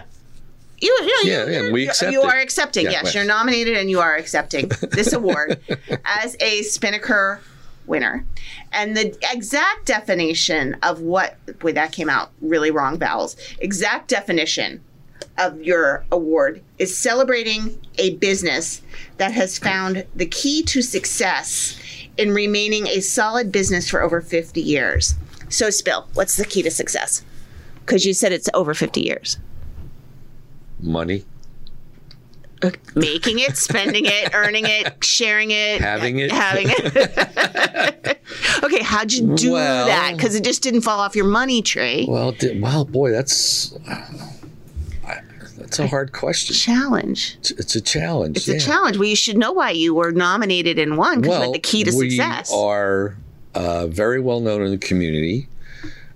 you, 0.84 1.00
you, 1.04 1.20
Yeah, 1.32 1.46
yeah, 1.48 1.72
we 1.72 1.84
you- 1.84 1.90
accept 1.90 2.12
You 2.12 2.22
are 2.22 2.38
accepting. 2.38 2.86
Yeah, 2.86 2.92
yes, 3.04 3.16
you're 3.16 3.26
nominated, 3.26 3.78
and 3.78 3.90
you 3.90 4.00
are 4.00 4.16
accepting 4.16 4.68
this 4.92 5.14
award 5.14 5.60
as 6.06 6.36
a 6.40 6.62
Spinnaker 6.64 7.42
winner. 7.86 8.26
And 8.72 8.96
the 8.96 9.18
exact 9.32 9.86
definition 9.86 10.76
of 10.84 11.02
what, 11.02 11.38
boy, 11.60 11.74
that 11.74 11.92
came 11.92 12.10
out 12.10 12.32
really 12.42 12.72
wrong, 12.72 12.98
vowels. 12.98 13.36
Exact 13.60 14.08
definition 14.10 14.82
of 15.38 15.62
your 15.62 16.06
award 16.12 16.62
is 16.80 16.96
celebrating 16.96 17.80
a 17.98 18.16
business 18.16 18.82
that 19.18 19.32
has 19.34 19.58
found 19.58 20.06
the 20.16 20.26
key 20.26 20.64
to 20.64 20.82
success 20.82 21.80
in 22.18 22.32
remaining 22.34 22.88
a 22.88 23.00
solid 23.00 23.52
business 23.52 23.90
for 23.90 24.02
over 24.02 24.22
50 24.22 24.62
years. 24.62 25.16
So, 25.50 25.70
Spill, 25.70 26.08
what's 26.14 26.38
the 26.38 26.46
key 26.46 26.62
to 26.64 26.72
success? 26.72 27.24
Because 27.80 28.06
you 28.06 28.14
said 28.14 28.32
it's 28.32 28.50
over 28.54 28.74
50 28.74 29.02
years. 29.02 29.38
Money, 30.84 31.24
making 32.94 33.40
it, 33.40 33.58
spending 33.58 34.06
it, 34.06 34.32
earning 34.34 34.66
it, 34.68 35.04
sharing 35.04 35.52
it, 35.52 35.82
Having 35.82 36.20
it. 36.20 36.32
having 36.32 36.68
it. 36.70 38.20
okay, 38.64 38.84
how'd 38.84 39.12
you 39.12 39.36
do 39.36 39.54
Well- 39.54 39.86
that? 39.88 40.16
Because 40.16 40.36
it 40.36 40.44
just 40.44 40.62
didn't 40.62 40.82
fall 40.82 41.00
off 41.00 41.16
your 41.16 41.26
money 41.26 41.62
tree. 41.62 42.06
Well, 42.08 42.32
di- 42.34 42.60
well, 42.60 42.86
boy, 42.86 43.12
that's 43.12 43.74
I- 43.88 45.22
that's 45.58 45.80
a 45.80 45.88
hard 45.88 46.12
question. 46.12 46.54
challenge. 46.56 47.38
It's, 47.40 47.52
it's 47.52 47.76
a 47.76 47.82
challenge. 47.82 48.38
It's 48.38 48.48
yeah. 48.48 48.56
a 48.56 48.60
challenge. 48.60 48.98
Well, 48.98 49.08
you 49.08 49.16
should 49.16 49.38
know 49.38 49.52
why 49.54 49.72
you 49.72 49.96
were 49.96 50.12
nominated 50.12 50.78
and 50.80 50.98
won 50.98 51.22
because 51.22 51.44
had 51.46 51.54
the 51.54 51.60
key 51.60 51.84
to 51.86 51.96
we 51.96 52.10
success. 52.10 52.52
We 52.52 52.58
are 52.60 53.16
uh, 53.56 53.88
very 53.88 54.20
well 54.20 54.40
known 54.42 54.62
in 54.62 54.72
the 54.72 54.78
community. 54.78 55.48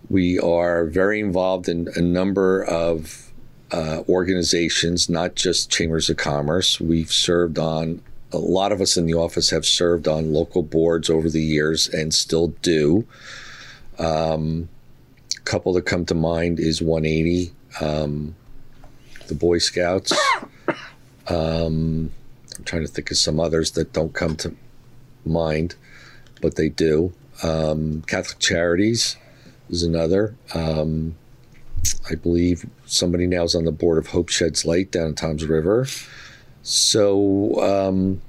We 0.09 0.39
are 0.39 0.85
very 0.85 1.19
involved 1.19 1.67
in 1.69 1.87
a 1.95 2.01
number 2.01 2.63
of 2.63 3.26
uh, 3.71 4.03
organizations, 4.07 5.09
not 5.09 5.35
just 5.35 5.69
chambers 5.69 6.09
of 6.09 6.17
commerce. 6.17 6.79
We've 6.79 7.11
served 7.11 7.59
on 7.59 8.01
a 8.31 8.37
lot 8.37 8.71
of 8.71 8.81
us 8.81 8.97
in 8.97 9.05
the 9.05 9.13
office 9.13 9.49
have 9.51 9.65
served 9.65 10.07
on 10.07 10.33
local 10.33 10.63
boards 10.63 11.09
over 11.09 11.29
the 11.29 11.41
years 11.41 11.87
and 11.87 12.13
still 12.13 12.47
do. 12.61 13.07
Um, 13.99 14.69
couple 15.45 15.71
that 15.73 15.85
come 15.85 16.05
to 16.05 16.13
mind 16.13 16.59
is 16.59 16.81
180, 16.81 17.53
um, 17.79 18.35
the 19.27 19.35
Boy 19.35 19.57
Scouts. 19.57 20.13
Um, 21.29 22.09
I'm 22.57 22.63
trying 22.63 22.83
to 22.83 22.87
think 22.87 23.11
of 23.11 23.17
some 23.17 23.37
others 23.37 23.71
that 23.71 23.91
don't 23.91 24.13
come 24.13 24.37
to 24.37 24.55
mind, 25.25 25.75
but 26.41 26.55
they 26.55 26.69
do. 26.69 27.11
Um, 27.43 28.01
Catholic 28.07 28.39
Charities 28.39 29.17
is 29.69 29.83
another. 29.83 30.35
Um, 30.53 31.17
I 32.09 32.15
believe 32.15 32.65
somebody 32.87 33.27
now 33.27 33.43
is 33.43 33.55
on 33.55 33.65
the 33.65 33.71
board 33.71 33.97
of 33.97 34.07
Hope 34.07 34.29
Sheds 34.29 34.65
Light 34.65 34.91
down 34.91 35.07
in 35.07 35.15
Tom's 35.15 35.45
River. 35.45 35.87
So 36.63 37.61
um, 37.61 38.21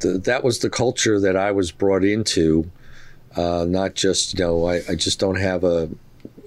th- 0.00 0.22
that 0.24 0.44
was 0.44 0.58
the 0.58 0.70
culture 0.70 1.18
that 1.20 1.36
I 1.36 1.52
was 1.52 1.72
brought 1.72 2.04
into. 2.04 2.70
Uh, 3.34 3.64
not 3.66 3.94
just 3.94 4.38
you 4.38 4.44
know, 4.44 4.66
I, 4.66 4.82
I 4.88 4.94
just 4.94 5.18
don't 5.18 5.40
have 5.40 5.64
a, 5.64 5.88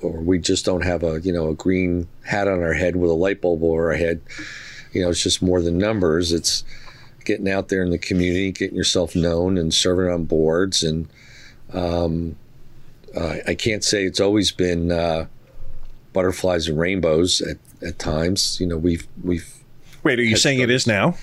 or 0.01 0.21
we 0.21 0.37
just 0.37 0.65
don't 0.65 0.83
have 0.83 1.03
a 1.03 1.19
you 1.21 1.33
know 1.33 1.49
a 1.49 1.55
green 1.55 2.07
hat 2.23 2.47
on 2.47 2.61
our 2.61 2.73
head 2.73 2.95
with 2.95 3.09
a 3.09 3.15
light 3.15 3.41
bulb 3.41 3.63
over 3.63 3.91
our 3.91 3.97
head. 3.97 4.21
You 4.91 5.01
know, 5.01 5.09
it's 5.09 5.23
just 5.23 5.41
more 5.41 5.61
than 5.61 5.77
numbers. 5.77 6.31
It's 6.31 6.63
getting 7.25 7.49
out 7.49 7.69
there 7.69 7.81
in 7.81 7.89
the 7.89 7.97
community, 7.97 8.51
getting 8.51 8.77
yourself 8.77 9.15
known, 9.15 9.57
and 9.57 9.73
serving 9.73 10.13
on 10.13 10.25
boards. 10.25 10.83
And 10.83 11.09
um, 11.73 12.35
uh, 13.15 13.37
I 13.47 13.55
can't 13.55 13.83
say 13.83 14.05
it's 14.05 14.19
always 14.19 14.51
been 14.51 14.91
uh, 14.91 15.25
butterflies 16.15 16.67
and 16.67 16.79
rainbows 16.79 17.41
at, 17.41 17.57
at 17.85 17.99
times. 17.99 18.57
You 18.59 18.65
know, 18.65 18.77
we've 18.77 19.05
we've 19.21 19.53
Wait, 20.01 20.17
are 20.17 20.23
you 20.23 20.37
saying 20.37 20.59
it 20.61 20.71
is 20.71 20.87
now? 20.87 21.15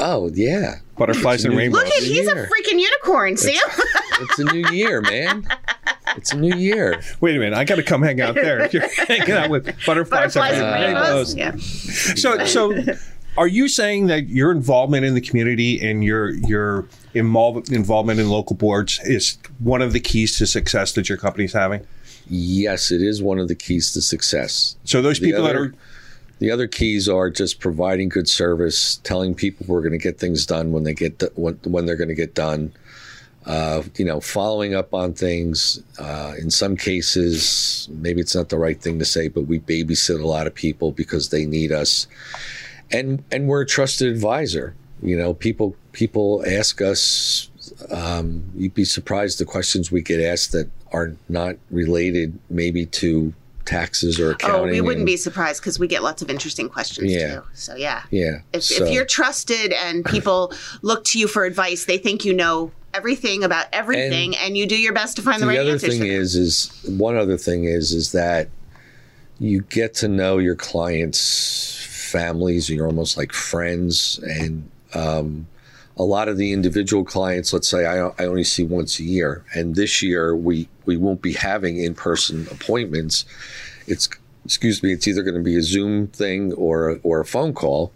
oh 0.00 0.30
yeah, 0.34 0.76
Butterflies 0.96 1.44
and 1.44 1.56
rainbows. 1.56 1.82
Look 1.82 1.92
at 1.92 2.02
he's 2.04 2.28
a 2.28 2.34
freaking 2.34 2.78
unicorn, 2.78 3.36
Sam. 3.36 3.56
it's 4.20 4.38
a 4.38 4.44
new 4.44 4.68
year, 4.70 5.00
man. 5.00 5.44
It's 6.16 6.32
a 6.32 6.36
new 6.36 6.54
year. 6.56 7.00
Wait 7.20 7.34
a 7.34 7.38
minute, 7.40 7.56
I 7.56 7.64
got 7.64 7.76
to 7.76 7.82
come 7.82 8.02
hang 8.02 8.20
out 8.20 8.34
there. 8.36 8.60
If 8.60 8.72
you're 8.74 8.88
hanging 9.06 9.32
out 9.32 9.50
with 9.50 9.64
butterflies, 9.84 10.34
Butterflies 10.34 10.52
and 10.54 10.66
and 10.66 10.94
rainbows. 10.94 11.34
rainbows. 11.34 11.64
Yeah. 12.14 12.14
So, 12.14 12.44
so 12.44 12.96
are 13.36 13.48
you 13.48 13.66
saying 13.68 14.08
that 14.08 14.28
your 14.28 14.50
involvement 14.52 15.04
in 15.04 15.14
the 15.14 15.20
community 15.20 15.80
and 15.80 16.04
your 16.04 16.30
your 16.30 16.86
involve, 17.14 17.70
involvement 17.72 18.20
in 18.20 18.28
local 18.28 18.56
boards 18.56 19.00
is 19.04 19.38
one 19.58 19.82
of 19.82 19.92
the 19.92 20.00
keys 20.00 20.38
to 20.38 20.46
success 20.46 20.92
that 20.92 21.08
your 21.08 21.18
company's 21.18 21.52
having? 21.52 21.86
Yes, 22.28 22.90
it 22.90 23.02
is 23.02 23.22
one 23.22 23.38
of 23.38 23.48
the 23.48 23.54
keys 23.54 23.92
to 23.92 24.02
success. 24.02 24.76
So 24.84 25.02
those 25.02 25.20
The 25.20 25.26
people 25.26 25.44
that 25.44 25.56
are 25.56 25.74
The 26.38 26.50
other 26.50 26.68
keys 26.68 27.08
are 27.08 27.30
just 27.30 27.58
providing 27.58 28.08
good 28.08 28.28
service, 28.28 28.96
telling 29.02 29.34
people 29.34 29.66
we're 29.66 29.80
going 29.80 29.92
to 29.92 29.98
get 29.98 30.18
things 30.18 30.46
done 30.46 30.72
when 30.72 30.84
they 30.84 30.94
get 30.94 31.22
when, 31.34 31.58
when 31.64 31.86
they're 31.86 31.96
going 31.96 32.08
to 32.08 32.14
get 32.14 32.34
done. 32.34 32.72
Uh, 33.46 33.82
you 33.96 34.04
know, 34.04 34.20
following 34.20 34.74
up 34.74 34.92
on 34.92 35.14
things. 35.14 35.82
Uh, 35.98 36.34
in 36.38 36.50
some 36.50 36.76
cases, 36.76 37.88
maybe 37.90 38.20
it's 38.20 38.34
not 38.34 38.50
the 38.50 38.58
right 38.58 38.80
thing 38.80 38.98
to 38.98 39.04
say, 39.06 39.28
but 39.28 39.42
we 39.42 39.58
babysit 39.58 40.20
a 40.20 40.26
lot 40.26 40.46
of 40.46 40.54
people 40.54 40.92
because 40.92 41.30
they 41.30 41.46
need 41.46 41.72
us, 41.72 42.06
and 42.92 43.24
and 43.32 43.48
we're 43.48 43.62
a 43.62 43.66
trusted 43.66 44.12
advisor. 44.12 44.74
You 45.02 45.16
know, 45.16 45.34
people 45.34 45.74
people 45.92 46.44
ask 46.46 46.82
us. 46.82 47.50
Um, 47.90 48.44
you'd 48.56 48.74
be 48.74 48.84
surprised 48.84 49.38
the 49.38 49.44
questions 49.44 49.90
we 49.90 50.02
get 50.02 50.20
asked 50.20 50.52
that 50.52 50.68
are 50.92 51.14
not 51.28 51.56
related, 51.70 52.38
maybe 52.50 52.86
to 52.86 53.32
taxes 53.64 54.18
or 54.18 54.30
accounting. 54.30 54.60
Oh, 54.60 54.72
we 54.72 54.80
wouldn't 54.80 55.00
and- 55.00 55.06
be 55.06 55.16
surprised 55.16 55.60
because 55.60 55.78
we 55.78 55.86
get 55.86 56.02
lots 56.02 56.22
of 56.22 56.30
interesting 56.30 56.68
questions 56.68 57.12
Yeah. 57.12 57.34
too. 57.36 57.42
So 57.52 57.74
yeah. 57.76 58.02
Yeah. 58.10 58.40
If, 58.52 58.64
so- 58.64 58.84
if 58.84 58.92
you're 58.92 59.04
trusted 59.04 59.72
and 59.72 60.04
people 60.04 60.52
look 60.82 61.04
to 61.06 61.18
you 61.18 61.28
for 61.28 61.44
advice, 61.44 61.84
they 61.84 61.98
think 61.98 62.24
you 62.24 62.32
know 62.32 62.72
everything 62.94 63.44
about 63.44 63.66
everything, 63.72 64.34
and, 64.38 64.56
you 64.56 64.66
do 64.66 64.80
your 64.80 64.94
best 64.94 65.16
to 65.16 65.22
find 65.22 65.42
the, 65.42 65.46
the 65.46 65.52
right 65.52 65.58
other 65.58 65.78
thing 65.78 65.90
for 65.90 65.96
them. 65.98 66.06
is, 66.06 66.34
is 66.34 66.84
one 66.88 67.16
other 67.16 67.36
thing 67.36 67.64
is, 67.64 67.92
is 67.92 68.12
that 68.12 68.48
you 69.38 69.60
get 69.60 69.94
to 69.94 70.08
know 70.08 70.38
your 70.38 70.56
clients' 70.56 71.84
families. 72.10 72.70
You're 72.70 72.86
almost 72.86 73.16
like 73.18 73.32
friends, 73.32 74.18
and 74.22 74.68
um, 74.94 75.46
a 75.98 76.04
lot 76.04 76.28
of 76.28 76.36
the 76.36 76.52
individual 76.52 77.04
clients, 77.04 77.52
let's 77.52 77.68
say 77.68 77.84
I, 77.84 78.06
I 78.18 78.26
only 78.26 78.44
see 78.44 78.64
once 78.64 79.00
a 79.00 79.04
year, 79.04 79.44
and 79.54 79.74
this 79.74 80.02
year 80.02 80.34
we 80.34 80.68
we 80.84 80.96
won't 80.96 81.20
be 81.20 81.32
having 81.32 81.82
in 81.82 81.94
person 81.94 82.46
appointments. 82.50 83.24
It's 83.86 84.08
excuse 84.44 84.82
me, 84.82 84.92
it's 84.92 85.08
either 85.08 85.22
going 85.22 85.34
to 85.34 85.42
be 85.42 85.56
a 85.56 85.62
Zoom 85.62 86.06
thing 86.06 86.52
or 86.52 87.00
or 87.02 87.20
a 87.20 87.24
phone 87.24 87.52
call. 87.52 87.92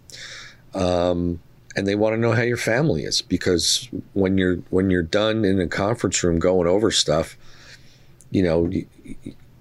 Um, 0.73 1.39
and 1.75 1.87
they 1.87 1.95
want 1.95 2.13
to 2.13 2.19
know 2.19 2.33
how 2.33 2.43
your 2.43 2.57
family 2.57 3.03
is 3.03 3.21
because 3.21 3.89
when 4.13 4.37
you're 4.37 4.57
when 4.69 4.89
you're 4.89 5.01
done 5.01 5.45
in 5.45 5.59
a 5.59 5.67
conference 5.67 6.23
room 6.23 6.39
going 6.39 6.67
over 6.67 6.91
stuff, 6.91 7.37
you 8.31 8.43
know, 8.43 8.69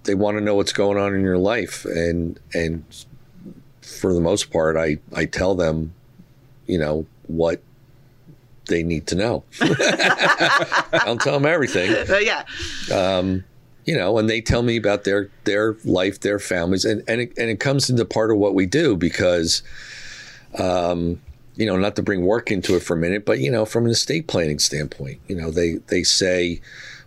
they 0.04 0.14
want 0.14 0.36
to 0.36 0.44
know 0.44 0.56
what's 0.56 0.72
going 0.72 0.98
on 0.98 1.14
in 1.14 1.22
your 1.22 1.38
life, 1.38 1.84
and 1.84 2.38
and 2.52 2.84
for 3.80 4.12
the 4.12 4.20
most 4.20 4.50
part, 4.50 4.76
I 4.76 4.98
I 5.14 5.26
tell 5.26 5.54
them, 5.54 5.94
you 6.66 6.78
know, 6.78 7.06
what 7.28 7.62
they 8.72 8.82
need 8.82 9.06
to 9.08 9.14
know. 9.14 9.44
I 9.60 11.02
don't 11.04 11.20
tell 11.20 11.34
them 11.34 11.46
everything 11.46 11.94
But 12.08 12.24
yeah, 12.24 12.44
you 13.84 13.96
know, 13.96 14.18
and 14.18 14.28
they 14.28 14.40
tell 14.40 14.62
me 14.62 14.76
about 14.76 15.04
their 15.04 15.30
their 15.44 15.76
life, 15.84 16.20
their 16.20 16.38
families, 16.38 16.84
and 16.84 17.02
and 17.08 17.22
it, 17.22 17.32
and 17.36 17.50
it 17.50 17.60
comes 17.60 17.90
into 17.90 18.04
part 18.04 18.30
of 18.30 18.38
what 18.38 18.54
we 18.54 18.66
do 18.66 18.96
because, 18.96 19.62
um, 20.58 21.20
you 21.56 21.66
know, 21.66 21.76
not 21.76 21.96
to 21.96 22.02
bring 22.02 22.24
work 22.24 22.50
into 22.50 22.76
it 22.76 22.80
for 22.80 22.94
a 22.94 22.96
minute, 22.96 23.24
but 23.24 23.40
you 23.40 23.50
know, 23.50 23.64
from 23.64 23.84
an 23.84 23.90
estate 23.90 24.28
planning 24.28 24.58
standpoint, 24.58 25.20
you 25.26 25.34
know, 25.34 25.50
they 25.50 25.74
they 25.88 26.04
say, 26.04 26.60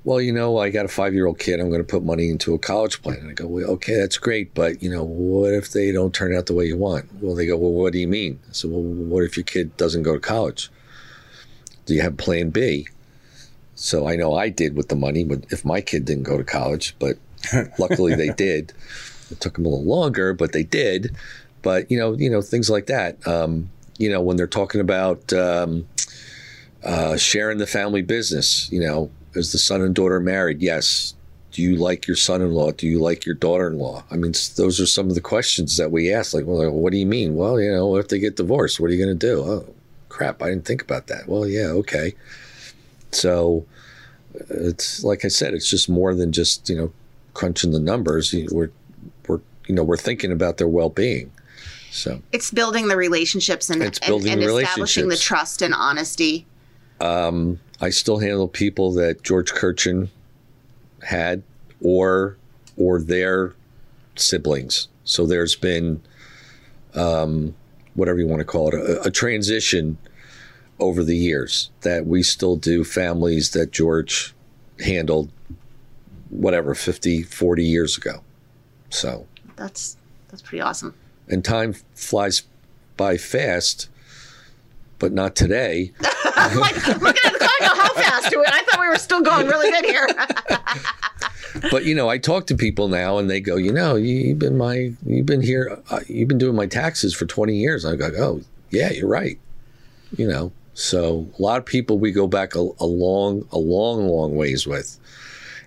well, 0.04 0.20
you 0.20 0.34
know, 0.34 0.58
I 0.58 0.70
got 0.70 0.86
a 0.86 0.90
five 0.90 1.14
year 1.14 1.28
old 1.28 1.40
kid, 1.40 1.60
I'm 1.60 1.70
going 1.70 1.82
to 1.82 1.88
put 1.88 2.04
money 2.04 2.30
into 2.30 2.54
a 2.54 2.60
college 2.60 3.02
plan, 3.02 3.20
and 3.20 3.30
I 3.30 3.34
go, 3.34 3.48
well, 3.48 3.70
okay, 3.72 3.96
that's 3.96 4.18
great, 4.18 4.54
but 4.54 4.84
you 4.84 4.90
know, 4.90 5.04
what 5.04 5.54
if 5.54 5.72
they 5.72 5.94
don't 5.94 6.14
turn 6.14 6.36
out 6.36 6.48
the 6.48 6.54
way 6.54 6.66
you 6.66 6.78
want? 6.78 7.06
Well, 7.22 7.36
they 7.36 7.46
go, 7.46 7.56
well, 7.58 7.72
what 7.72 7.94
do 7.94 8.00
you 8.00 8.08
mean? 8.08 8.40
I 8.50 8.52
said, 8.52 8.70
well, 8.70 8.82
what 8.82 9.24
if 9.24 9.38
your 9.38 9.46
kid 9.46 9.78
doesn't 9.78 10.04
go 10.04 10.14
to 10.14 10.20
college? 10.20 10.70
Do 11.86 11.94
you 11.94 12.02
have 12.02 12.18
Plan 12.18 12.50
B? 12.50 12.88
So 13.76 14.08
I 14.08 14.16
know 14.16 14.36
I 14.36 14.50
did 14.50 14.76
with 14.76 14.90
the 14.90 14.96
money, 14.96 15.24
but 15.24 15.46
if 15.52 15.66
my 15.66 15.82
kid 15.82 16.06
didn't 16.06 16.24
go 16.24 16.38
to 16.38 16.44
college, 16.44 16.96
but 17.00 17.18
luckily 17.80 18.16
they 18.16 18.30
did. 18.30 18.74
It 19.32 19.40
took 19.40 19.56
them 19.56 19.66
a 19.66 19.70
little 19.70 19.86
longer, 19.86 20.34
but 20.34 20.54
they 20.54 20.64
did. 20.64 21.16
But 21.62 21.90
you 21.90 21.98
know, 21.98 22.14
you 22.14 22.30
know 22.30 22.42
things 22.42 22.70
like 22.70 22.88
that. 22.88 23.26
Um, 23.28 23.70
you 23.98 24.10
know, 24.10 24.22
when 24.22 24.38
they're 24.38 24.48
talking 24.48 24.82
about 24.82 25.32
um, 25.34 25.88
uh, 26.84 27.18
sharing 27.18 27.58
the 27.58 27.68
family 27.68 28.02
business, 28.02 28.72
you 28.72 28.80
know, 28.80 29.10
is 29.34 29.52
the 29.52 29.58
son 29.58 29.82
and 29.82 29.96
daughter 29.96 30.20
married? 30.20 30.62
Yes. 30.62 31.14
Do 31.52 31.62
you 31.62 31.78
like 31.78 32.06
your 32.06 32.18
son-in-law? 32.18 32.72
Do 32.72 32.86
you 32.86 33.00
like 33.00 33.26
your 33.26 33.36
daughter-in-law? 33.36 34.04
I 34.12 34.18
mean, 34.18 34.34
those 34.58 34.82
are 34.82 34.86
some 34.86 35.08
of 35.08 35.16
the 35.16 35.22
questions 35.22 35.78
that 35.78 35.90
we 35.90 36.12
ask. 36.12 36.34
Like, 36.34 36.46
well, 36.46 36.70
what 36.70 36.92
do 36.92 36.98
you 36.98 37.06
mean? 37.06 37.36
Well, 37.36 37.62
you 37.62 37.72
know, 37.72 37.96
if 37.96 38.10
they 38.10 38.20
get 38.20 38.36
divorced, 38.36 38.78
what 38.78 38.90
are 38.90 38.94
you 38.94 39.04
going 39.04 39.18
to 39.18 39.28
do? 39.28 39.42
Oh, 39.42 39.74
crap! 40.16 40.42
I 40.42 40.50
didn't 40.50 40.66
think 40.66 40.82
about 40.82 41.08
that. 41.08 41.28
Well, 41.28 41.46
yeah, 41.48 41.68
okay. 41.68 42.16
So, 43.12 43.66
it's 44.34 45.04
like 45.04 45.26
I 45.26 45.28
said, 45.28 45.54
it's 45.54 45.70
just 45.70 45.90
more 45.90 46.16
than 46.16 46.32
just 46.32 46.70
you 46.70 46.76
know 46.76 46.94
crunching 47.34 47.72
the 47.72 47.80
numbers. 47.80 48.34
We're 48.52 48.72
we're 49.28 49.42
you 49.68 49.76
know 49.76 49.84
we're 49.84 49.98
thinking 49.98 50.32
about 50.32 50.58
their 50.58 50.68
well 50.68 50.90
being. 50.90 51.32
So 51.92 52.22
It's 52.34 52.52
building 52.52 52.90
the 52.90 52.98
relationships 52.98 53.70
and, 53.70 53.82
It's 53.82 54.00
and, 54.00 54.08
building 54.08 54.34
and 54.34 54.42
the 54.42 54.58
establishing 54.58 55.08
the 55.08 55.16
trust 55.16 55.62
and 55.62 55.74
honesty. 55.74 56.46
Um, 57.00 57.62
I 57.80 57.90
still 57.90 58.20
handle 58.20 58.50
people 58.50 58.92
that 58.94 59.24
George 59.24 59.54
Curchin 59.54 60.10
had 61.04 61.44
or 61.82 62.38
or 62.78 63.02
their 63.02 63.54
siblings. 64.16 64.88
So 65.06 65.26
there's 65.26 65.56
been 65.56 66.02
um, 66.96 67.56
whatever 67.96 68.20
you 68.20 68.28
want 68.28 68.40
to 68.40 68.46
call 68.46 68.68
it, 68.70 68.74
a, 68.76 69.04
a 69.04 69.12
transition 69.12 69.98
over 70.80 71.04
the 71.04 71.16
years 71.16 71.72
that 71.82 72.06
we 72.06 72.22
still 72.22 72.56
do 72.58 72.84
families 72.84 73.52
that 73.52 73.72
George 73.72 74.34
handled 74.80 75.32
whatever 76.30 76.76
50 76.76 77.24
40 77.24 77.64
years 77.64 77.98
ago. 77.98 78.22
So 78.90 79.26
That's 79.56 79.98
that's 80.30 80.42
pretty 80.42 80.62
awesome. 80.62 80.94
and 81.30 81.44
time 81.46 81.74
flies 81.94 82.44
by 82.98 83.18
fast 83.18 83.90
but 85.00 85.12
not 85.12 85.36
today. 85.36 85.92
I'm 86.36 86.58
like 86.60 86.76
looking 86.88 87.26
at 87.26 87.34
the 87.34 87.40
clock. 87.40 87.78
How 87.78 87.94
fast 87.94 88.30
do 88.32 88.40
we? 88.40 88.46
I 88.48 88.64
thought 88.70 88.80
we 88.80 88.88
were 88.88 88.98
still 88.98 89.22
going 89.22 89.46
really 89.48 89.70
good 89.72 89.86
here. 89.86 90.08
but 91.72 91.86
you 91.86 91.96
know, 91.96 92.10
I 92.10 92.18
talk 92.18 92.48
to 92.48 92.56
people 92.56 92.88
now, 92.88 93.18
and 93.18 93.30
they 93.30 93.40
go, 93.40 93.56
you 93.56 93.72
know, 93.72 93.96
you, 93.96 94.16
you've 94.16 94.40
been 94.40 94.58
my, 94.58 94.94
you've 95.06 95.26
been 95.26 95.42
here, 95.42 95.80
uh, 95.90 96.00
you've 96.08 96.28
been 96.28 96.38
doing 96.38 96.56
my 96.56 96.68
taxes 96.68 97.14
for 97.14 97.26
twenty 97.26 97.56
years. 97.58 97.86
I 97.86 97.96
go, 97.96 98.12
oh, 98.18 98.42
yeah, 98.70 98.92
you're 98.92 99.08
right. 99.08 99.40
You 100.18 100.28
know, 100.28 100.52
so 100.74 101.28
a 101.38 101.42
lot 101.42 101.58
of 101.58 101.66
people 101.66 101.98
we 102.00 102.12
go 102.12 102.28
back 102.28 102.56
a, 102.56 102.60
a 102.80 102.86
long, 102.86 103.48
a 103.52 103.58
long, 103.58 104.08
long 104.08 104.36
ways 104.36 104.66
with, 104.68 104.98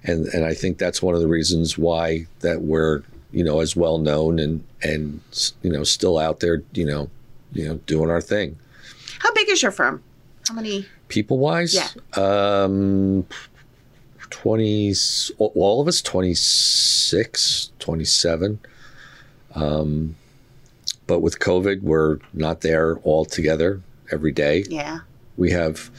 and 0.04 0.26
and 0.28 0.44
I 0.44 0.54
think 0.54 0.78
that's 0.78 1.02
one 1.02 1.14
of 1.14 1.20
the 1.20 1.28
reasons 1.28 1.76
why 1.78 2.26
that 2.40 2.62
we're 2.62 3.02
you 3.30 3.44
know 3.44 3.60
as 3.60 3.76
well 3.76 3.98
known 3.98 4.38
and 4.38 4.64
and 4.82 5.20
you 5.62 5.70
know 5.70 5.84
still 5.84 6.18
out 6.18 6.40
there, 6.40 6.62
you 6.72 6.84
know, 6.86 7.10
you 7.52 7.66
know, 7.68 7.74
doing 7.86 8.10
our 8.10 8.20
thing. 8.20 8.58
How 9.18 9.32
big 9.32 9.48
is 9.48 9.62
your 9.62 9.72
firm? 9.72 10.02
How 10.48 10.54
many? 10.54 10.86
People 11.08 11.38
wise, 11.38 11.74
Yeah. 11.74 11.88
um, 12.22 13.26
20, 14.42 14.94
all 15.38 15.80
of 15.80 15.88
us, 15.88 16.00
26, 16.00 17.72
27. 17.80 18.60
Um, 19.56 20.14
but 21.08 21.18
with 21.20 21.40
COVID, 21.40 21.82
we're 21.82 22.20
not 22.32 22.60
there 22.60 22.98
all 22.98 23.24
together 23.24 23.82
every 24.12 24.30
day. 24.30 24.64
Yeah. 24.68 25.00
We 25.36 25.50
have 25.50 25.90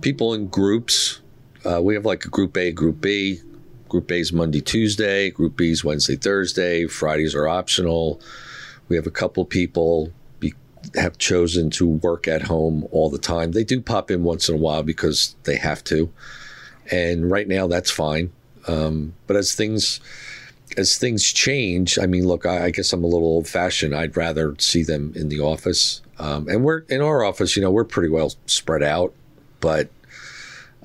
people 0.00 0.32
in 0.32 0.46
groups. 0.46 1.20
Uh, 1.62 1.82
we 1.82 1.94
have 1.94 2.06
like 2.06 2.24
a 2.24 2.28
group 2.28 2.56
A, 2.56 2.72
group 2.72 3.02
B. 3.02 3.40
Group 3.90 4.10
A 4.10 4.14
is 4.14 4.32
Monday, 4.32 4.62
Tuesday. 4.62 5.30
Group 5.30 5.58
B 5.58 5.70
is 5.70 5.84
Wednesday, 5.84 6.16
Thursday. 6.16 6.86
Fridays 6.86 7.34
are 7.34 7.46
optional. 7.46 8.18
We 8.88 8.96
have 8.96 9.06
a 9.06 9.10
couple 9.10 9.44
people 9.44 10.10
be, 10.40 10.54
have 10.94 11.18
chosen 11.18 11.68
to 11.72 11.86
work 11.86 12.26
at 12.26 12.42
home 12.42 12.88
all 12.92 13.10
the 13.10 13.18
time. 13.18 13.52
They 13.52 13.64
do 13.64 13.82
pop 13.82 14.10
in 14.10 14.22
once 14.22 14.48
in 14.48 14.54
a 14.54 14.58
while 14.58 14.82
because 14.82 15.36
they 15.44 15.56
have 15.56 15.84
to, 15.84 16.10
and 16.90 17.30
right 17.30 17.48
now 17.48 17.66
that's 17.66 17.90
fine. 17.90 18.32
Um, 18.66 19.14
but 19.26 19.36
as 19.36 19.54
things 19.54 20.00
as 20.76 20.96
things 20.96 21.32
change, 21.32 21.98
I 21.98 22.06
mean, 22.06 22.26
look, 22.26 22.46
I, 22.46 22.66
I 22.66 22.70
guess 22.70 22.92
I'm 22.92 23.04
a 23.04 23.06
little 23.06 23.28
old 23.28 23.46
fashioned. 23.46 23.94
I'd 23.94 24.16
rather 24.16 24.54
see 24.58 24.82
them 24.82 25.12
in 25.14 25.28
the 25.28 25.40
office, 25.40 26.00
um, 26.18 26.48
and 26.48 26.64
we're 26.64 26.80
in 26.88 27.00
our 27.00 27.24
office. 27.24 27.56
You 27.56 27.62
know, 27.62 27.70
we're 27.70 27.84
pretty 27.84 28.08
well 28.08 28.32
spread 28.46 28.82
out, 28.82 29.12
but 29.60 29.88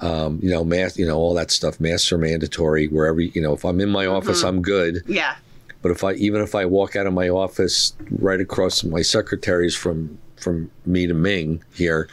um, 0.01 0.39
you 0.41 0.49
know, 0.49 0.63
math, 0.63 0.97
you 0.97 1.05
know, 1.05 1.17
all 1.17 1.33
that 1.33 1.51
stuff. 1.51 1.79
Masks 1.79 2.11
are 2.11 2.17
mandatory 2.17 2.87
wherever. 2.87 3.19
You 3.19 3.41
know, 3.41 3.53
if 3.53 3.65
I'm 3.65 3.79
in 3.79 3.89
my 3.89 4.05
office, 4.05 4.43
I'm 4.43 4.61
good. 4.61 5.03
Yeah. 5.07 5.35
But 5.81 5.91
if 5.91 6.03
I 6.03 6.13
even 6.13 6.41
if 6.41 6.55
I 6.55 6.65
walk 6.65 6.95
out 6.95 7.07
of 7.07 7.13
my 7.13 7.29
office 7.29 7.93
right 8.11 8.39
across 8.39 8.83
my 8.83 9.01
secretaries 9.01 9.75
from 9.75 10.17
from 10.35 10.71
me 10.85 11.07
to 11.07 11.13
Ming 11.13 11.63
here, 11.73 12.09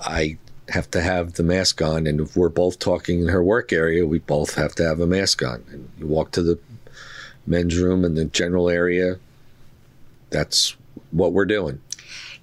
I 0.00 0.38
have 0.70 0.90
to 0.92 1.00
have 1.00 1.34
the 1.34 1.42
mask 1.42 1.82
on. 1.82 2.06
And 2.06 2.20
if 2.20 2.36
we're 2.36 2.48
both 2.48 2.78
talking 2.78 3.20
in 3.20 3.28
her 3.28 3.42
work 3.42 3.72
area, 3.72 4.06
we 4.06 4.18
both 4.18 4.54
have 4.54 4.74
to 4.76 4.84
have 4.84 5.00
a 5.00 5.06
mask 5.06 5.42
on. 5.42 5.64
And 5.70 5.90
you 5.98 6.06
walk 6.06 6.30
to 6.32 6.42
the 6.42 6.58
men's 7.46 7.76
room 7.78 8.04
and 8.04 8.16
the 8.16 8.24
general 8.24 8.70
area. 8.70 9.18
That's 10.30 10.76
what 11.10 11.32
we're 11.32 11.44
doing. 11.44 11.80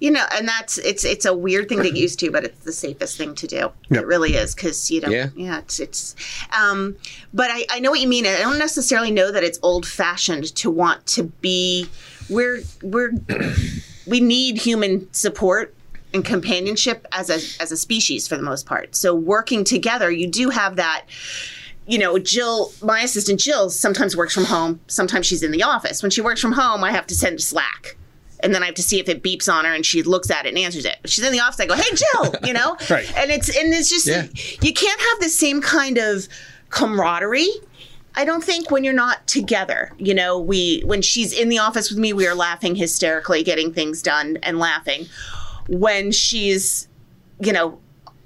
You 0.00 0.10
know, 0.10 0.24
and 0.34 0.48
that's 0.48 0.78
it's 0.78 1.04
it's 1.04 1.24
a 1.24 1.32
weird 1.34 1.68
thing 1.68 1.78
to 1.78 1.84
get 1.84 1.96
used 1.96 2.18
to, 2.20 2.30
but 2.32 2.42
it's 2.42 2.64
the 2.64 2.72
safest 2.72 3.16
thing 3.16 3.36
to 3.36 3.46
do. 3.46 3.56
Yep. 3.56 3.72
It 3.90 4.06
really 4.06 4.34
is 4.34 4.52
because 4.52 4.90
you 4.90 5.00
know, 5.00 5.08
Yeah. 5.08 5.28
yeah, 5.36 5.58
it's 5.58 5.78
it's. 5.78 6.16
Um, 6.60 6.96
but 7.32 7.50
I 7.52 7.66
I 7.70 7.78
know 7.78 7.92
what 7.92 8.00
you 8.00 8.08
mean. 8.08 8.26
I 8.26 8.38
don't 8.38 8.58
necessarily 8.58 9.12
know 9.12 9.30
that 9.30 9.44
it's 9.44 9.60
old 9.62 9.86
fashioned 9.86 10.56
to 10.56 10.70
want 10.72 11.06
to 11.08 11.24
be. 11.24 11.88
We're 12.28 12.62
we're 12.82 13.12
we 14.06 14.18
need 14.18 14.58
human 14.58 15.12
support 15.12 15.72
and 16.14 16.24
companionship 16.24 17.06
as 17.12 17.30
a 17.30 17.62
as 17.62 17.72
a 17.72 17.76
species 17.76 18.26
for 18.28 18.36
the 18.36 18.42
most 18.42 18.66
part. 18.66 18.94
So 18.96 19.14
working 19.14 19.64
together, 19.64 20.10
you 20.10 20.26
do 20.26 20.50
have 20.50 20.76
that. 20.76 21.06
You 21.84 21.98
know, 21.98 22.16
Jill, 22.18 22.72
my 22.80 23.00
assistant 23.00 23.40
Jill, 23.40 23.68
sometimes 23.68 24.16
works 24.16 24.32
from 24.32 24.44
home. 24.44 24.80
Sometimes 24.86 25.26
she's 25.26 25.42
in 25.42 25.50
the 25.50 25.64
office. 25.64 26.00
When 26.00 26.10
she 26.10 26.20
works 26.20 26.40
from 26.40 26.52
home, 26.52 26.84
I 26.84 26.92
have 26.92 27.08
to 27.08 27.14
send 27.14 27.40
Slack 27.40 27.96
and 28.42 28.52
then 28.54 28.62
I 28.62 28.66
have 28.66 28.74
to 28.76 28.82
see 28.82 28.98
if 28.98 29.08
it 29.08 29.22
beeps 29.22 29.52
on 29.52 29.64
her, 29.64 29.72
and 29.72 29.86
she 29.86 30.02
looks 30.02 30.28
at 30.30 30.46
it 30.46 30.48
and 30.50 30.58
answers 30.58 30.84
it. 30.84 30.96
She's 31.06 31.24
in 31.24 31.32
the 31.32 31.38
office, 31.40 31.60
I 31.60 31.66
go, 31.66 31.74
"Hey, 31.74 31.94
Jill," 31.94 32.34
you 32.44 32.52
know, 32.52 32.76
Right. 32.90 33.10
And 33.16 33.30
it's 33.30 33.48
and 33.56 33.72
it's 33.72 33.88
just 33.88 34.06
Yeah. 34.06 34.26
you 34.60 34.72
can't 34.72 35.00
have 35.00 35.20
the 35.20 35.28
same 35.28 35.60
kind 35.60 35.98
of 35.98 36.26
camaraderie. 36.70 37.50
I 38.14 38.24
don't 38.24 38.44
think 38.44 38.70
when 38.70 38.84
you're 38.84 38.92
not 38.92 39.26
together, 39.26 39.92
you 39.96 40.12
know, 40.14 40.38
we 40.38 40.82
when 40.84 41.02
she's 41.02 41.32
in 41.32 41.48
the 41.48 41.58
office 41.58 41.88
with 41.90 41.98
me, 41.98 42.12
we 42.12 42.26
are 42.26 42.34
laughing 42.34 42.74
hysterically, 42.74 43.42
getting 43.42 43.72
things 43.72 44.02
done 44.02 44.38
and 44.42 44.58
laughing. 44.58 45.06
When 45.72 46.12
she's, 46.12 46.86
you 47.40 47.52
know, 47.52 47.78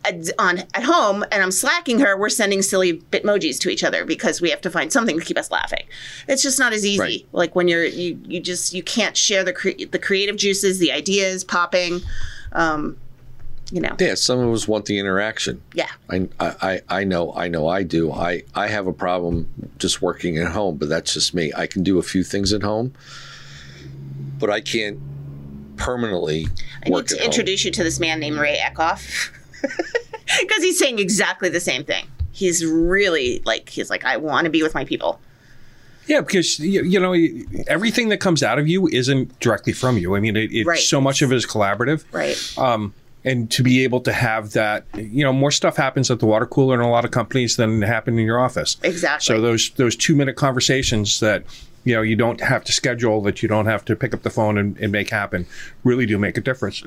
at- 0.04 0.30
on 0.38 0.58
at 0.74 0.82
home 0.82 1.24
and 1.30 1.42
I'm 1.42 1.50
slacking 1.52 2.00
her, 2.00 2.16
we're 2.18 2.28
sending 2.28 2.60
silly 2.62 2.94
bitmojis 3.12 3.58
to 3.60 3.68
each 3.70 3.84
other 3.84 4.04
because 4.04 4.40
we 4.40 4.50
have 4.50 4.60
to 4.62 4.70
find 4.70 4.92
something 4.92 5.18
to 5.18 5.24
keep 5.24 5.38
us 5.38 5.50
laughing. 5.50 5.84
It's 6.28 6.42
just 6.42 6.58
not 6.58 6.72
as 6.72 6.84
easy. 6.84 6.98
Right. 7.00 7.26
Like 7.32 7.54
when 7.54 7.68
you're 7.68 7.84
you 7.84 8.18
you 8.26 8.40
just 8.40 8.74
you 8.74 8.82
can't 8.82 9.16
share 9.16 9.44
the 9.44 9.52
cre- 9.52 9.86
the 9.90 9.98
creative 9.98 10.36
juices, 10.36 10.78
the 10.80 10.90
ideas 10.92 11.44
popping. 11.44 12.00
Um, 12.52 12.96
you 13.72 13.80
know, 13.80 13.96
Yeah, 13.98 14.14
some 14.14 14.38
of 14.38 14.52
us 14.54 14.68
want 14.68 14.84
the 14.84 14.96
interaction. 14.98 15.60
yeah, 15.74 15.90
I, 16.08 16.28
I, 16.38 16.80
I 16.88 17.02
know, 17.04 17.32
I 17.34 17.48
know, 17.48 17.66
I 17.66 17.82
do. 17.82 18.12
I, 18.12 18.44
I 18.54 18.68
have 18.68 18.86
a 18.86 18.92
problem 18.92 19.48
just 19.78 20.00
working 20.00 20.38
at 20.38 20.52
home, 20.52 20.76
but 20.76 20.88
that's 20.88 21.12
just 21.14 21.34
me. 21.34 21.52
I 21.56 21.66
can 21.66 21.82
do 21.82 21.98
a 21.98 22.02
few 22.04 22.22
things 22.22 22.52
at 22.52 22.62
home, 22.62 22.94
but 24.38 24.50
I 24.50 24.60
can't 24.60 25.00
permanently 25.76 26.48
I 26.84 26.88
need 26.88 27.06
to 27.08 27.14
at 27.16 27.20
home. 27.20 27.26
introduce 27.26 27.64
you 27.64 27.70
to 27.72 27.84
this 27.84 27.98
man 28.00 28.20
named 28.20 28.38
Ray 28.38 28.58
Eckhoff 28.58 29.30
because 29.62 30.62
he's 30.62 30.78
saying 30.78 30.98
exactly 30.98 31.48
the 31.48 31.60
same 31.60 31.84
thing. 31.84 32.06
He's 32.32 32.64
really 32.64 33.40
like 33.44 33.68
he's 33.68 33.90
like 33.90 34.04
I 34.04 34.16
want 34.16 34.44
to 34.44 34.50
be 34.50 34.62
with 34.62 34.74
my 34.74 34.84
people. 34.84 35.20
Yeah, 36.06 36.20
because 36.20 36.60
you, 36.60 36.84
you 36.84 37.00
know 37.00 37.14
everything 37.66 38.10
that 38.10 38.18
comes 38.18 38.42
out 38.42 38.58
of 38.58 38.68
you 38.68 38.86
isn't 38.88 39.38
directly 39.40 39.72
from 39.72 39.98
you. 39.98 40.14
I 40.14 40.20
mean, 40.20 40.36
it, 40.36 40.52
it 40.52 40.64
Right. 40.66 40.78
so 40.78 41.00
much 41.00 41.20
of 41.22 41.32
it 41.32 41.36
is 41.36 41.44
collaborative. 41.46 42.04
Right. 42.12 42.36
Um, 42.58 42.94
and 43.24 43.50
to 43.50 43.64
be 43.64 43.82
able 43.82 44.00
to 44.02 44.12
have 44.12 44.52
that, 44.52 44.84
you 44.94 45.24
know, 45.24 45.32
more 45.32 45.50
stuff 45.50 45.76
happens 45.76 46.08
at 46.12 46.20
the 46.20 46.26
water 46.26 46.46
cooler 46.46 46.74
in 46.76 46.80
a 46.80 46.88
lot 46.88 47.04
of 47.04 47.10
companies 47.10 47.56
than 47.56 47.82
happen 47.82 48.16
in 48.20 48.24
your 48.24 48.38
office. 48.38 48.76
Exactly. 48.84 49.24
So 49.24 49.40
those 49.40 49.70
those 49.70 49.96
two 49.96 50.14
minute 50.14 50.36
conversations 50.36 51.18
that 51.20 51.42
you 51.86 51.94
know 51.94 52.02
you 52.02 52.16
don't 52.16 52.40
have 52.42 52.62
to 52.64 52.72
schedule, 52.72 53.22
that 53.22 53.42
you 53.42 53.48
don't 53.48 53.66
have 53.66 53.82
to 53.86 53.96
pick 53.96 54.12
up 54.12 54.22
the 54.22 54.30
phone 54.30 54.58
and, 54.58 54.76
and 54.78 54.92
make 54.92 55.08
happen, 55.08 55.46
really 55.84 56.04
do 56.04 56.18
make 56.18 56.36
a 56.36 56.40
difference. 56.42 56.82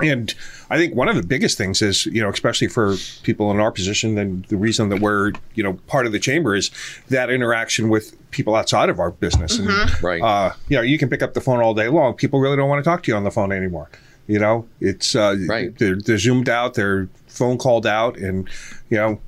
And 0.00 0.32
I 0.70 0.76
think 0.76 0.94
one 0.94 1.08
of 1.08 1.16
the 1.16 1.24
biggest 1.26 1.58
things 1.58 1.82
is, 1.82 2.06
you 2.06 2.22
know, 2.22 2.28
especially 2.28 2.68
for 2.68 2.94
people 3.24 3.50
in 3.50 3.58
our 3.58 3.72
position, 3.72 4.16
and 4.16 4.44
the 4.44 4.56
reason 4.56 4.90
that 4.90 5.00
we're, 5.00 5.32
you 5.56 5.62
know, 5.64 5.72
part 5.88 6.06
of 6.06 6.12
the 6.12 6.20
chamber 6.20 6.54
is 6.54 6.70
that 7.08 7.30
interaction 7.30 7.88
with 7.88 8.14
people 8.30 8.54
outside 8.54 8.90
of 8.90 9.00
our 9.00 9.10
business. 9.10 9.58
And, 9.58 9.68
Right. 10.02 10.22
uh, 10.22 10.52
you 10.68 10.76
know, 10.76 10.82
you 10.82 10.98
can 10.98 11.08
pick 11.08 11.20
up 11.22 11.34
the 11.34 11.40
phone 11.40 11.60
all 11.60 11.74
day 11.74 11.88
long. 11.88 12.14
People 12.14 12.38
really 12.38 12.56
don't 12.56 12.68
want 12.68 12.78
to 12.84 12.88
talk 12.88 13.02
to 13.04 13.10
you 13.10 13.16
on 13.16 13.24
the 13.24 13.32
phone 13.32 13.50
anymore. 13.50 13.88
You 14.28 14.38
know, 14.38 14.68
it's 14.80 15.16
uh, 15.16 15.34
Right. 15.48 15.76
They're, 15.76 15.96
they're 15.96 16.18
zoomed 16.18 16.48
out, 16.48 16.74
they're 16.74 17.08
phone 17.26 17.58
called 17.58 17.86
out, 17.86 18.16
and 18.18 18.48
you 18.90 18.98
know, 18.98 19.20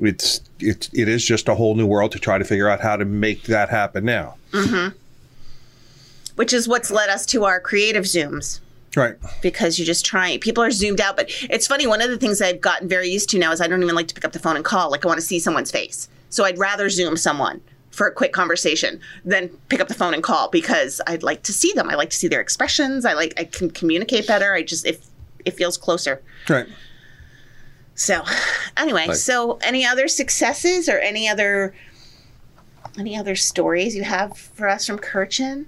it's 0.00 0.40
it 0.58 0.88
it 0.92 1.08
is 1.08 1.24
just 1.24 1.48
a 1.48 1.54
whole 1.54 1.74
new 1.74 1.86
world 1.86 2.12
to 2.12 2.18
try 2.18 2.38
to 2.38 2.44
figure 2.44 2.68
out 2.68 2.80
how 2.80 2.96
to 2.96 3.04
make 3.04 3.44
that 3.44 3.68
happen 3.68 4.04
now. 4.04 4.36
Mm-hmm. 4.52 4.96
Which 6.36 6.52
is 6.52 6.68
what's 6.68 6.90
led 6.90 7.08
us 7.08 7.24
to 7.26 7.44
our 7.44 7.60
creative 7.60 8.04
zooms. 8.04 8.60
Right. 8.94 9.16
because 9.42 9.78
you're 9.78 9.84
just 9.84 10.06
trying. 10.06 10.40
People 10.40 10.64
are 10.64 10.70
zoomed 10.70 11.02
out, 11.02 11.16
but 11.18 11.26
it's 11.50 11.66
funny. 11.66 11.86
One 11.86 12.00
of 12.00 12.08
the 12.08 12.16
things 12.16 12.40
I've 12.40 12.62
gotten 12.62 12.88
very 12.88 13.10
used 13.10 13.28
to 13.28 13.38
now 13.38 13.52
is 13.52 13.60
I 13.60 13.66
don't 13.68 13.82
even 13.82 13.94
like 13.94 14.08
to 14.08 14.14
pick 14.14 14.24
up 14.24 14.32
the 14.32 14.38
phone 14.38 14.56
and 14.56 14.64
call. 14.64 14.90
Like 14.90 15.04
I 15.04 15.08
want 15.08 15.20
to 15.20 15.26
see 15.26 15.38
someone's 15.38 15.70
face, 15.70 16.08
so 16.30 16.44
I'd 16.44 16.56
rather 16.56 16.88
Zoom 16.88 17.18
someone 17.18 17.60
for 17.90 18.06
a 18.06 18.12
quick 18.12 18.32
conversation 18.32 18.98
than 19.24 19.48
pick 19.68 19.80
up 19.80 19.88
the 19.88 19.94
phone 19.94 20.14
and 20.14 20.22
call 20.22 20.48
because 20.48 21.02
I'd 21.06 21.22
like 21.22 21.42
to 21.42 21.52
see 21.52 21.72
them. 21.74 21.90
I 21.90 21.94
like 21.94 22.08
to 22.08 22.16
see 22.16 22.28
their 22.28 22.40
expressions. 22.40 23.04
I 23.04 23.12
like 23.12 23.34
I 23.38 23.44
can 23.44 23.70
communicate 23.70 24.26
better. 24.26 24.54
I 24.54 24.62
just 24.62 24.86
if 24.86 25.06
it 25.44 25.52
feels 25.52 25.76
closer. 25.76 26.22
Right. 26.48 26.66
So, 27.96 28.22
anyway, 28.76 29.06
But- 29.08 29.16
so 29.16 29.58
any 29.62 29.84
other 29.84 30.06
successes 30.06 30.88
or 30.88 30.98
any 30.98 31.28
other 31.28 31.74
any 32.98 33.14
other 33.16 33.36
stories 33.36 33.94
you 33.96 34.04
have 34.04 34.38
for 34.38 34.68
us 34.68 34.86
from 34.86 34.98
Curchin? 34.98 35.66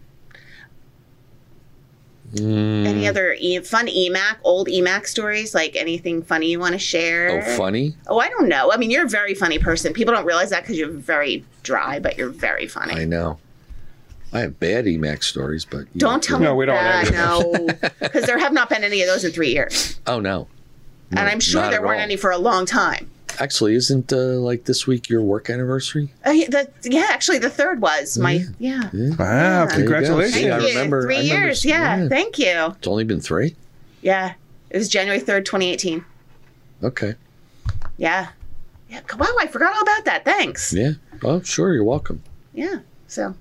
Hmm. 2.36 2.86
Any 2.86 3.08
other 3.08 3.34
e- 3.38 3.58
fun 3.60 3.86
EMAC, 3.86 4.36
old 4.44 4.68
EMAC 4.68 5.06
stories? 5.06 5.54
Like 5.54 5.76
anything 5.76 6.22
funny 6.22 6.50
you 6.50 6.60
want 6.60 6.72
to 6.74 6.78
share? 6.78 7.42
Oh, 7.42 7.56
funny. 7.56 7.94
Oh, 8.06 8.18
I 8.18 8.28
don't 8.28 8.48
know. 8.48 8.70
I 8.72 8.76
mean, 8.76 8.90
you're 8.90 9.06
a 9.06 9.08
very 9.08 9.34
funny 9.34 9.58
person. 9.58 9.92
People 9.94 10.12
don't 10.14 10.26
realize 10.26 10.50
that 10.50 10.62
because 10.62 10.78
you're 10.78 10.90
very 10.90 11.44
dry, 11.62 11.98
but 11.98 12.18
you're 12.18 12.28
very 12.28 12.66
funny. 12.66 12.94
I 12.94 13.04
know. 13.06 13.38
I 14.30 14.40
have 14.40 14.60
bad 14.60 14.84
EMAC's 14.84 15.26
stories, 15.26 15.64
but 15.64 15.86
Don't 15.96 16.14
know, 16.14 16.18
tell 16.20 16.38
No, 16.40 16.54
we 16.54 16.66
don't 16.66 16.74
that. 16.76 17.06
have 17.08 17.14
No, 17.14 17.66
because 18.00 18.24
there 18.26 18.38
have 18.38 18.52
not 18.52 18.68
been 18.68 18.84
any 18.84 19.00
of 19.00 19.06
those 19.06 19.24
in 19.24 19.32
three 19.32 19.52
years, 19.52 19.98
Oh 20.06 20.20
no. 20.20 20.48
And 21.10 21.20
I'm 21.20 21.40
sure 21.40 21.70
there 21.70 21.80
weren't 21.82 21.98
all. 22.00 22.04
any 22.04 22.16
for 22.16 22.30
a 22.30 22.38
long 22.38 22.66
time. 22.66 23.10
Actually, 23.40 23.74
isn't 23.76 24.12
uh, 24.12 24.16
like 24.16 24.64
this 24.64 24.86
week 24.86 25.08
your 25.08 25.22
work 25.22 25.48
anniversary? 25.48 26.12
Uh, 26.26 26.30
yeah, 26.30 26.48
the, 26.48 26.68
yeah, 26.84 27.06
actually, 27.10 27.38
the 27.38 27.50
third 27.50 27.80
was 27.80 28.18
my 28.18 28.44
yeah. 28.58 28.82
Wow, 28.84 28.88
There 28.90 29.62
you 29.64 29.68
go. 29.68 29.74
congratulations. 29.76 30.34
See, 30.34 30.42
Thank 30.48 30.52
I 30.54 30.58
you. 30.66 30.68
remember- 30.68 31.02
Three 31.02 31.16
I 31.16 31.20
remember- 31.20 31.44
years. 31.46 31.64
Yeah, 31.64 31.96
yeah. 32.02 32.08
Thank 32.08 32.38
you. 32.38 32.74
It's 32.78 32.88
only 32.88 33.04
been 33.04 33.20
three. 33.20 33.54
Yeah. 34.02 34.34
It 34.70 34.76
was 34.78 34.88
January 34.88 35.20
3rd, 35.20 35.44
2018. 35.44 36.04
Okay. 36.82 37.14
Yeah. 37.96 38.28
Yeah. 38.88 39.00
Wow, 39.18 39.26
I 39.40 39.46
forgot 39.46 39.74
all 39.74 39.82
about 39.82 40.04
that. 40.06 40.24
Thanks. 40.24 40.72
Yeah. 40.72 40.92
Oh, 41.22 41.40
sure. 41.42 41.72
You're 41.74 41.84
welcome. 41.84 42.22
Yeah. 42.54 42.80
So 43.06 43.34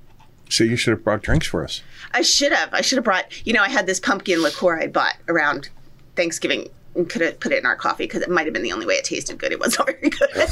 So 0.50 0.64
you 0.64 0.76
should 0.76 0.92
have 0.92 1.04
brought 1.04 1.22
drinks 1.24 1.48
for 1.48 1.64
us. 1.64 1.82
I 2.14 2.22
should 2.22 2.52
have. 2.52 2.70
I 2.74 2.82
should 2.82 2.98
have 2.98 3.04
brought, 3.04 3.46
you 3.48 3.54
know, 3.54 3.62
I 3.64 3.70
had 3.70 3.86
this 3.88 4.00
pumpkin 4.00 4.42
liqueur 4.42 4.80
I 4.80 4.88
bought 4.88 5.16
around 5.28 5.70
Thanksgiving 6.16 6.62
and 6.62 6.70
could 7.06 7.22
have 7.22 7.40
put 7.40 7.52
it 7.52 7.60
in 7.60 7.66
our 7.66 7.76
coffee 7.76 8.04
because 8.06 8.22
it 8.22 8.30
might 8.30 8.46
have 8.46 8.54
been 8.54 8.64
the 8.64 8.72
only 8.74 8.86
way 8.86 8.96
it 8.96 9.06
tasted 9.06 9.38
good. 9.38 9.52
It 9.52 9.60
wasn't 9.60 9.88
very 9.88 10.10
good. 10.10 10.50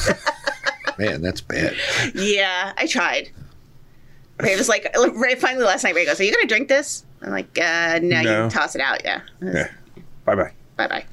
Man, 0.97 1.21
that's 1.21 1.41
bad. 1.41 1.75
yeah, 2.13 2.73
I 2.77 2.87
tried. 2.87 3.29
Ray 4.39 4.55
was 4.55 4.69
like, 4.69 4.93
Ray 5.13 5.35
finally 5.35 5.63
last 5.65 5.83
night, 5.83 5.95
Ray 5.95 6.05
goes, 6.05 6.19
Are 6.19 6.23
you 6.23 6.31
going 6.33 6.43
to 6.43 6.47
drink 6.47 6.67
this? 6.67 7.05
I'm 7.21 7.31
like, 7.31 7.57
uh, 7.57 7.99
no, 8.01 8.19
you 8.19 8.23
No. 8.25 8.41
can 8.43 8.49
toss 8.49 8.75
it 8.75 8.81
out. 8.81 9.01
Yeah. 9.03 9.21
Yeah. 9.41 9.69
Bye 10.25 10.35
bye. 10.35 10.51
Bye 10.77 10.87
bye. 10.87 11.05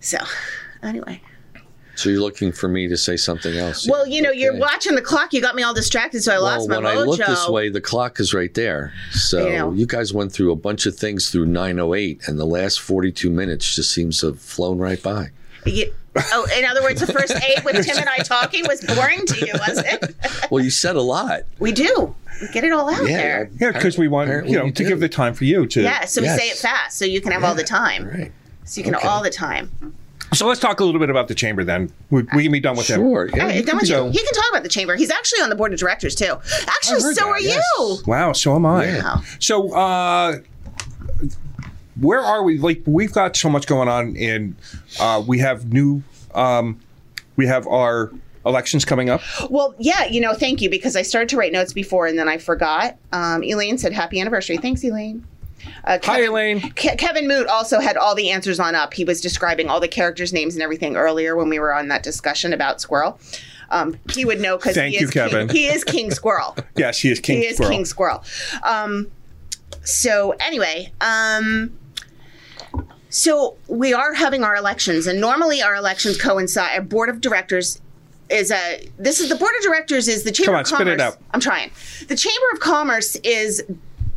So, 0.00 0.18
anyway. 0.82 1.20
So 2.00 2.08
you're 2.08 2.20
looking 2.20 2.50
for 2.50 2.66
me 2.66 2.88
to 2.88 2.96
say 2.96 3.16
something 3.18 3.54
else? 3.58 3.86
Well, 3.86 4.06
you 4.06 4.22
know, 4.22 4.30
you're 4.30 4.56
watching 4.56 4.94
the 4.94 5.02
clock. 5.02 5.34
You 5.34 5.42
got 5.42 5.54
me 5.54 5.62
all 5.62 5.74
distracted, 5.74 6.22
so 6.22 6.32
I 6.32 6.36
Well, 6.36 6.44
lost 6.44 6.68
my 6.68 6.76
when 6.76 6.84
mojo. 6.84 6.88
When 6.96 6.98
I 6.98 7.02
look 7.04 7.18
this 7.26 7.48
way, 7.48 7.68
the 7.68 7.80
clock 7.82 8.18
is 8.20 8.32
right 8.32 8.52
there. 8.54 8.92
So 9.12 9.46
I 9.46 9.58
know. 9.58 9.72
you 9.72 9.84
guys 9.86 10.14
went 10.14 10.32
through 10.32 10.50
a 10.50 10.56
bunch 10.56 10.86
of 10.86 10.96
things 10.96 11.28
through 11.30 11.46
908, 11.46 12.22
and 12.26 12.38
the 12.38 12.46
last 12.46 12.80
42 12.80 13.28
minutes 13.28 13.74
just 13.74 13.92
seems 13.92 14.18
to 14.20 14.28
have 14.28 14.40
flown 14.40 14.78
right 14.78 15.02
by. 15.02 15.28
You- 15.66 15.92
oh, 16.32 16.46
in 16.58 16.64
other 16.64 16.82
words, 16.82 17.00
the 17.06 17.12
first 17.12 17.34
eight 17.34 17.62
with 17.66 17.84
Tim 17.84 17.98
and 17.98 18.08
I 18.08 18.18
talking 18.18 18.64
was 18.66 18.80
boring 18.80 19.26
to 19.26 19.46
you, 19.46 19.52
was 19.54 19.78
it? 19.84 20.16
Well, 20.50 20.64
you 20.64 20.70
said 20.70 20.96
a 20.96 21.02
lot. 21.02 21.42
We 21.60 21.70
do. 21.70 22.14
We 22.40 22.48
get 22.48 22.64
it 22.64 22.72
all 22.72 22.88
out 22.92 23.02
Yeah. 23.08 23.16
there. 23.18 23.50
Yeah, 23.60 23.70
because 23.72 23.96
we 23.98 24.08
want 24.08 24.30
you 24.48 24.56
know 24.58 24.64
you 24.64 24.72
to 24.72 24.82
do. 24.82 24.88
give 24.88 24.98
the 25.00 25.08
time 25.08 25.34
for 25.34 25.44
you 25.44 25.66
to. 25.66 25.82
Yeah, 25.82 26.06
so 26.06 26.22
we 26.22 26.28
say 26.28 26.48
it 26.48 26.56
fast 26.56 26.96
so 26.98 27.04
you 27.04 27.20
can 27.20 27.30
have 27.32 27.44
all 27.44 27.54
the 27.54 27.62
time. 27.62 28.08
Right. 28.08 28.32
So 28.64 28.80
you 28.80 28.84
can 28.84 28.96
Okay. 28.96 29.06
all 29.06 29.22
the 29.22 29.30
time. 29.30 29.70
So 30.32 30.46
let's 30.46 30.60
talk 30.60 30.80
a 30.80 30.84
little 30.84 31.00
bit 31.00 31.10
about 31.10 31.28
the 31.28 31.34
chamber 31.34 31.64
then. 31.64 31.92
We, 32.10 32.22
we 32.34 32.44
can 32.44 32.52
be 32.52 32.60
done 32.60 32.76
with 32.76 32.86
them. 32.86 33.00
Sure. 33.00 33.28
Yeah, 33.34 33.48
Hey, 33.48 33.58
you 33.58 33.64
don't 33.64 33.88
you, 33.88 34.10
he 34.10 34.18
can 34.18 34.34
talk 34.34 34.50
about 34.50 34.62
the 34.62 34.68
chamber. 34.68 34.94
He's 34.96 35.10
actually 35.10 35.40
on 35.40 35.50
the 35.50 35.56
board 35.56 35.72
of 35.72 35.78
directors 35.78 36.14
too. 36.14 36.36
Actually, 36.66 37.00
so 37.00 37.12
that, 37.14 37.24
are 37.24 37.40
yes. 37.40 37.64
you. 37.78 37.98
Wow, 38.06 38.32
so 38.32 38.54
am 38.54 38.66
I. 38.66 38.84
Yeah. 38.84 39.20
So, 39.40 39.74
uh, 39.74 40.38
where 42.00 42.20
are 42.20 42.42
we? 42.44 42.58
Like, 42.58 42.82
we've 42.86 43.12
got 43.12 43.36
so 43.36 43.50
much 43.50 43.66
going 43.66 43.88
on, 43.88 44.16
and 44.16 44.56
uh, 44.98 45.22
we 45.26 45.38
have 45.40 45.72
new, 45.72 46.02
um, 46.34 46.80
we 47.36 47.46
have 47.46 47.66
our 47.66 48.10
elections 48.46 48.84
coming 48.84 49.10
up. 49.10 49.20
Well, 49.50 49.74
yeah, 49.78 50.06
you 50.06 50.20
know, 50.20 50.34
thank 50.34 50.62
you 50.62 50.70
because 50.70 50.96
I 50.96 51.02
started 51.02 51.28
to 51.30 51.36
write 51.36 51.52
notes 51.52 51.72
before 51.72 52.06
and 52.06 52.18
then 52.18 52.28
I 52.28 52.38
forgot. 52.38 52.96
Um, 53.12 53.42
Elaine 53.42 53.78
said 53.78 53.92
happy 53.92 54.20
anniversary. 54.20 54.56
Thanks, 54.56 54.82
Elaine. 54.84 55.26
Uh, 55.84 55.92
Hi, 55.92 55.98
Kevin- 55.98 56.28
Elaine. 56.30 56.60
Ke- 56.72 56.96
Kevin 56.98 57.26
Moot 57.28 57.46
also 57.46 57.80
had 57.80 57.96
all 57.96 58.14
the 58.14 58.30
answers 58.30 58.60
on 58.60 58.74
up. 58.74 58.94
He 58.94 59.04
was 59.04 59.20
describing 59.20 59.68
all 59.68 59.80
the 59.80 59.88
characters' 59.88 60.32
names 60.32 60.54
and 60.54 60.62
everything 60.62 60.96
earlier 60.96 61.36
when 61.36 61.48
we 61.48 61.58
were 61.58 61.72
on 61.72 61.88
that 61.88 62.02
discussion 62.02 62.52
about 62.52 62.80
Squirrel. 62.80 63.18
Um, 63.70 63.96
he 64.12 64.24
would 64.24 64.40
know 64.40 64.56
because 64.56 64.74
Thank 64.74 64.94
he 64.94 65.00
you, 65.00 65.06
is 65.06 65.10
King- 65.12 65.28
Kevin. 65.30 65.48
he 65.48 65.66
is 65.66 65.84
King 65.84 66.10
Squirrel. 66.10 66.56
Yes, 66.76 66.98
he 66.98 67.10
is 67.10 67.20
King 67.20 67.38
he 67.38 67.46
is 67.46 67.56
Squirrel. 67.56 67.72
King 67.72 67.84
Squirrel. 67.84 68.24
Um, 68.64 69.10
so 69.84 70.34
anyway, 70.40 70.92
um, 71.00 71.78
so 73.08 73.56
we 73.68 73.92
are 73.92 74.14
having 74.14 74.44
our 74.44 74.56
elections, 74.56 75.06
and 75.06 75.20
normally 75.20 75.62
our 75.62 75.74
elections 75.74 76.20
coincide. 76.20 76.76
Our 76.76 76.82
board 76.82 77.08
of 77.08 77.20
directors 77.20 77.80
is 78.28 78.50
a. 78.50 78.88
This 78.98 79.20
is 79.20 79.28
the 79.28 79.34
board 79.36 79.52
of 79.58 79.62
directors 79.64 80.06
is 80.08 80.22
the 80.24 80.30
chamber 80.32 80.50
Come 80.52 80.54
on, 80.56 80.60
of 80.62 80.66
spit 80.68 80.78
commerce. 80.78 80.94
it 80.94 81.00
out. 81.00 81.18
I'm 81.32 81.40
trying. 81.40 81.70
The 82.08 82.16
chamber 82.16 82.46
of 82.52 82.60
commerce 82.60 83.16
is 83.16 83.62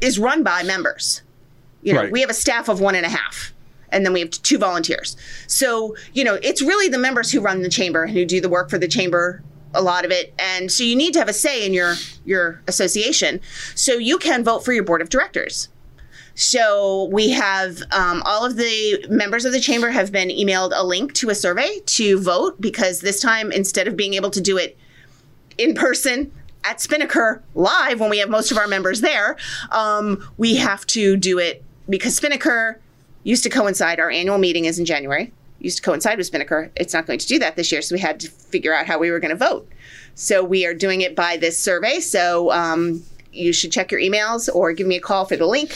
is 0.01 0.19
run 0.19 0.43
by 0.43 0.63
members. 0.63 1.21
You 1.83 1.93
know, 1.93 2.01
Right. 2.01 2.11
we 2.11 2.21
have 2.21 2.29
a 2.29 2.33
staff 2.33 2.69
of 2.69 2.79
one 2.79 2.95
and 2.95 3.05
a 3.05 3.09
half. 3.09 3.53
And 3.89 4.03
then 4.03 4.11
we 4.13 4.21
have 4.21 4.31
two 4.31 4.57
volunteers. 4.57 5.15
So, 5.45 5.95
you 6.13 6.23
know, 6.23 6.39
it's 6.41 6.63
really 6.63 6.87
the 6.89 6.97
members 6.97 7.31
who 7.31 7.39
run 7.39 7.61
the 7.61 7.69
chamber 7.69 8.03
and 8.03 8.11
who 8.11 8.25
do 8.25 8.41
the 8.41 8.49
work 8.49 8.71
for 8.71 8.79
the 8.79 8.87
chamber, 8.87 9.43
a 9.75 9.83
lot 9.83 10.03
of 10.03 10.09
it. 10.09 10.33
And 10.39 10.71
so 10.71 10.83
you 10.83 10.95
need 10.95 11.13
to 11.13 11.19
have 11.19 11.29
a 11.29 11.33
say 11.33 11.63
in 11.63 11.73
your 11.73 11.93
your 12.25 12.59
association. 12.67 13.39
So 13.75 13.93
you 13.93 14.17
can 14.17 14.43
vote 14.43 14.65
for 14.65 14.73
your 14.73 14.83
board 14.83 15.01
of 15.03 15.09
directors. 15.09 15.69
So 16.35 17.09
we 17.11 17.29
have 17.29 17.83
um, 17.91 18.23
all 18.25 18.43
of 18.43 18.55
the 18.55 19.05
members 19.09 19.45
of 19.45 19.51
the 19.51 19.59
chamber 19.59 19.91
have 19.91 20.11
been 20.11 20.29
emailed 20.29 20.71
a 20.73 20.83
link 20.83 21.13
to 21.15 21.29
a 21.29 21.35
survey 21.35 21.79
to 21.85 22.19
vote 22.19 22.59
because 22.59 23.01
this 23.01 23.19
time 23.21 23.51
instead 23.51 23.87
of 23.87 23.95
being 23.95 24.15
able 24.15 24.31
to 24.31 24.41
do 24.41 24.57
it 24.57 24.75
in 25.59 25.75
person 25.75 26.31
at 26.63 26.81
Spinnaker 26.81 27.43
live 27.53 27.99
when 27.99 28.09
we 28.09 28.17
have 28.17 28.29
most 28.29 28.51
of 28.51 28.57
our 28.57 28.67
members 28.67 29.01
there, 29.01 29.37
um, 29.71 30.27
we 30.37 30.55
have 30.55 30.87
to 30.87 31.15
do 31.15 31.37
it 31.37 31.63
because 31.89 32.15
Spinnaker 32.15 32.79
used 33.23 33.43
to 33.43 33.49
coincide. 33.49 33.99
Our 33.99 34.09
annual 34.09 34.37
meeting 34.37 34.65
is 34.65 34.79
in 34.79 34.85
January. 34.85 35.31
Used 35.59 35.77
to 35.77 35.83
coincide 35.83 36.17
with 36.17 36.27
Spinnaker. 36.27 36.71
It's 36.75 36.93
not 36.93 37.05
going 37.05 37.19
to 37.19 37.27
do 37.27 37.39
that 37.39 37.55
this 37.55 37.71
year, 37.71 37.81
so 37.81 37.95
we 37.95 38.01
had 38.01 38.19
to 38.19 38.29
figure 38.29 38.73
out 38.73 38.85
how 38.85 38.99
we 38.99 39.11
were 39.11 39.19
going 39.19 39.31
to 39.31 39.37
vote. 39.37 39.69
So 40.15 40.43
we 40.43 40.65
are 40.65 40.73
doing 40.73 41.01
it 41.01 41.15
by 41.15 41.37
this 41.37 41.57
survey. 41.57 41.99
So 42.01 42.51
um, 42.51 43.03
you 43.31 43.53
should 43.53 43.71
check 43.71 43.91
your 43.91 44.01
emails 44.01 44.53
or 44.53 44.73
give 44.73 44.87
me 44.87 44.97
a 44.97 45.01
call 45.01 45.25
for 45.25 45.37
the 45.37 45.45
link 45.45 45.73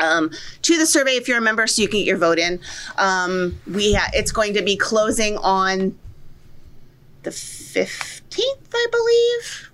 um, 0.00 0.30
to 0.62 0.78
the 0.78 0.86
survey 0.86 1.12
if 1.12 1.28
you're 1.28 1.38
a 1.38 1.42
member, 1.42 1.66
so 1.66 1.82
you 1.82 1.88
can 1.88 2.00
get 2.00 2.06
your 2.06 2.16
vote 2.16 2.38
in. 2.38 2.60
Um, 2.96 3.60
we 3.66 3.94
ha- 3.94 4.10
it's 4.14 4.32
going 4.32 4.54
to 4.54 4.62
be 4.62 4.76
closing 4.76 5.36
on 5.38 5.96
the 7.22 7.30
fifteenth, 7.30 8.68
I 8.72 8.86
believe. 8.90 9.70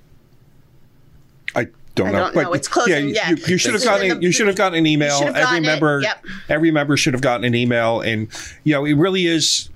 Don't 2.05 2.09
I 2.14 2.18
know. 2.18 2.30
don't 2.32 2.42
know. 2.44 2.53
It's 2.53 2.68
closing, 2.68 3.09
you- 3.09 3.14
yeah. 3.14 3.30
You, 3.30 3.36
you 3.46 3.57
should 3.59 3.74
have 3.74 3.84
gotten. 3.84 4.09
the- 4.09 4.22
you 4.22 4.32
should 4.32 4.46
have 4.46 4.57
gotten 4.57 4.78
an 4.78 4.86
email. 4.86 5.20
Every 5.34 5.61
member. 5.61 6.01
yep. 6.03 6.24
Every 6.48 6.70
member 6.70 6.96
should 6.96 7.14
have 7.14 7.22
gotten 7.22 7.44
an 7.44 7.55
email, 7.55 8.01
and 8.01 8.28
you 8.64 8.72
know, 8.74 8.84
it 8.84 8.94
really 8.94 9.26
is. 9.26 9.68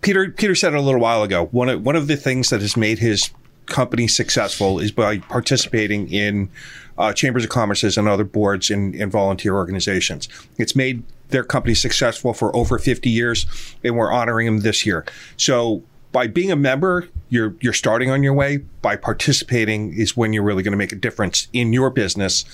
Peter 0.00 0.30
Peter 0.30 0.54
said 0.54 0.74
it 0.74 0.76
a 0.76 0.80
little 0.80 1.00
while 1.00 1.22
ago. 1.22 1.46
One 1.46 1.68
of 1.68 1.84
one 1.84 1.96
of 1.96 2.06
the 2.08 2.16
things 2.16 2.50
that 2.50 2.60
has 2.60 2.76
made 2.76 2.98
his 2.98 3.30
company 3.66 4.08
successful 4.08 4.80
is 4.80 4.90
by 4.90 5.18
participating 5.18 6.08
in 6.12 6.50
uh, 6.98 7.12
chambers 7.12 7.44
of 7.44 7.50
commerces 7.50 7.96
and 7.96 8.08
other 8.08 8.24
boards 8.24 8.70
and, 8.70 8.94
and 8.96 9.10
volunteer 9.12 9.54
organizations. 9.54 10.28
It's 10.58 10.74
made 10.74 11.04
their 11.28 11.44
company 11.44 11.74
successful 11.74 12.34
for 12.34 12.54
over 12.54 12.78
50 12.78 13.08
years, 13.08 13.46
and 13.84 13.96
we're 13.96 14.12
honoring 14.12 14.46
them 14.46 14.58
this 14.60 14.84
year. 14.84 15.04
So 15.36 15.82
by 16.12 16.26
being 16.26 16.52
a 16.52 16.56
member, 16.56 17.08
you're 17.30 17.54
you're 17.60 17.72
starting 17.72 18.10
on 18.10 18.22
your 18.22 18.34
way. 18.34 18.58
By 18.82 18.96
participating 18.96 19.94
is 19.94 20.16
when 20.16 20.32
you're 20.32 20.42
really 20.42 20.62
going 20.62 20.72
to 20.72 20.78
make 20.78 20.92
a 20.92 20.96
difference 20.96 21.48
in 21.52 21.72
your 21.72 21.90
business 21.90 22.44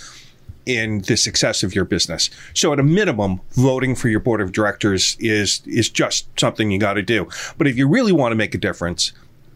in 0.64 1.00
the 1.00 1.16
success 1.16 1.62
of 1.62 1.74
your 1.74 1.86
business. 1.86 2.28
So 2.54 2.72
at 2.74 2.78
a 2.78 2.82
minimum, 2.82 3.40
voting 3.52 3.94
for 3.94 4.08
your 4.08 4.20
board 4.20 4.40
of 4.40 4.52
directors 4.52 5.16
is 5.18 5.62
is 5.66 5.88
just 5.88 6.28
something 6.38 6.70
you 6.70 6.78
got 6.78 6.94
to 6.94 7.02
do. 7.02 7.28
But 7.56 7.66
if 7.66 7.76
you 7.76 7.88
really 7.88 8.12
want 8.12 8.32
to 8.32 8.36
make 8.36 8.54
a 8.54 8.58
difference, 8.58 9.12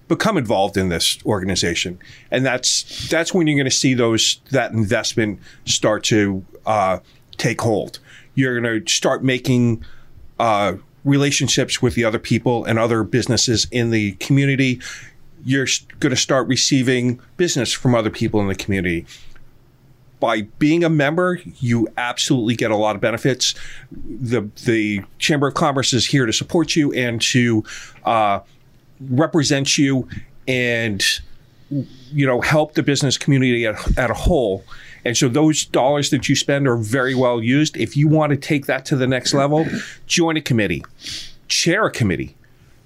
become 0.09 0.37
involved 0.37 0.77
in 0.77 0.89
this 0.89 1.19
organization, 1.25 1.99
and 2.31 2.45
that's 2.45 3.09
that's 3.09 3.33
when 3.33 3.47
you're 3.47 3.57
going 3.57 3.71
to 3.71 3.77
see 3.77 3.95
those 3.95 4.41
that 4.51 4.73
investment 4.73 5.39
start 5.65 6.03
to 6.05 6.45
uh, 6.67 6.99
take 7.37 7.61
hold. 7.61 8.01
You're 8.35 8.59
going 8.59 8.85
to 8.85 8.93
start 8.93 9.23
making 9.23 9.85
uh, 10.41 10.75
relationships 11.05 11.83
with 11.83 11.95
the 11.95 12.05
other 12.05 12.19
people 12.19 12.65
and 12.65 12.79
other 12.79 13.03
businesses 13.03 13.67
in 13.71 13.91
the 13.91 14.13
community. 14.13 14.81
You're 15.45 15.67
going 15.99 16.11
to 16.11 16.21
start 16.21 16.47
receiving 16.47 17.21
business 17.37 17.73
from 17.73 17.95
other 17.95 18.11
people 18.11 18.41
in 18.41 18.49
the 18.49 18.55
community 18.55 19.07
by 20.23 20.43
being 20.61 20.85
a 20.85 20.89
member, 20.89 21.41
you 21.59 21.89
absolutely 21.97 22.55
get 22.55 22.71
a 22.71 22.77
lot 22.77 22.95
of 22.95 23.03
benefits. 23.03 23.57
The 23.91 24.49
the 24.65 25.03
Chamber 25.19 25.49
of 25.49 25.55
Commerce 25.55 25.93
is 25.93 26.07
here 26.07 26.27
to 26.27 26.33
support 26.33 26.77
you 26.77 26.93
and 26.93 27.21
to 27.23 27.65
uh, 28.05 28.39
represent 29.01 29.77
you 29.77 30.09
and 30.47 31.05
you 31.71 32.25
know 32.25 32.41
help 32.41 32.75
the 32.75 32.85
business 32.85 33.19
community 33.19 33.67
at, 33.67 33.99
at 33.99 34.13
a 34.13 34.15
whole. 34.15 34.65
And 35.05 35.17
so 35.17 35.29
those 35.29 35.65
dollars 35.65 36.11
that 36.11 36.29
you 36.29 36.37
spend 36.37 36.69
are 36.69 36.77
very 36.77 37.15
well 37.15 37.43
used. 37.43 37.77
If 37.77 37.97
you 37.97 38.09
want 38.09 38.31
to 38.31 38.37
take 38.37 38.67
that 38.67 38.85
to 38.87 38.97
the 38.97 39.07
next 39.07 39.35
level, 39.35 39.67
join 40.07 40.37
a 40.37 40.41
committee. 40.41 40.85
chair 41.49 41.87
a 41.87 41.91
committee, 41.91 42.35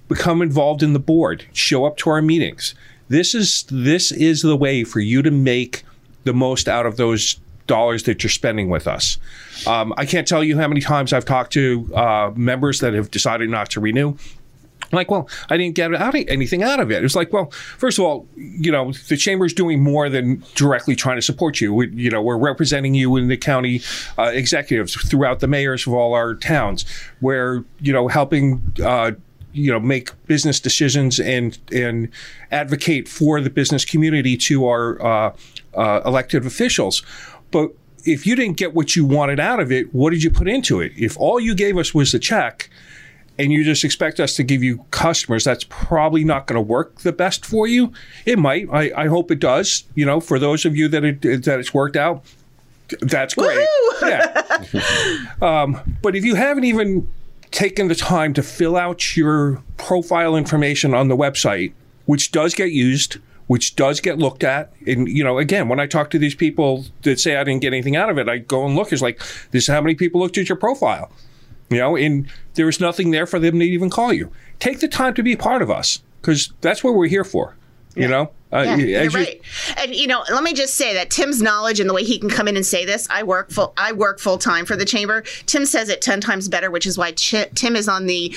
become 0.07 0.41
involved 0.41 0.83
in 0.83 0.93
the 0.93 0.99
board, 0.99 1.45
show 1.53 1.85
up 1.85 1.97
to 1.97 2.09
our 2.09 2.21
meetings. 2.21 2.75
This 3.09 3.33
is 3.33 3.63
this 3.71 4.11
is 4.11 4.41
the 4.41 4.57
way 4.57 4.83
for 4.83 4.99
you 4.99 5.21
to 5.21 5.31
make 5.31 5.83
the 6.25 6.33
most 6.33 6.67
out 6.67 6.85
of 6.85 6.97
those 6.97 7.39
dollars 7.67 8.03
that 8.03 8.23
you're 8.23 8.29
spending 8.29 8.69
with 8.69 8.87
us. 8.87 9.17
Um, 9.65 9.93
I 9.97 10.05
can't 10.05 10.27
tell 10.27 10.43
you 10.43 10.57
how 10.57 10.67
many 10.67 10.81
times 10.81 11.13
I've 11.13 11.25
talked 11.25 11.53
to 11.53 11.89
uh, 11.95 12.31
members 12.35 12.79
that 12.79 12.93
have 12.93 13.11
decided 13.11 13.49
not 13.49 13.69
to 13.71 13.79
renew. 13.79 14.17
Like, 14.91 15.11
well, 15.11 15.29
I 15.49 15.57
didn't 15.57 15.75
get 15.75 15.93
out 15.93 16.15
anything 16.15 16.63
out 16.63 16.79
of 16.79 16.91
it. 16.91 16.97
It 16.97 17.03
was 17.03 17.15
like, 17.15 17.33
well, 17.33 17.51
first 17.77 17.99
of 17.99 18.05
all, 18.05 18.27
you 18.35 18.71
know, 18.71 18.91
the 19.09 19.17
chamber's 19.17 19.53
doing 19.53 19.81
more 19.81 20.09
than 20.09 20.43
directly 20.55 20.95
trying 20.95 21.17
to 21.17 21.21
support 21.21 21.59
you. 21.59 21.73
We, 21.73 21.89
you 21.89 22.09
know, 22.09 22.21
we're 22.21 22.37
representing 22.37 22.93
you 22.93 23.15
in 23.17 23.27
the 23.27 23.37
county 23.37 23.81
uh, 24.17 24.31
executives 24.33 24.93
throughout 24.93 25.39
the 25.39 25.47
mayors 25.47 25.85
of 25.87 25.93
all 25.93 26.13
our 26.13 26.35
towns. 26.35 26.85
We're, 27.21 27.63
you 27.79 27.93
know, 27.93 28.07
helping. 28.07 28.61
Uh, 28.83 29.11
you 29.53 29.71
know, 29.71 29.79
make 29.79 30.11
business 30.27 30.59
decisions 30.59 31.19
and 31.19 31.57
and 31.71 32.09
advocate 32.51 33.07
for 33.07 33.41
the 33.41 33.49
business 33.49 33.85
community 33.85 34.37
to 34.37 34.67
our 34.67 35.01
uh, 35.01 35.35
uh 35.73 36.01
elected 36.05 36.45
officials. 36.45 37.01
But 37.49 37.71
if 38.07 38.25
you 38.25 38.35
didn't 38.35 38.57
get 38.57 38.73
what 38.73 38.95
you 38.95 39.05
wanted 39.05 39.39
out 39.39 39.59
of 39.59 39.71
it, 39.71 39.93
what 39.93 40.11
did 40.11 40.23
you 40.23 40.29
put 40.29 40.47
into 40.47 40.79
it? 40.79 40.91
If 40.95 41.17
all 41.17 41.39
you 41.39 41.55
gave 41.55 41.77
us 41.77 41.93
was 41.93 42.11
the 42.11 42.19
check, 42.19 42.69
and 43.39 43.51
you 43.51 43.63
just 43.63 43.83
expect 43.83 44.19
us 44.19 44.35
to 44.35 44.43
give 44.43 44.63
you 44.63 44.85
customers, 44.91 45.43
that's 45.43 45.65
probably 45.69 46.23
not 46.23 46.47
going 46.47 46.55
to 46.55 46.61
work 46.61 47.01
the 47.01 47.11
best 47.11 47.45
for 47.45 47.67
you. 47.67 47.93
It 48.25 48.39
might. 48.39 48.67
I, 48.71 48.91
I 48.95 49.07
hope 49.07 49.31
it 49.31 49.39
does. 49.39 49.83
You 49.95 50.05
know, 50.05 50.19
for 50.19 50.39
those 50.39 50.65
of 50.65 50.75
you 50.75 50.87
that 50.89 51.03
it, 51.03 51.21
that 51.21 51.59
it's 51.59 51.73
worked 51.73 51.95
out, 51.95 52.25
that's 53.01 53.35
great. 53.35 53.67
Yeah. 54.01 54.65
um, 55.41 55.97
but 56.01 56.15
if 56.15 56.23
you 56.23 56.35
haven't 56.35 56.63
even 56.63 57.07
taken 57.51 57.87
the 57.87 57.95
time 57.95 58.33
to 58.33 58.43
fill 58.43 58.75
out 58.75 59.15
your 59.15 59.61
profile 59.77 60.35
information 60.35 60.93
on 60.93 61.07
the 61.07 61.15
website, 61.15 61.73
which 62.05 62.31
does 62.31 62.53
get 62.55 62.71
used, 62.71 63.17
which 63.47 63.75
does 63.75 63.99
get 63.99 64.17
looked 64.17 64.43
at. 64.43 64.71
And, 64.85 65.07
you 65.07 65.23
know, 65.23 65.37
again, 65.37 65.69
when 65.69 65.79
I 65.79 65.87
talk 65.87 66.09
to 66.11 66.19
these 66.19 66.35
people 66.35 66.85
that 67.03 67.19
say 67.19 67.37
I 67.37 67.43
didn't 67.43 67.61
get 67.61 67.73
anything 67.73 67.95
out 67.95 68.09
of 68.09 68.17
it, 68.17 68.27
I 68.27 68.39
go 68.39 68.65
and 68.65 68.75
look. 68.75 68.91
It's 68.91 69.01
like, 69.01 69.19
this 69.51 69.63
is 69.63 69.67
how 69.67 69.81
many 69.81 69.95
people 69.95 70.21
looked 70.21 70.37
at 70.37 70.49
your 70.49 70.57
profile. 70.57 71.11
You 71.69 71.77
know, 71.77 71.95
and 71.97 72.27
there 72.53 72.65
was 72.65 72.79
nothing 72.79 73.11
there 73.11 73.25
for 73.25 73.39
them 73.39 73.59
to 73.59 73.65
even 73.65 73.89
call 73.89 74.13
you. 74.13 74.31
Take 74.59 74.79
the 74.79 74.87
time 74.87 75.13
to 75.15 75.23
be 75.23 75.35
part 75.35 75.61
of 75.61 75.69
us 75.69 76.01
because 76.21 76.53
that's 76.61 76.83
what 76.83 76.95
we're 76.95 77.07
here 77.07 77.23
for. 77.23 77.55
You 77.95 78.03
yeah. 78.03 78.07
know, 78.09 78.31
uh, 78.53 78.61
yeah, 78.61 78.75
you're 78.75 79.03
you, 79.03 79.09
right. 79.09 79.41
And 79.77 79.93
you 79.93 80.07
know, 80.07 80.23
let 80.31 80.43
me 80.43 80.53
just 80.53 80.75
say 80.75 80.93
that 80.93 81.09
Tim's 81.09 81.41
knowledge 81.41 81.79
and 81.79 81.89
the 81.89 81.93
way 81.93 82.03
he 82.03 82.17
can 82.17 82.29
come 82.29 82.47
in 82.47 82.55
and 82.55 82.65
say 82.65 82.85
this, 82.85 83.07
I 83.09 83.23
work 83.23 83.49
full. 83.49 83.73
I 83.75 83.91
work 83.91 84.19
full 84.19 84.37
time 84.37 84.65
for 84.65 84.75
the 84.75 84.85
chamber. 84.85 85.23
Tim 85.47 85.65
says 85.65 85.89
it 85.89 86.01
ten 86.01 86.21
times 86.21 86.47
better, 86.47 86.71
which 86.71 86.85
is 86.85 86.97
why 86.97 87.11
Ch- 87.11 87.49
Tim 87.55 87.75
is 87.75 87.89
on 87.89 88.05
the 88.05 88.35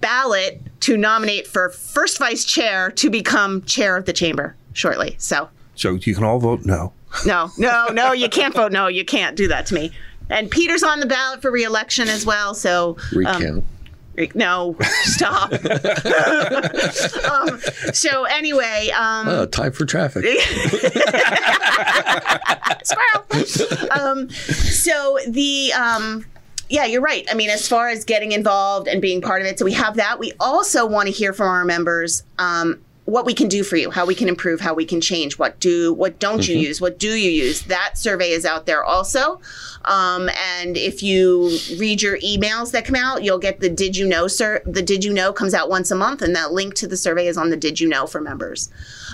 ballot 0.00 0.60
to 0.80 0.96
nominate 0.96 1.46
for 1.46 1.70
first 1.70 2.18
vice 2.18 2.44
chair 2.44 2.90
to 2.92 3.08
become 3.08 3.62
chair 3.62 3.96
of 3.96 4.04
the 4.04 4.12
chamber 4.12 4.56
shortly. 4.72 5.16
So, 5.18 5.48
so 5.74 5.94
you 5.94 6.14
can 6.14 6.24
all 6.24 6.38
vote 6.38 6.64
no. 6.64 6.92
No, 7.24 7.50
no, 7.56 7.86
no, 7.88 8.12
you 8.12 8.28
can't 8.28 8.52
vote 8.52 8.72
no. 8.72 8.88
You 8.88 9.04
can't 9.04 9.36
do 9.36 9.48
that 9.48 9.66
to 9.66 9.74
me. 9.74 9.92
And 10.28 10.50
Peter's 10.50 10.82
on 10.82 11.00
the 11.00 11.06
ballot 11.06 11.42
for 11.42 11.50
reelection 11.50 12.08
as 12.08 12.26
well. 12.26 12.54
So 12.54 12.96
um, 13.26 13.64
recount. 14.16 14.34
No, 14.34 14.76
stop. 15.02 15.52
um, 17.30 17.60
so 17.92 18.24
anyway, 18.24 18.90
um, 18.96 19.28
oh, 19.28 19.46
time 19.46 19.72
for 19.72 19.84
traffic. 19.84 20.24
um, 23.90 24.30
so 24.30 25.18
the 25.28 25.72
um, 25.74 26.24
yeah, 26.68 26.86
you're 26.86 27.02
right. 27.02 27.26
I 27.30 27.34
mean, 27.34 27.50
as 27.50 27.68
far 27.68 27.88
as 27.88 28.04
getting 28.04 28.32
involved 28.32 28.88
and 28.88 29.02
being 29.02 29.20
part 29.20 29.42
of 29.42 29.48
it, 29.48 29.58
so 29.58 29.64
we 29.64 29.74
have 29.74 29.96
that. 29.96 30.18
We 30.18 30.32
also 30.40 30.86
want 30.86 31.08
to 31.08 31.12
hear 31.12 31.32
from 31.32 31.48
our 31.48 31.64
members 31.64 32.22
um, 32.38 32.80
what 33.06 33.24
we 33.24 33.32
can 33.32 33.48
do 33.48 33.62
for 33.62 33.76
you, 33.76 33.90
how 33.90 34.04
we 34.04 34.14
can 34.14 34.28
improve, 34.28 34.60
how 34.60 34.74
we 34.74 34.84
can 34.84 35.00
change, 35.00 35.38
what 35.38 35.58
do, 35.60 35.92
what 35.94 36.18
don't 36.18 36.40
mm-hmm. 36.40 36.52
you 36.52 36.58
use, 36.58 36.80
what 36.80 36.98
do 36.98 37.14
you 37.14 37.30
use. 37.30 37.62
That 37.62 37.96
survey 37.96 38.30
is 38.30 38.44
out 38.44 38.66
there 38.66 38.84
also. 38.84 39.40
Um, 39.84 40.28
and 40.58 40.76
if 40.76 41.04
you 41.04 41.56
read 41.78 42.02
your 42.02 42.18
emails 42.18 42.72
that 42.72 42.84
come 42.84 42.96
out, 42.96 43.22
you'll 43.22 43.38
get 43.38 43.60
the 43.60 43.68
Did 43.68 43.96
You 43.96 44.06
Know, 44.08 44.26
sir. 44.26 44.60
The 44.66 44.82
Did 44.82 45.04
You 45.04 45.12
Know 45.12 45.32
comes 45.32 45.54
out 45.54 45.70
once 45.70 45.92
a 45.92 45.94
month, 45.94 46.20
and 46.20 46.34
that 46.34 46.52
link 46.52 46.74
to 46.74 46.88
the 46.88 46.96
survey 46.96 47.28
is 47.28 47.36
on 47.36 47.50
the 47.50 47.56
Did 47.56 47.78
You 47.78 47.88
Know 47.88 48.08
for 48.08 48.20
members. 48.20 48.70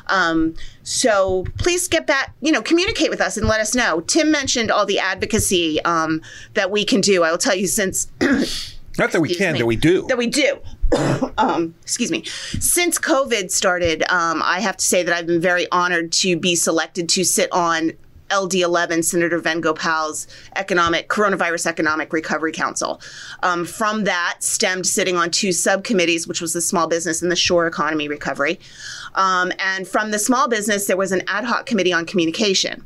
Um, 0.07 0.55
so 0.82 1.45
please 1.59 1.86
get 1.86 2.07
back, 2.07 2.34
you 2.40 2.51
know, 2.51 2.62
communicate 2.62 3.11
with 3.11 3.20
us 3.20 3.36
and 3.36 3.47
let 3.47 3.61
us 3.61 3.74
know. 3.74 4.01
Tim 4.01 4.30
mentioned 4.30 4.70
all 4.70 4.86
the 4.86 4.99
advocacy 4.99 5.82
um, 5.84 6.22
that 6.55 6.70
we 6.70 6.86
can 6.86 7.03
do. 7.03 7.22
I 7.22 7.30
will 7.30 7.38
tell 7.38 7.55
you 7.55 7.66
since. 7.66 8.11
Not 8.99 9.12
that 9.12 9.20
we 9.20 9.34
can, 9.34 9.55
me, 9.55 9.59
that 9.61 9.66
we 9.66 9.76
do. 9.76 10.07
That 10.09 10.18
we 10.18 10.26
do. 10.26 10.59
um, 11.38 11.74
excuse 11.82 12.11
me. 12.11 12.24
Since 12.24 12.99
COVID 12.99 13.51
started, 13.51 14.03
um, 14.11 14.43
I 14.45 14.61
have 14.61 14.76
to 14.76 14.84
say 14.84 15.03
that 15.03 15.14
I've 15.14 15.26
been 15.26 15.40
very 15.40 15.70
honored 15.70 16.12
to 16.12 16.36
be 16.36 16.55
selected 16.55 17.09
to 17.11 17.24
sit 17.24 17.51
on 17.53 17.93
LD11, 18.32 19.05
Senator 19.05 19.38
Vin 19.38 19.61
Gopal's 19.61 20.26
economic 20.57 21.09
coronavirus 21.09 21.66
economic 21.66 22.12
recovery 22.12 22.53
council. 22.53 23.01
Um, 23.43 23.64
from 23.64 24.05
that 24.05 24.38
stemmed 24.40 24.86
sitting 24.86 25.16
on 25.16 25.30
two 25.30 25.53
subcommittees, 25.53 26.26
which 26.26 26.40
was 26.40 26.55
the 26.55 26.62
small 26.62 26.86
business 26.86 27.22
and 27.22 27.30
the 27.30 27.36
shore 27.36 27.66
economy 27.66 28.09
recovery. 28.09 28.59
Um, 29.14 29.53
and 29.59 29.86
from 29.86 30.11
the 30.11 30.18
small 30.18 30.49
business, 30.49 30.86
there 30.86 30.97
was 30.97 31.12
an 31.12 31.22
ad 31.28 31.45
hoc 31.45 31.66
committee 31.66 31.93
on 31.93 32.07
communication. 32.07 32.84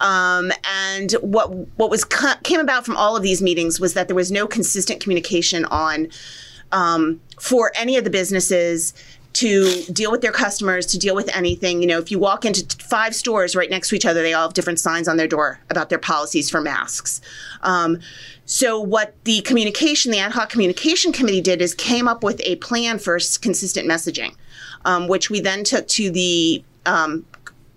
Um, 0.00 0.52
and 0.64 1.12
what 1.20 1.50
what 1.76 1.90
was 1.90 2.04
came 2.04 2.60
about 2.60 2.84
from 2.84 2.96
all 2.96 3.16
of 3.16 3.22
these 3.22 3.42
meetings 3.42 3.80
was 3.80 3.94
that 3.94 4.06
there 4.06 4.14
was 4.14 4.30
no 4.30 4.46
consistent 4.46 5.00
communication 5.00 5.64
on 5.66 6.08
um, 6.72 7.20
for 7.40 7.72
any 7.74 7.96
of 7.96 8.04
the 8.04 8.10
businesses 8.10 8.94
to 9.34 9.84
deal 9.92 10.10
with 10.10 10.20
their 10.20 10.32
customers, 10.32 10.86
to 10.86 10.98
deal 10.98 11.14
with 11.14 11.34
anything. 11.36 11.80
You 11.80 11.86
know, 11.86 11.98
if 11.98 12.10
you 12.10 12.18
walk 12.18 12.44
into 12.44 12.64
five 12.84 13.14
stores 13.14 13.54
right 13.54 13.70
next 13.70 13.90
to 13.90 13.94
each 13.94 14.06
other, 14.06 14.22
they 14.22 14.34
all 14.34 14.48
have 14.48 14.54
different 14.54 14.80
signs 14.80 15.06
on 15.06 15.16
their 15.16 15.28
door 15.28 15.60
about 15.70 15.90
their 15.90 15.98
policies 15.98 16.50
for 16.50 16.60
masks. 16.60 17.20
Um, 17.62 18.00
so, 18.46 18.80
what 18.80 19.14
the 19.24 19.42
communication, 19.42 20.10
the 20.10 20.18
ad 20.18 20.32
hoc 20.32 20.48
communication 20.48 21.12
committee 21.12 21.40
did 21.40 21.60
is 21.60 21.74
came 21.74 22.08
up 22.08 22.24
with 22.24 22.40
a 22.44 22.56
plan 22.56 22.98
for 22.98 23.18
consistent 23.40 23.86
messaging, 23.88 24.34
um, 24.84 25.06
which 25.06 25.30
we 25.30 25.40
then 25.40 25.64
took 25.64 25.86
to 25.88 26.10
the 26.10 26.64
um, 26.86 27.24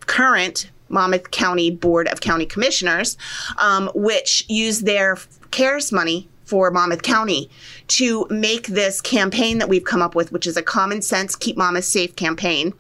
current 0.07 0.71
Monmouth 0.89 1.31
County 1.31 1.71
Board 1.71 2.07
of 2.07 2.21
County 2.21 2.45
Commissioners, 2.45 3.17
um, 3.57 3.91
which 3.93 4.45
used 4.47 4.85
their 4.85 5.17
CARES 5.51 5.91
money 5.91 6.27
for 6.51 6.69
Monmouth 6.69 7.01
County 7.01 7.49
to 7.87 8.27
make 8.29 8.67
this 8.67 8.99
campaign 8.99 9.57
that 9.59 9.69
we've 9.69 9.85
come 9.85 10.01
up 10.01 10.15
with, 10.15 10.33
which 10.33 10.45
is 10.45 10.57
a 10.57 10.61
common 10.61 11.01
sense 11.01 11.33
Keep 11.33 11.55
Monmouth 11.55 11.85
Safe 11.85 12.13
campaign. 12.17 12.73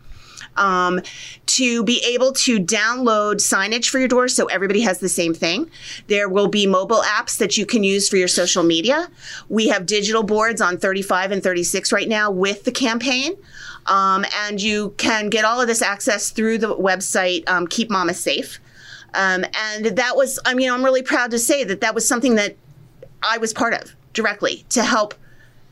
Um, 0.57 0.99
to 1.45 1.81
be 1.81 2.03
able 2.05 2.33
to 2.33 2.59
download 2.59 3.35
signage 3.35 3.87
for 3.87 3.99
your 3.99 4.09
doors 4.09 4.35
so 4.35 4.47
everybody 4.47 4.81
has 4.81 4.99
the 4.99 5.07
same 5.07 5.33
thing. 5.33 5.71
There 6.07 6.27
will 6.27 6.49
be 6.49 6.67
mobile 6.67 7.01
apps 7.03 7.37
that 7.37 7.55
you 7.55 7.65
can 7.65 7.85
use 7.85 8.09
for 8.09 8.17
your 8.17 8.27
social 8.27 8.61
media. 8.61 9.07
We 9.47 9.69
have 9.69 9.85
digital 9.85 10.23
boards 10.23 10.59
on 10.59 10.77
35 10.77 11.31
and 11.31 11.41
36 11.41 11.93
right 11.93 12.09
now 12.09 12.29
with 12.29 12.65
the 12.65 12.73
campaign. 12.73 13.37
Um, 13.85 14.25
and 14.43 14.61
you 14.61 14.93
can 14.97 15.29
get 15.29 15.45
all 15.45 15.61
of 15.61 15.67
this 15.67 15.81
access 15.81 16.31
through 16.31 16.57
the 16.57 16.75
website 16.75 17.47
um, 17.47 17.67
Keep 17.67 17.89
Monmouth 17.89 18.17
Safe. 18.17 18.59
Um, 19.13 19.45
and 19.53 19.85
that 19.85 20.17
was, 20.17 20.37
I 20.45 20.53
mean, 20.53 20.69
I'm 20.69 20.83
really 20.83 21.03
proud 21.03 21.31
to 21.31 21.39
say 21.39 21.63
that 21.63 21.79
that 21.79 21.95
was 21.95 22.05
something 22.05 22.35
that 22.35 22.57
I 23.23 23.37
was 23.37 23.53
part 23.53 23.73
of 23.73 23.95
directly 24.13 24.65
to 24.69 24.83
help 24.83 25.13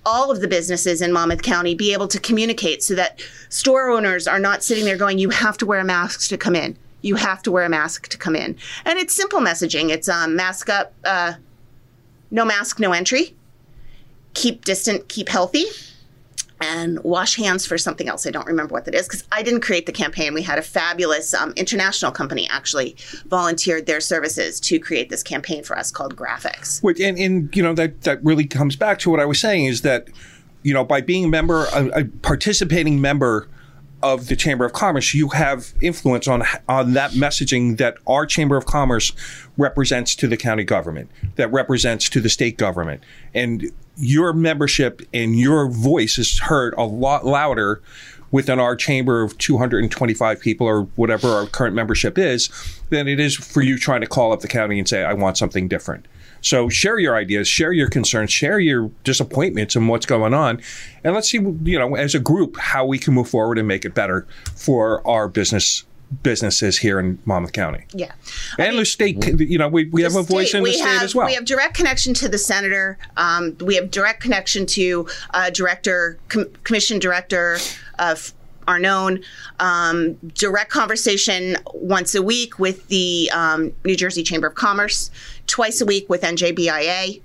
all 0.05 0.31
of 0.31 0.41
the 0.41 0.47
businesses 0.47 1.01
in 1.01 1.11
Monmouth 1.11 1.41
County 1.41 1.75
be 1.75 1.93
able 1.93 2.07
to 2.07 2.19
communicate 2.19 2.83
so 2.83 2.95
that 2.95 3.21
store 3.49 3.89
owners 3.89 4.27
are 4.27 4.39
not 4.39 4.63
sitting 4.63 4.85
there 4.85 4.97
going, 4.97 5.19
you 5.19 5.29
have 5.29 5.57
to 5.57 5.65
wear 5.65 5.79
a 5.79 5.83
mask 5.83 6.29
to 6.29 6.37
come 6.37 6.55
in. 6.55 6.77
You 7.01 7.15
have 7.15 7.43
to 7.43 7.51
wear 7.51 7.65
a 7.65 7.69
mask 7.69 8.07
to 8.09 8.17
come 8.17 8.35
in. 8.35 8.57
And 8.85 8.99
it's 8.99 9.13
simple 9.13 9.39
messaging. 9.39 9.89
It's 9.89 10.09
um, 10.09 10.35
mask 10.35 10.69
up, 10.69 10.93
uh, 11.05 11.33
no 12.31 12.45
mask, 12.45 12.79
no 12.79 12.91
entry. 12.91 13.35
Keep 14.33 14.65
distant, 14.65 15.07
keep 15.09 15.29
healthy 15.29 15.65
and 16.61 17.01
wash 17.03 17.35
hands 17.35 17.65
for 17.65 17.77
something 17.77 18.07
else. 18.07 18.27
I 18.27 18.31
don't 18.31 18.47
remember 18.47 18.73
what 18.73 18.85
that 18.85 18.95
is 18.95 19.07
because 19.07 19.23
I 19.31 19.43
didn't 19.43 19.61
create 19.61 19.85
the 19.85 19.91
campaign. 19.91 20.33
We 20.33 20.41
had 20.41 20.59
a 20.59 20.61
fabulous 20.61 21.33
um, 21.33 21.53
international 21.55 22.11
company 22.11 22.47
actually 22.51 22.95
volunteered 23.27 23.85
their 23.85 24.01
services 24.01 24.59
to 24.61 24.79
create 24.79 25.09
this 25.09 25.23
campaign 25.23 25.63
for 25.63 25.77
us 25.77 25.91
called 25.91 26.15
Graphics. 26.15 26.81
And, 26.99 27.17
and 27.17 27.55
you 27.55 27.63
know 27.63 27.73
that 27.73 28.01
that 28.01 28.23
really 28.23 28.45
comes 28.45 28.75
back 28.75 28.99
to 28.99 29.09
what 29.09 29.19
I 29.19 29.25
was 29.25 29.39
saying 29.39 29.65
is 29.65 29.81
that 29.81 30.09
you 30.63 30.73
know 30.73 30.83
by 30.83 31.01
being 31.01 31.25
a 31.25 31.29
member, 31.29 31.65
a, 31.73 32.01
a 32.01 32.05
participating 32.05 32.99
member 32.99 33.47
of 34.01 34.27
the 34.27 34.35
Chamber 34.35 34.65
of 34.65 34.73
Commerce, 34.73 35.13
you 35.13 35.29
have 35.29 35.73
influence 35.81 36.27
on 36.27 36.43
on 36.67 36.93
that 36.93 37.11
messaging 37.11 37.77
that 37.77 37.97
our 38.07 38.25
Chamber 38.25 38.57
of 38.57 38.65
Commerce 38.65 39.11
represents 39.57 40.15
to 40.15 40.27
the 40.27 40.37
county 40.37 40.63
government, 40.63 41.09
that 41.35 41.51
represents 41.51 42.09
to 42.09 42.21
the 42.21 42.29
state 42.29 42.57
government, 42.57 43.03
and 43.33 43.71
your 43.99 44.33
membership 44.33 45.01
and 45.13 45.37
your 45.37 45.69
voice 45.69 46.17
is 46.17 46.39
heard 46.39 46.73
a 46.77 46.83
lot 46.83 47.25
louder 47.25 47.81
within 48.31 48.59
our 48.59 48.75
chamber 48.75 49.21
of 49.21 49.37
225 49.37 50.39
people 50.39 50.67
or 50.67 50.83
whatever 50.95 51.27
our 51.29 51.47
current 51.47 51.75
membership 51.75 52.17
is 52.17 52.49
than 52.89 53.07
it 53.07 53.19
is 53.19 53.35
for 53.35 53.61
you 53.61 53.77
trying 53.77 54.01
to 54.01 54.07
call 54.07 54.31
up 54.31 54.41
the 54.41 54.47
county 54.47 54.77
and 54.77 54.87
say 54.87 55.03
I 55.03 55.13
want 55.13 55.37
something 55.37 55.67
different. 55.67 56.05
So 56.41 56.69
share 56.69 56.99
your 56.99 57.15
ideas, 57.15 57.47
share 57.47 57.73
your 57.73 57.89
concerns, 57.89 58.31
share 58.31 58.59
your 58.59 58.91
disappointments 59.03 59.75
and 59.75 59.89
what's 59.89 60.05
going 60.05 60.33
on, 60.33 60.61
and 61.03 61.13
let's 61.13 61.29
see, 61.29 61.39
you 61.39 61.77
know, 61.77 61.95
as 61.95 62.15
a 62.15 62.19
group, 62.19 62.57
how 62.57 62.85
we 62.85 62.97
can 62.97 63.13
move 63.13 63.29
forward 63.29 63.57
and 63.57 63.67
make 63.67 63.83
it 63.83 63.93
better 63.93 64.25
for 64.55 65.05
our 65.05 65.27
business 65.27 65.83
businesses 66.23 66.77
here 66.77 66.99
in 66.99 67.19
Monmouth 67.25 67.53
County. 67.53 67.85
Yeah. 67.93 68.11
And 68.57 68.77
the 68.77 68.85
state, 68.85 69.23
you 69.39 69.57
know, 69.57 69.67
we, 69.67 69.85
we 69.89 70.01
have 70.01 70.15
a 70.15 70.23
voice 70.23 70.49
state. 70.49 70.59
in 70.59 70.63
the 70.63 70.73
state 70.73 70.85
have, 70.85 71.03
as 71.03 71.15
well. 71.15 71.27
We 71.27 71.35
have 71.35 71.45
direct 71.45 71.75
connection 71.75 72.13
to 72.15 72.29
the 72.29 72.37
senator. 72.37 72.97
Um, 73.17 73.55
we 73.59 73.75
have 73.75 73.91
direct 73.91 74.21
connection 74.21 74.65
to 74.67 75.07
uh, 75.31 75.49
director, 75.49 76.19
com- 76.27 76.51
commission 76.63 76.99
director 76.99 77.57
of 77.99 78.33
Arnone. 78.67 79.23
Um, 79.59 80.15
direct 80.33 80.71
conversation 80.71 81.57
once 81.73 82.15
a 82.15 82.21
week 82.21 82.59
with 82.59 82.87
the 82.87 83.29
um, 83.33 83.73
New 83.83 83.95
Jersey 83.95 84.23
Chamber 84.23 84.47
of 84.47 84.55
Commerce. 84.55 85.11
Twice 85.47 85.81
a 85.81 85.85
week 85.85 86.07
with 86.09 86.21
NJBIA. 86.21 87.21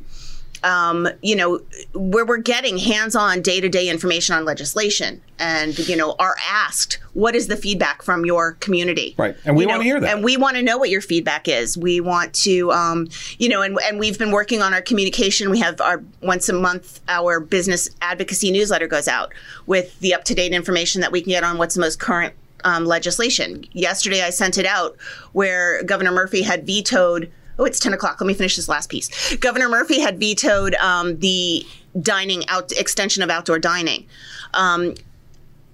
Um, 0.64 1.08
you 1.22 1.36
know, 1.36 1.60
where 1.94 2.24
we're 2.24 2.38
getting 2.38 2.78
hands-on 2.78 3.42
day-to-day 3.42 3.88
information 3.88 4.34
on 4.34 4.44
legislation, 4.44 5.20
and 5.38 5.78
you 5.78 5.94
know, 5.94 6.16
are 6.18 6.36
asked, 6.50 6.98
"What 7.12 7.36
is 7.36 7.48
the 7.48 7.56
feedback 7.56 8.02
from 8.02 8.24
your 8.24 8.52
community?" 8.52 9.14
Right. 9.18 9.36
And 9.44 9.56
we 9.56 9.66
wanna 9.66 9.78
know, 9.78 9.84
hear 9.84 10.00
that. 10.00 10.14
And 10.14 10.24
we 10.24 10.36
want 10.38 10.56
to 10.56 10.62
know 10.62 10.78
what 10.78 10.88
your 10.88 11.02
feedback 11.02 11.48
is. 11.48 11.76
We 11.76 12.00
want 12.00 12.32
to, 12.44 12.72
um, 12.72 13.08
you 13.38 13.48
know, 13.48 13.60
and, 13.62 13.78
and 13.84 13.98
we've 13.98 14.18
been 14.18 14.30
working 14.30 14.62
on 14.62 14.72
our 14.72 14.80
communication. 14.80 15.50
We 15.50 15.58
have 15.58 15.80
our 15.80 16.02
once 16.22 16.48
a 16.48 16.54
month 16.54 17.00
our 17.08 17.40
business 17.40 17.90
advocacy 18.00 18.50
newsletter 18.50 18.86
goes 18.86 19.06
out 19.06 19.32
with 19.66 20.00
the 20.00 20.14
up 20.14 20.24
to 20.24 20.34
date 20.34 20.52
information 20.52 21.02
that 21.02 21.12
we 21.12 21.20
can 21.20 21.30
get 21.30 21.44
on 21.44 21.58
what's 21.58 21.74
the 21.74 21.80
most 21.80 22.00
current 22.00 22.34
um, 22.64 22.86
legislation. 22.86 23.66
Yesterday, 23.72 24.22
I 24.22 24.30
sent 24.30 24.58
it 24.58 24.66
out 24.66 24.96
where 25.32 25.82
Governor 25.82 26.12
Murphy 26.12 26.42
had 26.42 26.66
vetoed. 26.66 27.30
Oh, 27.58 27.64
it's 27.64 27.78
10 27.78 27.92
o'clock. 27.92 28.20
Let 28.20 28.26
me 28.26 28.34
finish 28.34 28.56
this 28.56 28.68
last 28.68 28.88
piece. 28.90 29.36
Governor 29.36 29.68
Murphy 29.68 30.00
had 30.00 30.18
vetoed 30.18 30.74
um, 30.76 31.18
the 31.20 31.64
dining 32.00 32.46
out 32.48 32.72
extension 32.72 33.22
of 33.22 33.30
outdoor 33.30 33.58
dining. 33.58 34.06
Um, 34.54 34.94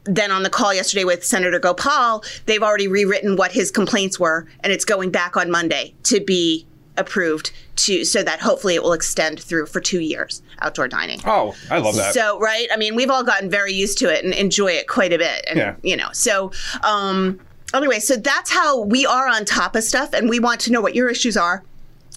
then 0.05 0.31
on 0.31 0.43
the 0.43 0.51
call 0.51 0.73
yesterday 0.75 1.05
with 1.05 1.25
Senator 1.25 1.59
Gopal, 1.59 2.25
they've 2.47 2.63
already 2.63 2.89
rewritten 2.89 3.37
what 3.37 3.53
his 3.53 3.71
complaints 3.71 4.19
were, 4.19 4.47
and 4.61 4.73
it's 4.73 4.85
going 4.85 5.11
back 5.11 5.37
on 5.37 5.51
Monday 5.51 5.95
to 6.05 6.21
be 6.21 6.67
approved 6.97 7.53
to 7.77 8.05
so 8.05 8.23
that 8.23 8.41
hopefully 8.41 8.75
it 8.75 8.83
will 8.83 8.93
extend 8.93 9.41
through 9.41 9.65
for 9.67 9.81
two 9.81 10.01
years 10.01 10.43
outdoor 10.61 10.89
dining. 10.89 11.19
oh, 11.25 11.55
I 11.71 11.79
love 11.79 11.97
that. 11.97 12.13
So 12.13 12.39
right, 12.41 12.67
I 12.73 12.77
mean, 12.77 12.95
we've 12.95 13.11
all 13.11 13.25
gotten 13.25 13.49
very 13.49 13.73
used 13.73 13.97
to 13.99 14.13
it 14.13 14.23
and 14.25 14.35
enjoy 14.35 14.73
it 14.73 14.87
quite 14.89 15.13
a 15.13 15.19
bit, 15.19 15.45
and 15.49 15.59
Yeah. 15.59 15.77
you 15.83 15.97
know, 15.97 16.09
so. 16.13 16.51
um 16.83 17.41
Anyway, 17.73 18.01
so 18.01 18.17
that's 18.17 18.51
how 18.51 18.81
we 18.81 19.07
are 19.07 19.29
on 19.29 19.45
top 19.45 19.77
of 19.77 19.85
stuff, 19.85 20.13
and 20.13 20.29
we 20.29 20.41
want 20.41 20.59
to 20.63 20.73
know 20.73 20.81
what 20.81 20.97
your 20.97 21.09
issues 21.09 21.37
are, 21.37 21.63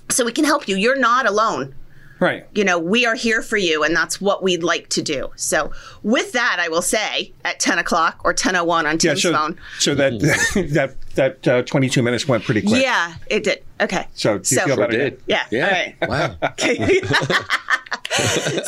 so 0.10 0.26
we 0.26 0.32
can 0.32 0.46
help 0.46 0.68
you. 0.68 0.76
You're 0.76 1.00
not 1.00 1.26
alone 1.28 1.76
right. 2.20 2.48
you 2.54 2.64
know, 2.64 2.80
we 2.80 3.06
are 3.06 3.16
here 3.16 3.42
for 3.42 3.58
you, 3.58 3.84
and 3.84 3.96
that's 3.96 4.20
what 4.22 4.42
we'd 4.44 4.64
like 4.64 4.90
to 4.90 5.02
do. 5.02 5.32
So, 5.36 5.72
with 6.04 6.32
that, 6.32 6.58
I 6.60 6.70
will 6.70 6.82
say 6.82 7.34
at 7.44 7.60
10 7.60 7.80
o'clock 7.80 8.22
or 8.24 8.34
10.01 8.34 8.86
on 8.86 8.98
Yeah, 9.02 9.16
so, 9.16 9.34
phone. 9.34 9.60
so 9.80 9.94
that 9.96 10.12
that 10.74 10.96
that 11.16 11.48
uh, 11.48 11.62
22 11.64 12.02
minutes 12.04 12.28
went 12.28 12.44
pretty 12.44 12.62
quick. 12.62 12.82
Yeah, 12.82 13.16
it 13.28 13.44
did. 13.44 13.64
Okay. 13.82 14.08
So 14.14 14.38
do 14.38 14.56
you 14.56 14.62
So- 14.62 14.66
feel 14.68 14.78
better? 14.78 14.92
Did. 14.98 15.22
Yeah. 15.28 15.46
Yeah. 15.52 15.66
All 15.66 15.72
right. 15.72 16.10
Wow. 16.10 16.36
Okay. 16.54 17.02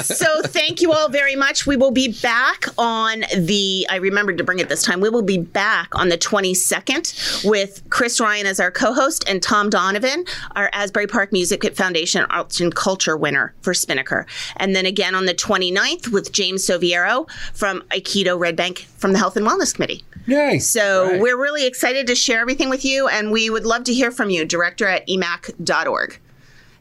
so 0.01 0.41
thank 0.43 0.81
you 0.81 0.91
all 0.91 1.07
very 1.09 1.35
much. 1.35 1.67
We 1.67 1.77
will 1.77 1.91
be 1.91 2.11
back 2.21 2.65
on 2.79 3.23
the. 3.37 3.85
I 3.89 3.97
remembered 3.97 4.37
to 4.39 4.43
bring 4.43 4.57
it 4.59 4.69
this 4.69 4.81
time. 4.83 5.01
We 5.01 5.09
will 5.09 5.21
be 5.21 5.37
back 5.37 5.93
on 5.93 6.09
the 6.09 6.17
22nd 6.17 7.45
with 7.45 7.83
Chris 7.91 8.19
Ryan 8.19 8.47
as 8.47 8.59
our 8.59 8.71
co-host 8.71 9.23
and 9.29 9.41
Tom 9.43 9.69
Donovan, 9.69 10.25
our 10.55 10.69
Asbury 10.73 11.05
Park 11.07 11.31
Music 11.31 11.63
Foundation 11.75 12.23
Arts 12.29 12.59
and 12.59 12.73
Culture 12.73 13.15
winner 13.15 13.53
for 13.61 13.73
Spinnaker, 13.73 14.25
and 14.57 14.75
then 14.75 14.85
again 14.87 15.13
on 15.13 15.25
the 15.25 15.33
29th 15.35 16.07
with 16.11 16.31
James 16.31 16.65
Soviero 16.65 17.29
from 17.53 17.81
Aikido 17.91 18.39
Red 18.39 18.55
Bank 18.55 18.87
from 18.97 19.13
the 19.13 19.19
Health 19.19 19.37
and 19.37 19.45
Wellness 19.45 19.73
Committee. 19.75 20.03
Yay. 20.27 20.59
So 20.59 21.09
Right. 21.11 21.19
we're 21.21 21.37
really 21.41 21.65
excited 21.65 22.07
to 22.07 22.15
share 22.15 22.39
everything 22.39 22.69
with 22.69 22.83
you, 22.83 23.07
and 23.07 23.31
we 23.31 23.49
would 23.49 23.65
love 23.65 23.83
to 23.85 23.93
hear 23.93 24.11
from 24.11 24.29
you. 24.29 24.45
Director 24.45 24.87
at 24.87 25.07
emac.org. 25.07 26.19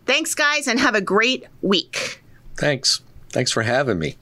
Thanks, 0.06 0.34
guys, 0.34 0.66
and 0.66 0.78
have 0.80 0.94
a 0.94 1.00
great 1.00 1.44
week. 1.62 2.22
Thanks. 2.56 3.00
Thanks 3.30 3.50
for 3.50 3.62
having 3.62 3.98
me. 3.98 4.16